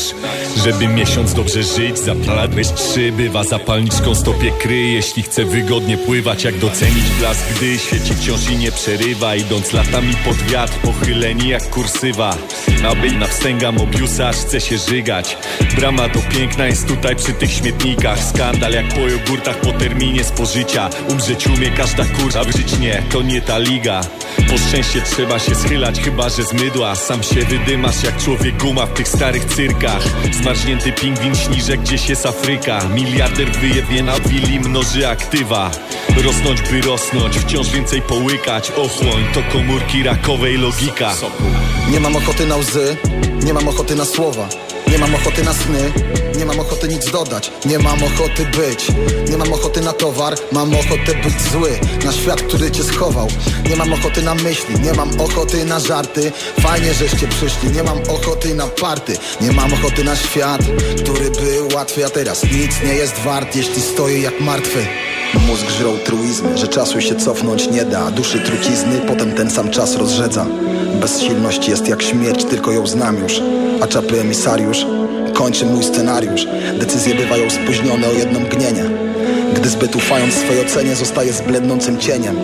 Żeby 0.64 0.88
miesiąc 0.88 1.34
dobrze 1.34 1.64
żyć, 1.64 2.00
zapalać 2.00 2.52
trzy 2.76 3.12
Bywa 3.12 3.44
zapalniczką 3.44 4.16
stopie 4.16 4.52
kryj 4.60 4.94
Jeśli 4.94 5.24
chce 5.24 5.46
wygodnie 5.46 5.98
pływać, 5.98 6.44
jak 6.44 6.58
docenić 6.58 7.10
blask 7.20 7.42
Gdy 7.56 7.78
świeci 7.78 8.16
wciąż 8.16 8.50
i 8.50 8.58
nie 8.58 8.72
przerywa 8.72 9.36
Idąc 9.36 9.74
latami 9.74 10.14
pod 10.26 10.38
wiatr, 10.38 10.74
pochyleni 10.74 11.50
jak 11.50 11.70
kursywa. 11.70 12.38
Aby 12.90 13.12
na 13.12 13.28
wstęga 13.28 13.72
Mobiusa, 13.72 14.28
aż 14.28 14.36
chce 14.36 14.62
się 14.62 14.78
żygać. 14.78 15.38
Brama 15.76 16.10
to 16.10 16.20
piękna 16.20 16.66
jest 16.66 16.88
tutaj 16.88 17.16
przy 17.16 17.34
tych 17.34 17.52
śmietnikach. 17.52 18.24
Skandal 18.24 18.72
jak 18.72 18.88
po 18.88 19.00
jogurtach 19.00 19.60
po 19.60 19.72
terminie 19.72 20.24
spożycia. 20.24 20.90
Umrzeć 21.10 21.48
umie 21.48 21.72
każda 21.72 22.06
kurwa, 22.06 22.44
żyć 22.44 22.80
nie, 22.80 23.04
to 23.12 23.22
nie 23.22 23.42
ta 23.42 23.58
liga. 23.58 24.02
Po 24.50 24.58
szczęście 24.58 25.02
trzeba 25.02 25.40
się 25.40 25.56
schylać, 25.56 26.00
chyba 26.00 26.30
że 26.30 26.44
z 26.44 26.54
mydła. 26.54 26.96
Sam 26.96 27.24
się 27.24 27.42
wydymasz 27.46 28.04
jak 28.04 28.18
człowiek 28.18 28.58
guma 28.58 28.86
w 28.86 28.94
tych 28.94 29.08
starych 29.08 29.46
cyrkach. 29.46 30.04
Zmarznięty 30.32 30.92
pingwin 30.92 31.36
śni, 31.36 31.62
że 31.62 31.78
gdzieś 31.78 32.10
jest 32.10 32.26
Afryka. 32.26 32.90
Miliarder 32.90 33.52
wyjebie 33.52 34.04
na 34.04 34.20
willi 34.20 34.45
chwili 34.46 34.60
mnoży 34.60 35.08
aktywa. 35.08 35.72
Rosnąć 36.24 36.62
by 36.62 36.82
rosnąć, 36.82 37.38
wciąż 37.38 37.70
więcej 37.70 38.02
połykać. 38.02 38.72
Ochłoń 38.72 39.24
to 39.34 39.44
komórki 39.54 40.04
rakowej 40.04 40.58
logika. 40.58 41.14
Nie 41.92 42.00
mam 42.00 42.16
ochoty 42.16 42.46
na 42.46 42.58
łzy, 42.58 42.98
nie 43.44 43.54
mam 43.54 43.68
ochoty 43.68 43.96
na 43.96 44.06
słowa 44.06 44.50
Nie 44.96 45.02
mam 45.02 45.16
ochoty 45.16 45.44
na 45.44 45.54
sny, 45.54 45.92
nie 46.38 46.46
mam 46.46 46.60
ochoty 46.60 46.88
nic 46.88 47.12
dodać 47.12 47.52
Nie 47.66 47.80
mam 47.80 48.04
ochoty 48.04 48.46
być, 48.46 48.88
nie 49.30 49.38
mam 49.38 49.54
ochoty 49.54 49.82
na 49.82 49.94
towar 49.94 50.36
Mam 50.52 50.74
ochotę 50.74 51.16
być 51.24 51.42
zły, 51.52 51.70
na 52.06 52.12
świat, 52.12 52.42
który 52.42 52.72
cię 52.72 52.84
schował. 52.84 53.28
Nie 53.70 53.76
mam 53.76 53.94
ochoty 53.94 54.22
na 54.22 54.36
myśli, 54.36 54.80
nie 54.84 54.94
mam 54.94 55.22
ochoty 55.22 55.66
na 55.66 55.80
żarty. 55.80 56.32
Fajnie, 56.60 56.94
żeście 56.94 57.28
przyszli, 57.28 57.72
nie 57.72 57.84
mam 57.84 57.98
ochoty 58.10 58.56
na 58.56 58.68
party. 58.68 59.18
Nie 59.42 59.52
mam 59.52 59.74
ochoty 59.74 60.04
na 60.04 60.16
świat, 60.16 60.62
który 60.98 61.32
był 61.32 61.76
łatwy 61.76 62.06
A 62.06 62.10
teraz 62.10 62.44
nic 62.44 62.82
nie 62.86 62.94
jest 62.94 63.20
wart, 63.20 63.56
jeśli 63.56 63.82
stoję 63.82 64.20
jak 64.20 64.42
martwy. 64.42 64.86
Mózg 65.48 65.70
żrą 65.70 65.98
truizmy, 65.98 66.58
że 66.58 66.68
czasu 66.68 67.02
się 67.02 67.16
cofnąć 67.16 67.68
nie 67.68 67.86
da 67.86 68.12
Duszy 68.12 68.40
trucizny, 68.40 69.02
potem 69.08 69.32
ten 69.32 69.52
sam 69.52 69.72
czas 69.72 69.96
rozrzedza. 69.96 70.46
Bezsilność 71.02 71.68
jest 71.68 71.88
jak 71.88 72.02
śmierć, 72.02 72.44
tylko 72.44 72.72
ją 72.72 72.88
znam 72.88 73.18
już 73.18 73.42
A 73.82 73.88
czapy 73.88 74.22
emisariusz 74.22 74.86
kończy 75.34 75.66
mój 75.66 75.84
scenariusz. 75.84 76.48
Decyzje 76.80 77.16
bywają 77.16 77.50
spóźnione 77.50 78.08
o 78.08 78.14
jedno 78.14 78.40
mgnienie. 78.40 78.84
Gdy 79.54 79.70
zbyt 79.70 79.96
ufając 79.96 80.34
swej 80.34 80.66
ocenie 80.66 80.96
zostaje 80.96 81.34
z 81.34 81.42
blednącym 81.42 81.98
cieniem. 81.98 82.36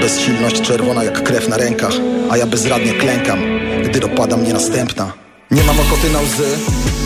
Bezsilność 0.00 0.60
czerwona 0.60 1.04
jak 1.04 1.22
krew 1.22 1.48
na 1.48 1.56
rękach 1.56 1.92
A 2.30 2.36
ja 2.36 2.46
bezradnie 2.46 2.92
klękam, 2.92 3.38
gdy 3.84 4.00
dopada 4.00 4.36
mnie 4.36 4.52
następna 4.52 5.25
Nie 5.50 5.62
mam 5.64 5.80
ochoty 5.80 6.10
na 6.10 6.20
łzy, 6.20 6.58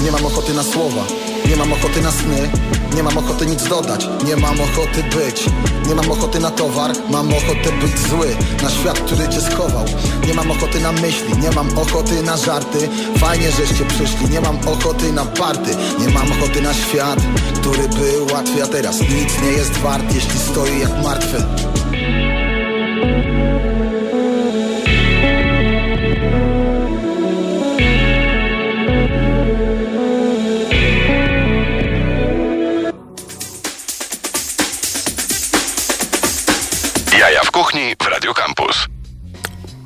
nie 0.05 0.13
mam 0.13 0.27
ochoty 0.27 0.55
na 0.55 0.63
słowa 0.63 1.05
Nie 1.49 1.57
mam 1.57 1.73
ochoty 1.73 2.01
na 2.01 2.13
sny, 2.13 2.51
nie 2.97 3.03
mam 3.03 3.19
ochoty 3.19 3.47
nic 3.47 3.69
dodać 3.69 4.09
Nie 4.27 4.37
mam 4.37 4.61
ochoty 4.61 5.03
być, 5.03 5.45
nie 5.89 5.95
mam 5.95 6.11
ochoty 6.11 6.41
na 6.41 6.51
towar 6.51 6.93
Mam 7.11 7.29
ochotę 7.29 7.73
być 7.83 7.99
zły, 7.99 8.37
na 8.63 8.71
świat, 8.71 9.01
który 9.01 9.29
cię 9.29 9.41
schował 9.41 9.85
Nie 10.27 10.35
mam 10.35 10.51
ochoty 10.51 10.81
na 10.81 10.93
myśli, 10.93 11.39
nie 11.43 11.51
mam 11.51 11.79
ochoty 11.79 12.23
na 12.23 12.37
żarty 12.37 12.89
Fajnie, 13.19 13.51
żeście 13.51 13.85
przyszli, 13.85 14.31
nie 14.31 14.41
mam 14.41 14.59
ochoty 14.69 15.13
na 15.13 15.25
party 15.25 15.77
Nie 15.99 16.09
mam 16.09 16.33
ochoty 16.33 16.63
na 16.63 16.75
świat, 16.75 17.19
który 17.55 17.89
był 17.89 18.35
łatwy 18.35 18.63
A 18.63 18.67
teraz 18.67 19.01
nic 19.01 19.43
nie 19.43 19.53
jest 19.53 19.79
wart, 19.79 20.15
jeśli 20.15 20.39
stoi 20.39 20.81
jak 20.81 21.03
martwy 21.03 21.45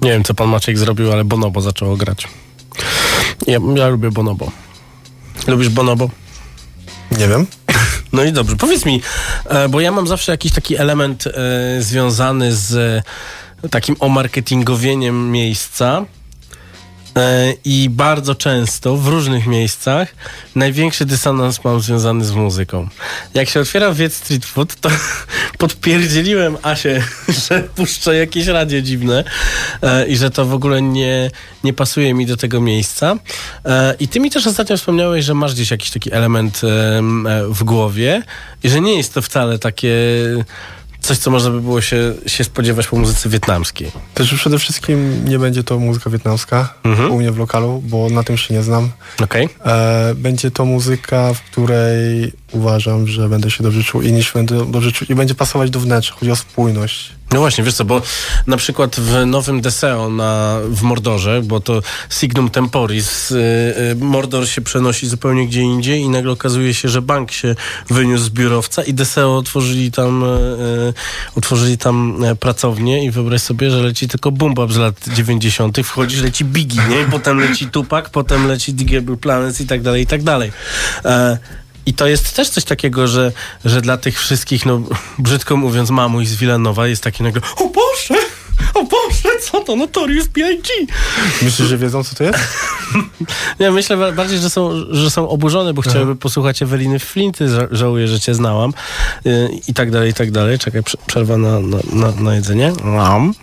Nie 0.05 0.11
wiem, 0.11 0.25
co 0.25 0.35
pan 0.35 0.49
Maciek 0.49 0.79
zrobił, 0.79 1.13
ale 1.13 1.25
Bonobo 1.25 1.61
zaczęło 1.61 1.97
grać. 1.97 2.29
Ja, 3.47 3.59
ja 3.75 3.89
lubię 3.89 4.11
Bonobo. 4.11 4.51
Lubisz 5.47 5.69
Bonobo? 5.69 6.11
Nie 7.19 7.29
wiem. 7.29 7.47
No 8.13 8.25
i 8.25 8.33
dobrze, 8.33 8.57
powiedz 8.57 8.87
mi, 8.87 9.03
e, 9.47 9.69
bo 9.69 9.81
ja 9.81 9.93
mam 9.93 10.07
zawsze 10.07 10.33
jakiś 10.33 10.53
taki 10.53 10.77
element 10.77 11.27
e, 11.27 11.31
związany 11.83 12.55
z 12.55 13.05
takim 13.71 13.97
omarketingowieniem 14.01 15.31
miejsca. 15.31 16.05
E, 17.19 17.55
I 17.65 17.91
bardzo 17.91 18.35
często 18.35 18.97
w 18.97 19.09
różnych 19.09 19.47
miejscach 19.47 20.15
największy 20.55 21.05
dysonans 21.05 21.65
mam 21.65 21.81
związany 21.81 22.25
z 22.25 22.33
muzyką. 22.33 22.89
Jak 23.35 23.49
się 23.49 23.61
otwiera 23.61 23.93
Wiec 23.93 24.15
Street 24.15 24.45
Food, 24.45 24.75
to 24.81 24.91
podpierdzieliłem 25.59 26.57
Asię, 26.63 27.03
że 27.49 27.61
puszczę 27.61 28.17
jakieś 28.17 28.47
radio 28.47 28.81
dziwne 28.81 29.25
e, 29.83 30.07
i 30.07 30.17
że 30.17 30.31
to 30.31 30.45
w 30.45 30.55
ogóle 30.55 30.83
nie, 30.83 31.31
nie 31.65 31.73
pasuje 31.73 32.15
mi 32.15 32.27
do 32.27 32.37
tego 32.37 32.61
miejsca. 32.61 33.17
E, 33.65 33.95
I 34.01 34.09
ty 34.09 34.21
mi 34.21 34.31
też 34.31 34.47
ostatnio 34.47 34.77
wspomniałeś, 34.77 35.25
że 35.25 35.35
masz 35.35 35.55
gdzieś 35.55 35.71
jakiś 35.71 35.91
taki 35.91 36.13
element 36.13 36.61
w 37.49 37.65
głowie 37.65 38.23
i 38.63 38.69
że 38.69 38.81
nie 38.81 38.97
jest 38.97 39.15
to 39.15 39.23
wcale 39.23 39.59
takie 39.59 39.95
coś, 41.05 41.19
co 41.19 41.31
można 41.31 41.51
by 41.51 41.61
było 41.61 41.81
się, 41.81 42.15
się 42.27 42.45
spodziewać 42.45 42.87
po 42.87 42.97
muzyce 42.97 43.29
wietnamskiej. 43.29 43.91
Też 44.15 44.35
przede 44.35 44.59
wszystkim 44.59 45.25
nie 45.25 45.39
będzie 45.39 45.65
to 45.65 45.79
muzyka 45.79 46.11
wietnamska 46.11 46.75
u 47.11 47.19
mnie 47.19 47.33
w 47.33 47.39
lokalu, 47.39 47.83
bo 47.87 48.11
na 48.11 48.23
tym 48.23 48.37
się 48.37 48.55
nie 48.55 48.63
znam. 48.63 48.91
Okej. 49.23 49.49
E, 49.65 50.15
będzie 50.15 50.51
to 50.51 50.65
muzyka, 50.65 51.35
w 51.35 51.41
której 51.43 52.33
uważam, 52.55 53.07
że 53.07 53.29
będę 53.29 53.51
się 53.51 53.63
dobrze 53.63 53.85
czuł, 53.85 54.03
inni 54.03 54.25
się 54.25 54.31
będą 54.35 54.73
dobrze 54.73 54.93
czuć 54.93 55.11
i 55.11 55.15
będzie 55.15 55.35
pasować 55.35 55.71
do 55.71 55.81
wnętrza. 55.81 56.15
Chodzi 56.15 56.31
o 56.31 56.37
spójność. 56.37 57.11
No 57.33 57.41
właśnie, 57.41 57.65
wiesz 57.65 57.75
co, 57.75 57.85
bo 57.85 58.03
na 58.47 58.57
przykład 58.57 58.97
w 59.01 59.27
nowym 59.27 59.61
Deseo 59.61 60.11
na, 60.11 60.59
w 60.69 60.83
Mordorze, 60.83 61.43
bo 61.45 61.61
to 61.61 61.83
Signum 62.11 62.51
Temporis, 62.51 63.31
y, 63.31 63.35
y, 63.93 64.05
Mordor 64.05 64.49
się 64.49 64.61
przenosi 64.61 65.07
zupełnie 65.07 65.47
gdzie 65.47 65.61
indziej 65.61 66.01
i 66.01 66.09
nagle 66.09 66.33
okazuje 66.33 66.75
się, 66.75 66.89
że 66.89 67.03
bank 67.03 67.33
się 67.33 67.55
wyniósł 67.91 68.25
z 68.25 68.31
biurowca 68.31 68.83
i 68.83 68.95
Deseo 68.95 69.37
otworzyli 69.37 69.91
tam, 69.91 70.25
y, 70.25 70.27
y, 70.27 71.37
otworzyli 71.37 71.79
tam 71.79 72.25
pracownię 72.41 73.05
i 73.05 73.11
wyobraź 73.11 73.43
sobie, 73.43 73.71
że 73.71 73.83
leci 73.83 74.09
tylko 74.09 74.31
Bumbab 74.31 74.73
z 74.73 74.77
lat 74.77 74.95
90. 75.15 75.83
wchodzisz, 75.83 76.23
leci 76.23 76.45
Biggie, 76.45 76.83
nie? 76.91 77.01
I 77.01 77.05
potem 77.05 77.39
leci 77.39 77.67
Tupac, 77.67 78.09
potem 78.11 78.47
leci 78.47 78.75
Digable 78.75 79.17
Planets 79.17 79.61
i 79.61 79.67
tak 79.67 79.83
dalej, 79.83 80.03
i 80.03 80.07
tak 80.07 80.23
dalej. 80.23 80.53
E, 81.05 81.39
i 81.87 81.95
to 81.95 82.07
jest 82.07 82.37
też 82.37 82.49
coś 82.49 82.65
takiego, 82.65 83.07
że, 83.07 83.33
że 83.65 83.81
dla 83.81 83.97
tych 83.97 84.21
wszystkich, 84.21 84.67
no 84.67 84.81
brzydko 85.19 85.57
mówiąc, 85.57 85.91
mamuj 85.91 86.27
z 86.27 86.35
Wilanowa 86.37 86.87
jest 86.87 87.03
taki 87.03 87.23
nagle, 87.23 87.43
o 87.57 87.69
Boże, 87.69 88.21
o 88.75 88.85
Boże, 88.85 89.29
co 89.43 89.61
to, 89.61 89.77
Notorious 89.77 90.27
B.I.G. 90.27 90.69
Myślisz, 91.43 91.69
że 91.69 91.79
wiedzą, 91.79 92.05
co 92.05 92.15
to 92.17 92.25
jest? 92.25 92.39
Nie, 93.61 93.71
myślę 93.71 93.97
ba- 93.97 94.13
bardziej, 94.13 94.39
że 94.39 94.51
są, 94.51 94.73
że 94.91 95.11
są 95.11 95.29
oburzone, 95.29 95.75
bo 95.75 95.83
chciałyby 95.83 96.17
posłuchać 96.17 96.63
Eweliny 96.63 96.99
Flinty, 96.99 97.47
ża- 97.49 97.69
żałuję, 97.71 98.09
że 98.09 98.21
cię 98.21 98.35
znałam 98.35 98.73
y, 99.27 99.49
i 99.69 99.75
tak 99.75 99.91
dalej, 99.91 100.11
i 100.11 100.15
tak 100.15 100.31
dalej. 100.31 100.59
Czekaj, 100.59 100.83
prze- 100.83 100.99
przerwa 101.07 101.37
na, 101.37 101.61
na, 101.61 101.77
na, 101.93 102.11
na 102.21 102.35
jedzenie. 102.35 102.73
Mam. 102.85 103.35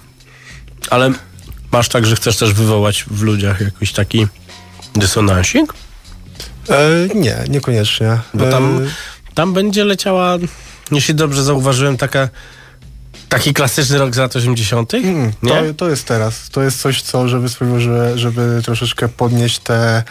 Ale 0.90 1.12
masz 1.72 1.90
tak, 1.90 2.06
że 2.06 2.16
chcesz 2.16 2.38
też 2.38 2.54
wywołać 2.54 3.06
w 3.12 3.22
ludziach 3.22 3.62
jakiś 3.62 3.92
taki 3.92 4.28
dysonansik? 4.96 5.74
E, 6.70 7.08
nie, 7.16 7.38
niekoniecznie. 7.50 8.18
Bo 8.34 8.52
tam, 8.52 8.84
E, 8.84 9.34
tam 9.34 9.54
będzie 9.54 9.86
leciała, 9.86 10.38
jeśli 10.92 11.16
dobrze 11.16 11.44
zauważyłem, 11.44 11.98
taka 11.98 12.30
taki 13.30 13.54
klasyczny 13.54 13.98
rok 13.98 14.16
z 14.16 14.18
lat 14.18 14.36
80. 14.36 14.94
Mm, 14.94 15.32
to, 15.48 15.74
to 15.78 15.90
jest 15.90 16.06
teraz. 16.08 16.50
To 16.50 16.62
jest 16.62 16.82
coś, 16.82 17.02
co 17.02 17.28
żeby 17.28 17.50
sprawiło, 17.50 17.80
że, 17.80 18.18
żeby 18.18 18.62
troszeczkę 18.66 19.10
podnieść 19.10 19.60
te 19.60 20.04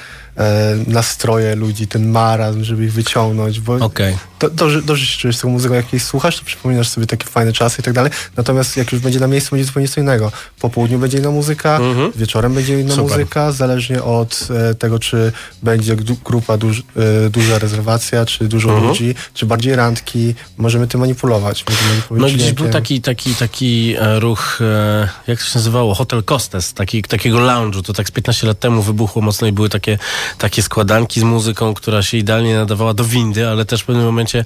nastroje 0.86 1.56
ludzi, 1.56 1.86
ten 1.86 2.10
marazm, 2.10 2.64
żeby 2.64 2.84
ich 2.84 2.92
wyciągnąć, 2.92 3.60
bo 3.60 3.74
Okej. 3.74 4.16
to, 4.38 4.50
dobrze, 4.50 4.82
dobrze 4.82 5.06
się 5.06 5.18
czujesz 5.18 5.36
z 5.36 5.40
tą 5.40 5.48
muzyką, 5.48 5.74
jak 5.74 5.92
jej 5.92 6.00
słuchasz, 6.00 6.38
to 6.38 6.44
przypominasz 6.44 6.88
sobie 6.88 7.06
takie 7.06 7.26
fajne 7.26 7.52
czasy 7.52 7.80
i 7.80 7.84
tak 7.84 7.94
dalej, 7.94 8.12
natomiast 8.36 8.76
jak 8.76 8.92
już 8.92 9.00
będzie 9.00 9.20
na 9.20 9.26
miejscu, 9.26 9.50
będzie 9.50 9.64
zupełnie 9.66 9.88
co 9.88 10.00
innego. 10.00 10.32
Po 10.60 10.70
południu 10.70 10.98
będzie 10.98 11.18
inna 11.18 11.30
muzyka, 11.30 11.76
Mhm. 11.76 12.12
wieczorem 12.16 12.54
będzie 12.54 12.80
inna 12.80 12.94
Super. 12.94 13.10
muzyka, 13.18 13.52
zależnie 13.52 14.02
od 14.02 14.48
e, 14.70 14.74
tego, 14.74 14.98
czy 14.98 15.32
będzie 15.62 15.96
grupa, 16.24 16.56
duż, 16.56 16.82
e, 17.26 17.30
duża 17.30 17.58
rezerwacja, 17.58 18.26
czy 18.26 18.48
dużo 18.48 18.68
Mhm. 18.68 18.88
ludzi, 18.88 19.14
czy 19.34 19.46
bardziej 19.46 19.76
randki, 19.76 20.34
możemy 20.56 20.86
tym 20.86 21.00
manipulować. 21.00 21.64
Możemy 22.10 22.28
No 22.28 22.28
gdzieś 22.36 22.52
był 22.52 22.68
taki, 22.68 23.00
taki, 23.00 23.34
taki 23.34 23.94
e, 23.98 24.20
ruch, 24.20 24.58
e, 24.60 25.08
jak 25.26 25.38
to 25.38 25.44
się 25.44 25.50
nazywało? 25.54 25.94
Hotel 25.94 26.22
Costes, 26.24 26.74
taki, 26.74 27.02
takiego 27.02 27.38
lounge'u. 27.38 27.82
To 27.82 27.92
tak 27.92 28.08
z 28.08 28.10
15 28.10 28.46
lat 28.46 28.60
temu 28.60 28.82
wybuchło 28.82 29.22
mocno 29.22 29.46
i 29.46 29.52
były 29.52 29.68
takie, 29.68 29.98
takie 30.38 30.62
składanki 30.62 31.20
z 31.20 31.22
muzyką, 31.22 31.74
która 31.74 32.02
się 32.02 32.16
idealnie 32.16 32.56
nadawała 32.56 32.94
do 32.94 33.04
windy, 33.04 33.48
ale 33.48 33.64
też 33.64 33.82
w 33.82 33.84
pewnym 33.84 34.04
momencie 34.04 34.44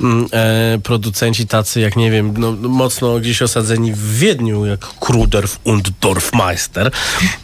mm, 0.00 0.26
e, 0.32 0.78
producenci 0.82 1.46
tacy, 1.46 1.80
jak 1.80 1.96
nie 1.96 2.10
wiem, 2.10 2.34
no, 2.38 2.52
mocno 2.52 3.20
gdzieś 3.20 3.42
osadzeni 3.42 3.92
w 3.92 4.18
Wiedniu, 4.18 4.66
jak 4.66 4.80
Kruder 5.00 5.44
und 5.64 5.90
Dorfmeister. 6.00 6.90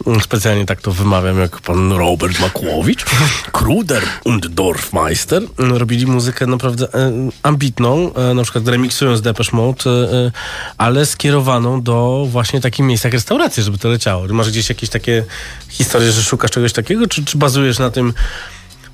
Mm, 0.07 0.21
Specjalnie 0.21 0.65
tak 0.65 0.81
to 0.81 0.91
wymawiam, 0.91 1.39
jak 1.39 1.59
pan 1.59 1.91
Robert 1.91 2.39
Makłowicz. 2.39 3.05
Kruder 3.51 4.03
und 4.25 4.47
Dorfmeister 4.47 5.43
mm, 5.59 5.77
robili 5.77 6.05
muzykę 6.05 6.47
naprawdę 6.47 6.93
e, 6.93 7.11
ambitną, 7.43 8.13
e, 8.13 8.33
na 8.33 8.43
przykład 8.43 8.67
remiksując 8.67 9.21
Depeche 9.21 9.57
Mode, 9.57 9.89
e, 9.89 9.91
e, 9.91 10.31
ale 10.77 11.05
skierowaną 11.05 11.81
do 11.81 12.25
właśnie 12.29 12.61
takich 12.61 12.85
miejsc 12.85 13.03
jak 13.03 13.13
restauracje, 13.13 13.63
żeby 13.63 13.77
to 13.77 13.89
leciało. 13.89 14.27
Masz 14.27 14.49
gdzieś 14.49 14.69
jakieś 14.69 14.89
takie 14.89 15.25
historie, 15.69 16.11
że 16.11 16.23
szukasz 16.23 16.51
czegoś 16.51 16.73
takiego, 16.73 17.07
czy, 17.07 17.25
czy 17.25 17.37
bazujesz 17.37 17.78
na 17.79 17.89
tym 17.89 18.13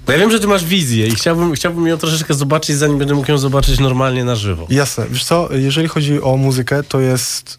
bo 0.05 0.11
ja 0.11 0.17
wiem, 0.17 0.31
że 0.31 0.39
ty 0.39 0.47
masz 0.47 0.65
wizję 0.65 1.07
i 1.07 1.15
chciałbym, 1.15 1.53
chciałbym 1.53 1.87
ją 1.87 1.97
troszeczkę 1.97 2.33
zobaczyć, 2.33 2.75
zanim 2.75 2.97
będę 2.97 3.13
mógł 3.13 3.31
ją 3.31 3.37
zobaczyć 3.37 3.79
normalnie 3.79 4.23
na 4.23 4.35
żywo. 4.35 4.67
Jasne. 4.69 5.05
Wiesz 5.09 5.23
co, 5.23 5.49
jeżeli 5.51 5.87
chodzi 5.87 6.21
o 6.21 6.37
muzykę, 6.37 6.83
to 6.83 6.99
jest... 6.99 7.57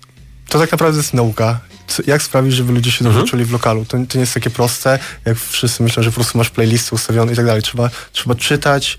To 0.48 0.58
tak 0.58 0.72
naprawdę 0.72 0.98
jest 0.98 1.14
nauka. 1.14 1.60
Co- 1.86 2.02
Jak 2.06 2.22
sprawić, 2.22 2.54
żeby 2.54 2.72
ludzie 2.72 2.90
się 2.90 3.04
dobrze 3.04 3.18
Mhm. 3.18 3.30
czuli 3.30 3.44
w 3.44 3.52
lokalu? 3.52 3.84
To, 3.84 3.90
to 4.08 4.18
nie 4.18 4.20
jest 4.20 4.34
takie 4.34 4.50
proste, 4.50 4.98
jak 5.24 5.38
wszyscy 5.38 5.82
myślą, 5.82 6.02
że 6.02 6.10
po 6.10 6.14
prostu 6.14 6.38
masz 6.38 6.50
playlisty 6.50 6.94
ustawione 6.94 7.32
i 7.32 7.36
tak 7.36 7.46
dalej. 7.46 7.62
Trzeba, 7.62 7.90
trzeba 8.12 8.34
czytać 8.34 8.98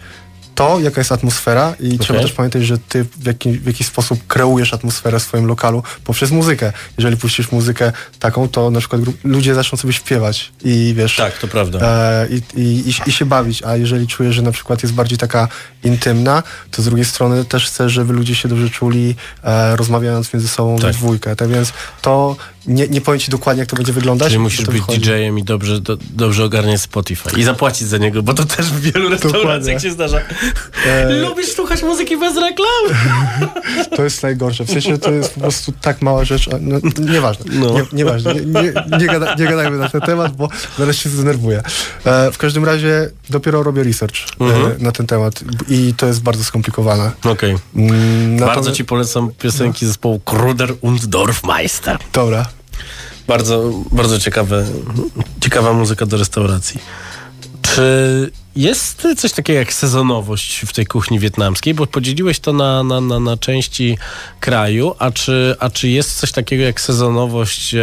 to, 0.57 0.79
jaka 0.79 1.01
jest 1.01 1.11
atmosfera 1.11 1.75
i 1.79 1.87
Okay. 1.87 1.97
trzeba 1.99 2.19
też 2.19 2.31
pamiętać, 2.31 2.65
że 2.65 2.77
ty 2.77 3.03
w, 3.03 3.25
jaki, 3.25 3.51
w 3.51 3.67
jakiś 3.67 3.87
sposób 3.87 4.27
kreujesz 4.27 4.73
atmosferę 4.73 5.19
w 5.19 5.23
swoim 5.23 5.45
lokalu 5.45 5.83
poprzez 6.03 6.31
muzykę. 6.31 6.73
Jeżeli 6.97 7.17
puścisz 7.17 7.51
muzykę 7.51 7.91
taką, 8.19 8.49
to 8.49 8.71
na 8.71 8.79
przykład 8.79 9.01
ludzie 9.23 9.55
zaczną 9.55 9.77
sobie 9.77 9.93
śpiewać 9.93 10.51
i 10.63 10.93
wiesz... 10.97 11.15
Tak, 11.15 11.37
to 11.37 11.47
prawda. 11.47 11.79
E, 11.81 12.27
i, 12.29 12.61
i, 12.61 12.93
i, 13.07 13.11
się 13.11 13.25
bawić, 13.25 13.63
a 13.63 13.75
jeżeli 13.75 14.07
czujesz, 14.07 14.35
że 14.35 14.41
na 14.41 14.51
przykład 14.51 14.83
jest 14.83 14.95
bardziej 14.95 15.17
taka 15.17 15.47
intymna, 15.83 16.43
to 16.71 16.81
z 16.81 16.85
drugiej 16.85 17.05
strony 17.05 17.45
też 17.45 17.67
chcesz, 17.67 17.91
żeby 17.91 18.13
ludzie 18.13 18.35
się 18.35 18.49
dobrze 18.49 18.69
czuli, 18.69 19.15
e, 19.43 19.75
rozmawiając 19.75 20.33
między 20.33 20.47
sobą 20.47 20.75
Tak. 20.75 20.85
we 20.85 20.93
dwójkę. 20.93 21.35
Tak 21.35 21.49
więc 21.49 21.73
to 22.01 22.35
nie, 22.67 22.87
nie 22.87 23.01
powiem 23.01 23.19
ci 23.19 23.31
dokładnie, 23.31 23.59
jak 23.59 23.69
to 23.69 23.75
będzie 23.75 23.93
wyglądać. 23.93 24.27
Czyli 24.27 24.37
bo 24.37 24.43
musisz 24.43 24.65
być 24.65 24.75
wychodzi. 24.75 24.99
DJ-em 24.99 25.39
i 25.39 25.43
dobrze, 25.43 25.81
do, 25.81 25.97
dobrze 26.09 26.43
ogarniać 26.43 26.81
Spotify. 26.81 27.29
I 27.39 27.43
zapłacić 27.43 27.87
za 27.87 27.97
niego, 27.97 28.23
bo 28.23 28.33
to 28.33 28.45
też 28.45 28.65
w 28.65 28.79
wielu 28.79 29.09
restauracjach 29.09 29.81
się 29.81 29.91
zdarza. 29.91 30.19
E, 30.85 31.09
Lubisz 31.21 31.51
słuchać 31.55 31.83
muzyki 31.83 32.17
bez 32.17 32.35
reklam? 32.35 32.67
To 33.97 34.03
jest 34.03 34.23
najgorsze. 34.23 34.63
W 34.65 34.69
sensie 34.71 34.97
to 34.97 35.11
jest 35.11 35.33
po 35.33 35.39
prostu 35.39 35.71
tak 35.81 36.01
mała 36.01 36.25
rzecz. 36.25 36.49
No, 36.61 36.77
nieważne. 36.99 37.45
No. 37.59 37.73
Nie, 37.73 37.83
nieważne. 37.93 38.35
Nie, 38.35 38.41
nie, 38.41 38.97
nie, 38.99 39.05
gada, 39.05 39.35
nie 39.35 39.45
gadajmy 39.45 39.77
na 39.77 39.89
ten 39.89 40.01
temat, 40.01 40.35
bo 40.35 40.49
zaraz 40.79 40.95
się 40.95 41.09
zdenerwuję. 41.09 41.61
E, 42.05 42.31
w 42.31 42.37
każdym 42.37 42.65
razie 42.65 43.09
dopiero 43.29 43.63
robię 43.63 43.83
research 43.83 44.15
Mhm. 44.39 44.71
e, 44.71 44.75
na 44.83 44.91
ten 44.91 45.07
temat 45.07 45.43
i 45.69 45.93
to 45.97 46.05
jest 46.07 46.21
bardzo 46.21 46.43
skomplikowane. 46.43 47.11
Okej. 47.23 47.55
Mm, 47.75 48.37
Bardzo 48.39 48.71
ci 48.71 48.85
polecam 48.85 49.31
piosenki 49.39 49.85
zespołu 49.85 50.19
Kruder 50.19 50.73
und 50.81 51.05
Dorfmeister. 51.05 51.97
Dobra. 52.13 52.45
Bardzo, 53.27 53.71
bardzo 53.91 54.19
ciekawe, 54.19 54.65
ciekawa 55.39 55.73
muzyka 55.73 56.05
do 56.05 56.17
restauracji. 56.17 56.81
Czy 57.61 58.31
jest 58.57 59.07
coś 59.17 59.31
takiego 59.31 59.59
jak 59.59 59.73
sezonowość 59.73 60.61
w 60.67 60.73
tej 60.73 60.85
kuchni 60.85 61.19
wietnamskiej? 61.19 61.73
Bo 61.73 61.87
podzieliłeś 61.87 62.39
to 62.39 62.53
na, 62.53 62.83
na, 62.83 63.01
na, 63.01 63.19
na 63.19 63.37
części 63.37 63.97
kraju, 64.39 64.95
a 64.99 65.11
czy, 65.11 65.55
a 65.59 65.69
czy 65.69 65.89
jest 65.89 66.15
coś 66.19 66.31
takiego 66.31 66.63
jak 66.63 66.81
sezonowość? 66.81 67.75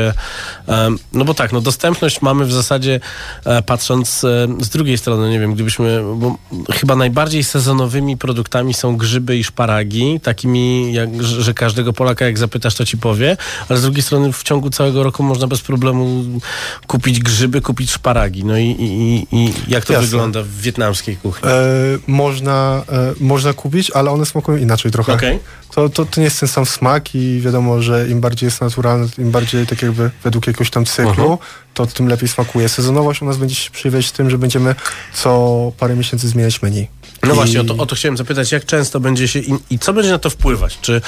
no 1.13 1.25
bo 1.25 1.35
tak, 1.35 1.53
no 1.53 1.61
dostępność 1.61 2.23
mamy 2.23 2.45
w 2.45 2.53
zasadzie 2.53 3.01
e, 3.45 3.63
patrząc 3.63 4.25
e, 4.25 4.49
z 4.61 4.69
drugiej 4.69 4.99
strony, 4.99 5.31
nie 5.31 5.41
wiem, 5.41 5.55
gdybyśmy, 5.55 6.03
bo 6.17 6.37
chyba 6.73 6.97
najbardziej 6.97 7.45
sezonowymi 7.45 8.17
produktami 8.17 8.75
są 8.75 8.97
grzyby 8.97 9.37
i 9.39 9.45
szparagi, 9.45 10.21
takimi, 10.23 10.93
jak, 10.93 11.23
że 11.23 11.55
każdego 11.55 11.93
Polaka 11.93 12.25
jak 12.25 12.39
zapytasz, 12.39 12.75
to 12.75 12.85
ci 12.87 12.97
powie, 12.99 13.37
ale 13.69 13.79
z 13.79 13.83
drugiej 13.83 14.03
strony 14.03 14.33
w 14.33 14.43
ciągu 14.43 14.71
całego 14.71 15.03
roku 15.03 15.23
można 15.23 15.47
bez 15.47 15.61
problemu 15.61 16.25
kupić 16.87 17.21
grzyby, 17.21 17.61
kupić 17.61 17.91
szparagi. 17.91 18.45
No 18.45 18.59
i, 18.59 18.65
i, 18.67 18.85
i- 19.15 19.37
i 19.37 19.53
jak 19.69 19.85
to 19.85 19.93
Jasne. 19.93 20.07
wygląda 20.09 20.43
w 20.43 20.64
wietnamskiej 20.65 21.17
kuchni? 21.17 21.49
E, 21.49 21.55
można, 22.07 22.83
e, 22.93 23.15
można 23.21 23.53
kupić, 23.53 23.91
ale 23.91 24.11
one 24.11 24.27
smakują 24.27 24.59
inaczej 24.59 24.93
trochę. 24.93 25.13
Okej. 25.13 25.39
To, 25.75 25.89
to, 25.89 26.05
to 26.05 26.21
nie 26.21 26.25
jest 26.25 26.41
ten 26.41 26.49
sam 26.49 26.67
smak 26.67 27.15
i 27.15 27.41
wiadomo, 27.41 27.83
że 27.83 28.09
im 28.09 28.21
bardziej 28.21 28.47
jest 28.47 28.61
naturalne, 28.61 29.07
im 29.19 29.31
bardziej 29.31 29.67
tak 29.67 29.83
jakby 29.83 30.11
według 30.25 30.47
jakiegoś 30.47 30.71
tam 30.71 30.85
cyklu, 30.85 31.11
Mhm. 31.33 31.39
to 31.75 31.87
tym 31.87 32.09
lepiej 32.09 32.29
smakuje. 32.29 32.69
Sezonowość 32.69 33.23
u 33.23 33.25
nas 33.25 33.37
będzie 33.37 33.55
się 33.55 33.71
przejawiać 33.71 34.13
tym, 34.13 34.31
że 34.31 34.39
będziemy 34.39 34.75
co 35.15 35.73
parę 35.79 35.97
miesięcy 35.97 36.29
zmieniać 36.29 36.63
menu. 36.63 36.89
No 37.23 37.33
I- 37.33 37.35
właśnie, 37.35 37.61
o 37.61 37.65
to, 37.65 37.77
o 37.77 37.87
to 37.87 37.97
chciałem 37.97 38.17
zapytać, 38.17 38.53
jak 38.53 38.65
często 38.65 39.01
będzie 39.01 39.29
się 39.29 39.39
i, 39.39 39.55
i 39.71 39.79
co 39.79 39.93
będzie 39.93 40.11
na 40.11 40.19
to 40.19 40.31
wpływać? 40.31 40.79
Czy, 40.81 41.01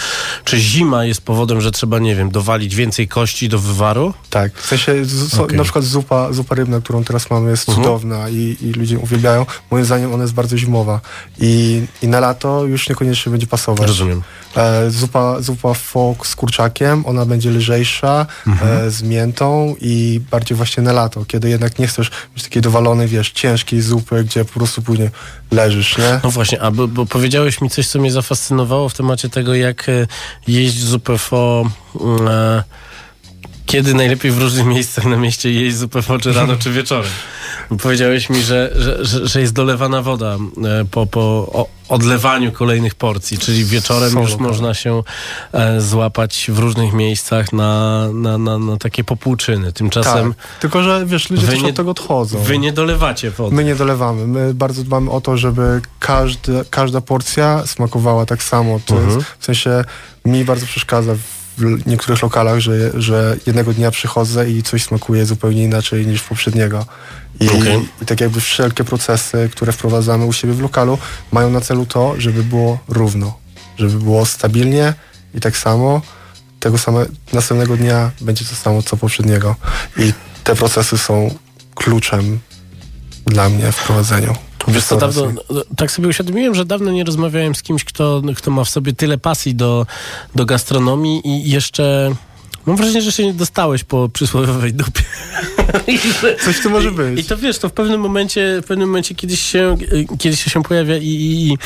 czy 0.45 0.59
zima 0.59 1.05
jest 1.05 1.21
powodem, 1.21 1.61
że 1.61 1.71
trzeba, 1.73 1.99
nie 1.99 2.17
wiem, 2.17 2.31
dowalić 2.31 2.75
więcej 2.75 3.09
kości 3.09 3.49
do 3.49 3.59
wywaru? 3.59 4.15
Tak, 4.31 4.59
w 4.59 4.67
sensie 4.67 5.05
z, 5.05 5.33
so, 5.33 5.43
Okej. 5.45 5.57
na 5.57 5.63
przykład 5.65 5.85
zupa, 5.85 6.33
zupa 6.33 6.55
rybna, 6.55 6.81
którą 6.81 7.05
teraz 7.05 7.31
mamy 7.31 7.51
jest 7.51 7.69
Mhm. 7.69 7.85
cudowna 7.85 8.29
i, 8.29 8.57
i 8.63 8.73
ludzie 8.73 8.99
uwielbiają. 8.99 9.47
Moim 9.71 9.85
zdaniem 9.85 10.15
ona 10.15 10.23
jest 10.25 10.35
bardzo 10.35 10.57
zimowa 10.59 11.01
i, 11.41 11.83
i 12.03 12.09
na 12.09 12.21
lato 12.21 12.65
już 12.65 12.89
niekoniecznie 12.89 13.31
będzie 13.33 13.47
pasować. 13.47 13.89
Rozumiem. 13.89 14.23
E, 14.57 14.91
zupa, 14.91 15.41
zupa 15.41 15.75
fok 15.75 16.27
z 16.27 16.37
kurczakiem, 16.37 17.07
ona 17.07 17.27
będzie 17.27 17.51
lżejsza, 17.51 18.27
Mhm. 18.47 18.87
e, 18.87 18.91
z 18.91 19.03
miętą 19.03 19.75
i 19.81 20.21
bardziej 20.31 20.57
właśnie 20.57 20.83
na 20.83 20.93
lato, 20.93 21.25
kiedy 21.25 21.49
jednak 21.49 21.79
nie 21.79 21.87
chcesz 21.87 22.11
mieć 22.37 22.43
takiej 22.45 22.63
dowalonej, 22.63 23.09
wiesz, 23.09 23.31
ciężkiej 23.31 23.81
zupy, 23.83 24.25
gdzie 24.25 24.45
po 24.45 24.53
prostu 24.53 24.83
później 24.83 25.09
leżysz, 25.51 25.99
nie? 25.99 26.21
No 26.25 26.31
właśnie, 26.31 26.63
a 26.63 26.71
bo, 26.71 26.89
bo 26.89 27.07
powiedziałeś 27.07 27.61
mi 27.61 27.71
coś, 27.71 27.89
co 27.89 27.99
mnie 27.99 28.13
zafascynowało 28.13 28.89
w 28.89 28.95
temacie 28.95 29.29
tego, 29.29 29.55
jak 29.55 29.89
e, 29.89 30.07
jeść 30.49 30.79
zupę 30.85 31.19
fo... 31.19 31.71
mm, 32.01 32.29
E, 32.29 32.63
kiedy 33.67 33.95
najlepiej 33.95 34.31
w 34.31 34.39
różnych 34.39 34.67
miejscach 34.67 35.05
na 35.05 35.17
mieście 35.17 35.53
jeść 35.53 35.77
zupę 35.77 36.03
fo, 36.03 36.19
czy 36.19 36.33
rano, 36.33 36.57
czy 36.57 36.73
wieczorem. 36.73 37.11
Powiedziałeś 37.83 38.31
mi, 38.31 38.43
że, 38.43 38.73
że, 38.77 39.27
że, 39.27 39.41
jest 39.41 39.53
dolewana 39.53 40.03
woda 40.03 40.37
e, 40.37 40.85
po, 40.91 41.07
po 41.07 41.69
odlewaniu 41.89 42.53
kolejnych 42.53 42.95
porcji, 42.95 43.39
czyli 43.39 43.65
wieczorem 43.65 44.11
Są 44.11 44.21
już 44.21 44.31
lokale. 44.31 44.49
można 44.49 44.75
się 44.75 45.03
e, 45.53 45.81
złapać 45.81 46.47
w 46.53 46.59
różnych 46.59 46.93
miejscach 46.93 47.53
na, 47.53 48.07
na, 48.13 48.39
na, 48.39 48.59
na 48.59 48.77
takie 48.77 49.05
popłuczyny. 49.05 49.73
Tymczasem 49.73 50.35
tak. 50.35 50.61
Tylko, 50.61 50.83
że 50.83 51.07
wiesz, 51.07 51.31
ludzie 51.31 51.47
też 51.47 51.63
nie- 51.63 51.69
od 51.69 51.77
tego 51.77 51.91
odchodzą. 51.91 52.39
wy 52.39 52.59
nie 52.59 52.73
dolewacie 52.73 53.31
wody. 53.31 53.57
My 53.57 53.65
nie 53.65 53.77
dolewamy. 53.77 54.27
My 54.27 54.55
bardzo 54.55 54.83
dbamy 54.85 55.11
o 55.11 55.21
to, 55.21 55.37
żeby 55.37 55.81
każdy, 56.01 56.65
każda 56.71 57.01
porcja 57.01 57.67
smakowała 57.67 58.27
tak 58.27 58.43
samo. 58.43 58.81
To 58.87 58.95
Mhm. 58.97 59.15
jest, 59.19 59.31
w 59.39 59.45
sensie 59.45 59.85
mi 60.25 60.45
bardzo 60.45 60.67
przeszkadza 60.67 61.13
w 61.59 61.87
niektórych 61.87 62.23
lokalach, 62.23 62.61
że, 62.61 62.91
że 62.95 63.37
jednego 63.47 63.73
dnia 63.73 63.91
przychodzę 63.91 64.51
i 64.51 64.63
coś 64.63 64.85
smakuje 64.85 65.27
zupełnie 65.27 65.63
inaczej 65.65 66.07
niż 66.07 66.23
poprzedniego. 66.23 66.87
I, 67.41 67.49
Okej. 67.49 67.89
I 68.03 68.07
tak 68.07 68.21
jakby 68.21 68.41
wszelkie 68.41 68.85
procesy, 68.85 69.49
które 69.53 69.73
wprowadzamy 69.73 70.25
u 70.25 70.33
siebie 70.33 70.55
w 70.55 70.61
lokalu, 70.61 70.99
mają 71.33 71.51
na 71.51 71.61
celu 71.61 71.87
to, 71.87 72.15
żeby 72.19 72.43
było 72.43 72.79
równo. 72.89 73.39
Żeby 73.79 73.99
było 73.99 74.27
stabilnie 74.27 74.95
i 75.35 75.41
tak 75.41 75.57
samo 75.57 76.03
tego 76.61 76.79
same, 76.79 77.07
następnego 77.33 77.77
dnia 77.77 78.11
będzie 78.21 78.45
to 78.45 78.55
samo 78.55 78.83
co 78.83 78.97
poprzedniego. 78.97 79.57
I 79.97 80.13
te 80.45 80.55
procesy 80.55 80.99
są 80.99 81.35
kluczem 81.75 82.39
dla 83.27 83.49
mnie 83.49 83.73
w 83.73 83.85
prowadzeniu. 83.85 84.35
Wiesz 84.69 84.85
co, 84.85 84.97
dawno, 84.97 85.27
restauracji. 85.27 85.77
tak 85.77 85.91
sobie 85.91 86.09
uświadomiłem, 86.09 86.55
że 86.55 86.65
dawno 86.65 86.93
nie 86.93 87.05
rozmawiałem 87.05 87.55
z 87.55 87.63
kimś, 87.63 87.85
kto, 87.85 88.23
kto 88.37 88.51
ma 88.51 88.65
w 88.65 88.69
sobie 88.69 88.93
tyle 88.93 89.19
pasji 89.19 89.55
do, 89.55 89.87
do 90.35 90.47
gastronomii 90.47 91.29
i 91.29 91.51
jeszcze... 91.51 92.15
Mam 92.67 92.77
wrażenie, 92.77 93.03
że 93.03 93.13
się 93.13 93.27
nie 93.27 93.35
dostałeś 93.35 93.85
po 93.85 94.09
przysłowiowej 94.09 94.75
dupie. 94.75 95.03
I 95.87 95.99
Coś 96.45 96.61
tu 96.63 96.71
może 96.71 96.89
i, 96.89 96.93
być. 96.93 97.21
I 97.21 97.25
to 97.25 97.37
wiesz, 97.37 97.59
to 97.59 97.69
w 97.69 97.73
pewnym 97.73 98.01
momencie, 98.01 98.61
w 98.63 98.67
pewnym 98.67 98.89
momencie 98.89 99.15
kiedyś 99.15 99.41
się, 99.41 99.77
kiedyś 100.19 100.45
się 100.45 100.51
się 100.51 100.61
i, 101.01 101.49
i, 101.51 101.57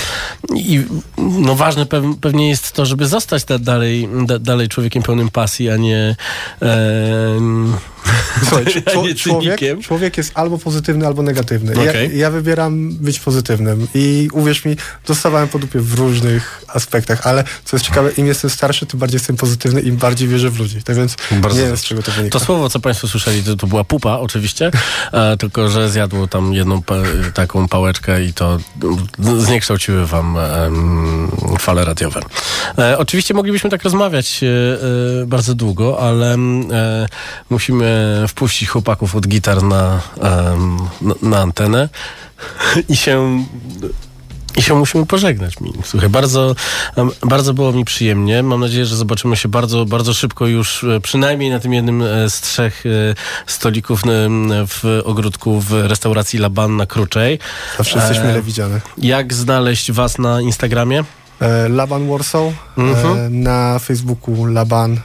i 0.55 0.85
no 1.19 1.55
ważne 1.55 1.87
pew, 1.87 2.05
pewnie 2.21 2.49
jest 2.49 2.73
to, 2.73 2.87
żeby 2.87 3.07
zostać 3.07 3.45
da, 3.45 3.59
dalej, 3.59 4.09
da, 4.27 4.39
dalej 4.39 4.69
człowiekiem 4.69 5.03
pełnym 5.03 5.29
pasji, 5.29 5.71
a 5.71 5.77
nie, 5.77 6.17
em, 6.61 7.77
Słuchaj, 8.49 8.65
czło- 8.65 9.15
człowiek, 9.15 9.61
człowiek 9.83 10.17
jest 10.17 10.33
albo 10.35 10.59
pozytywny, 10.59 11.07
albo 11.07 11.23
negatywny. 11.23 11.85
Ja, 11.85 11.91
Okej. 11.91 12.19
ja 12.19 12.31
wybieram 12.31 12.95
być 12.95 13.21
pozytywnym 13.21 13.87
i 13.95 14.29
uwierz 14.33 14.65
mi, 14.65 14.77
dostawałem 15.07 15.49
po 15.49 15.59
dupie 15.59 15.81
w 15.81 15.95
różnych 15.95 16.65
aspektach, 16.69 17.27
ale 17.27 17.45
co 17.65 17.77
jest 17.77 17.87
ciekawe, 17.87 18.11
im 18.11 18.27
jestem 18.27 18.51
starszy, 18.51 18.87
tym 18.87 19.01
bardziej 19.01 19.17
jestem 19.17 19.37
pozytywny, 19.37 19.81
im 19.81 19.97
bardziej 19.97 20.29
wierzę 20.29 20.51
w 20.51 20.59
ludzi. 20.59 20.83
Tak 20.83 20.97
więc 20.97 21.17
Bardzo 21.31 21.61
nie 21.61 21.67
wiem, 21.67 21.77
z 21.77 21.83
czego 21.83 22.03
to 22.03 22.13
wynika. 22.13 22.39
To 22.39 22.45
słowo, 22.45 22.71
co 22.71 22.81
Państwo 22.81 23.09
słyszeli, 23.09 23.43
to, 23.43 23.57
to 23.57 23.67
była 23.67 23.85
pupa 23.85 24.19
oczywiście, 24.19 24.71
e, 25.13 25.37
tylko 25.37 25.69
że 25.69 25.91
zjadło 25.91 26.27
tam 26.27 26.55
jedną 26.55 26.83
pa, 26.83 26.95
taką 27.35 27.69
pałeczkę 27.69 28.25
i 28.25 28.33
to 28.33 28.59
zniekształciły 29.39 30.07
Wam 30.07 30.39
em, 30.39 31.31
fale 31.59 31.85
radiowe. 31.85 32.21
E, 32.79 32.99
oczywiście 32.99 33.35
moglibyśmy 33.35 33.71
tak 33.71 33.83
rozmawiać 33.83 34.41
e, 34.43 34.47
e, 35.23 35.27
bardzo 35.27 35.55
długo, 35.55 36.01
ale 36.01 36.35
e, 36.35 36.39
musimy 37.51 37.90
wpuścić 38.29 38.69
chłopaków 38.69 39.17
od 39.17 39.29
gitar 39.29 39.63
na, 39.63 40.01
na, 41.23 41.39
antenę 41.39 41.89
i 42.89 42.97
się 42.97 43.45
i 44.57 44.63
się 44.63 44.75
musimy 44.75 45.07
pożegnać. 45.07 45.55
Słuchaj, 45.85 46.09
bardzo, 46.09 46.55
bardzo 47.27 47.55
było 47.55 47.73
mi 47.73 47.85
przyjemnie. 47.85 48.43
Mam 48.43 48.61
nadzieję, 48.61 48.87
że 48.87 48.97
zobaczymy 48.97 49.37
się 49.37 49.49
bardzo, 49.49 49.85
bardzo 49.85 50.15
szybko 50.15 50.47
już, 50.47 50.85
e, 50.85 51.01
przynajmniej 51.01 51.51
na 51.51 51.61
tym 51.61 51.73
jednym 51.75 52.03
e, 52.03 52.31
z 52.31 52.41
trzech 52.41 52.85
e, 52.87 52.91
stolików 53.47 54.03
w 54.69 55.01
ogródku 55.05 55.61
w 55.61 55.73
restauracji 55.73 56.39
Laban 56.39 56.77
na 56.77 56.87
Kruczej. 56.87 57.39
Zawsze 57.79 57.99
jesteśmy 57.99 58.25
E, 58.25 58.29
mile 58.29 58.43
widziane. 58.43 58.81
Jak 58.99 59.35
znaleźć 59.35 59.93
was 59.93 60.19
na 60.19 60.41
Instagramie? 60.41 61.05
E, 61.41 61.69
Laban 61.69 62.09
Warsaw, 62.09 62.53
Mhm. 62.77 63.19
e, 63.19 63.31
na 63.31 63.79
Facebooku 63.79 64.45
Laban. 64.47 65.01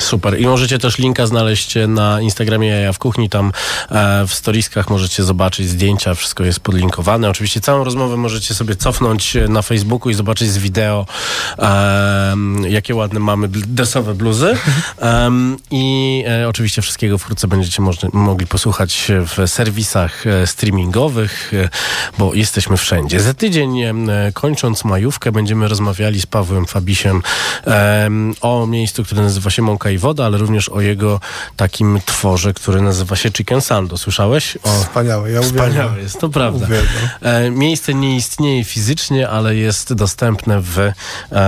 Super. 0.00 0.40
I 0.40 0.46
możecie 0.46 0.78
też 0.78 0.98
linka 0.98 1.26
znaleźć 1.26 1.74
na 1.88 2.20
Instagramie 2.20 2.68
Jaja 2.68 2.92
w 2.92 2.98
Kuchni. 2.98 3.28
Tam 3.28 3.52
e, 3.90 4.26
w 4.26 4.34
storiskach 4.34 4.90
możecie 4.90 5.22
zobaczyć 5.22 5.68
zdjęcia. 5.68 6.14
Wszystko 6.14 6.44
jest 6.44 6.60
podlinkowane. 6.60 7.30
Oczywiście 7.30 7.60
całą 7.60 7.84
rozmowę 7.84 8.16
możecie 8.16 8.54
sobie 8.54 8.76
cofnąć 8.76 9.36
na 9.48 9.62
Facebooku 9.62 10.10
i 10.10 10.14
zobaczyć 10.14 10.50
z 10.50 10.58
wideo, 10.58 11.06
e, 11.58 12.34
jakie 12.68 12.94
ładne 12.94 13.20
mamy 13.20 13.48
desowe 13.48 14.14
bluzy. 14.14 14.56
E, 15.02 15.30
I 15.70 16.24
e, 16.28 16.48
oczywiście 16.48 16.82
wszystkiego 16.82 17.18
wkrótce 17.18 17.48
będziecie 17.48 17.82
można, 17.82 18.08
mogli 18.12 18.46
posłuchać 18.46 19.12
w 19.26 19.50
serwisach 19.50 20.26
e, 20.26 20.46
streamingowych, 20.46 21.52
e, 21.54 21.68
bo 22.18 22.34
jesteśmy 22.34 22.76
wszędzie. 22.76 23.20
Za 23.20 23.34
tydzień, 23.34 23.80
e, 23.82 23.92
kończąc 24.34 24.84
majówkę, 24.84 25.32
będziemy 25.32 25.68
rozmawiali 25.68 26.20
z 26.20 26.26
Pawłem 26.26 26.66
Fabisiem 26.66 27.22
e, 27.66 28.10
o 28.40 28.66
miejscu, 28.66 29.04
które 29.04 29.22
nazywa 29.22 29.50
się 29.50 29.62
Mąka 29.62 29.89
i 29.90 29.98
Woda, 29.98 30.26
ale 30.26 30.38
również 30.38 30.68
o 30.68 30.80
jego 30.80 31.20
takim 31.56 32.00
tworze, 32.06 32.54
który 32.54 32.82
nazywa 32.82 33.16
się 33.16 33.30
Chicken 33.30 33.60
Sando. 33.60 33.98
Słyszałeś? 33.98 34.58
O, 34.62 34.68
Wspaniałe, 34.68 35.30
ja 35.30 35.40
uwielbiam. 35.40 35.68
Wspaniałe 35.70 36.00
jest, 36.00 36.20
to 36.20 36.28
prawda. 36.28 36.66
Uwielbiam. 36.66 37.08
E, 37.22 37.50
miejsce 37.50 37.94
nie 37.94 38.16
istnieje 38.16 38.64
fizycznie, 38.64 39.28
ale 39.28 39.56
jest 39.56 39.94
dostępne 39.94 40.60
w 40.60 40.78
e, 40.78 40.92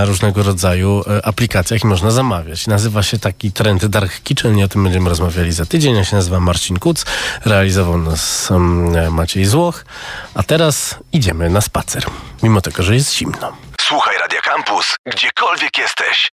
różnego 0.05 0.43
rodzaju 0.43 1.03
e, 1.07 1.25
aplikacjach 1.25 1.83
i 1.83 1.87
można 1.87 2.11
zamawiać. 2.11 2.67
Nazywa 2.67 3.03
się 3.03 3.19
taki 3.19 3.51
trend 3.51 3.85
Dark 3.85 4.23
Kitchen 4.23 4.57
i 4.57 4.63
o 4.63 4.67
tym 4.67 4.83
będziemy 4.83 5.09
rozmawiali 5.09 5.51
za 5.51 5.65
tydzień. 5.65 5.95
Ja 5.95 6.05
się 6.05 6.15
nazywam 6.15 6.43
Marcin 6.43 6.79
Kuc, 6.79 7.05
realizował 7.45 7.97
nas 7.97 8.51
um, 8.51 9.13
Maciej 9.13 9.45
Złoch, 9.45 9.85
a 10.33 10.43
teraz 10.43 10.95
idziemy 11.11 11.49
na 11.49 11.61
spacer, 11.61 12.03
mimo 12.43 12.61
tego, 12.61 12.83
że 12.83 12.95
jest 12.95 13.13
zimno. 13.15 13.57
Słuchaj 13.81 14.17
Radio 14.17 14.39
Campus, 14.41 14.95
gdziekolwiek 15.05 15.77
jesteś. 15.77 16.32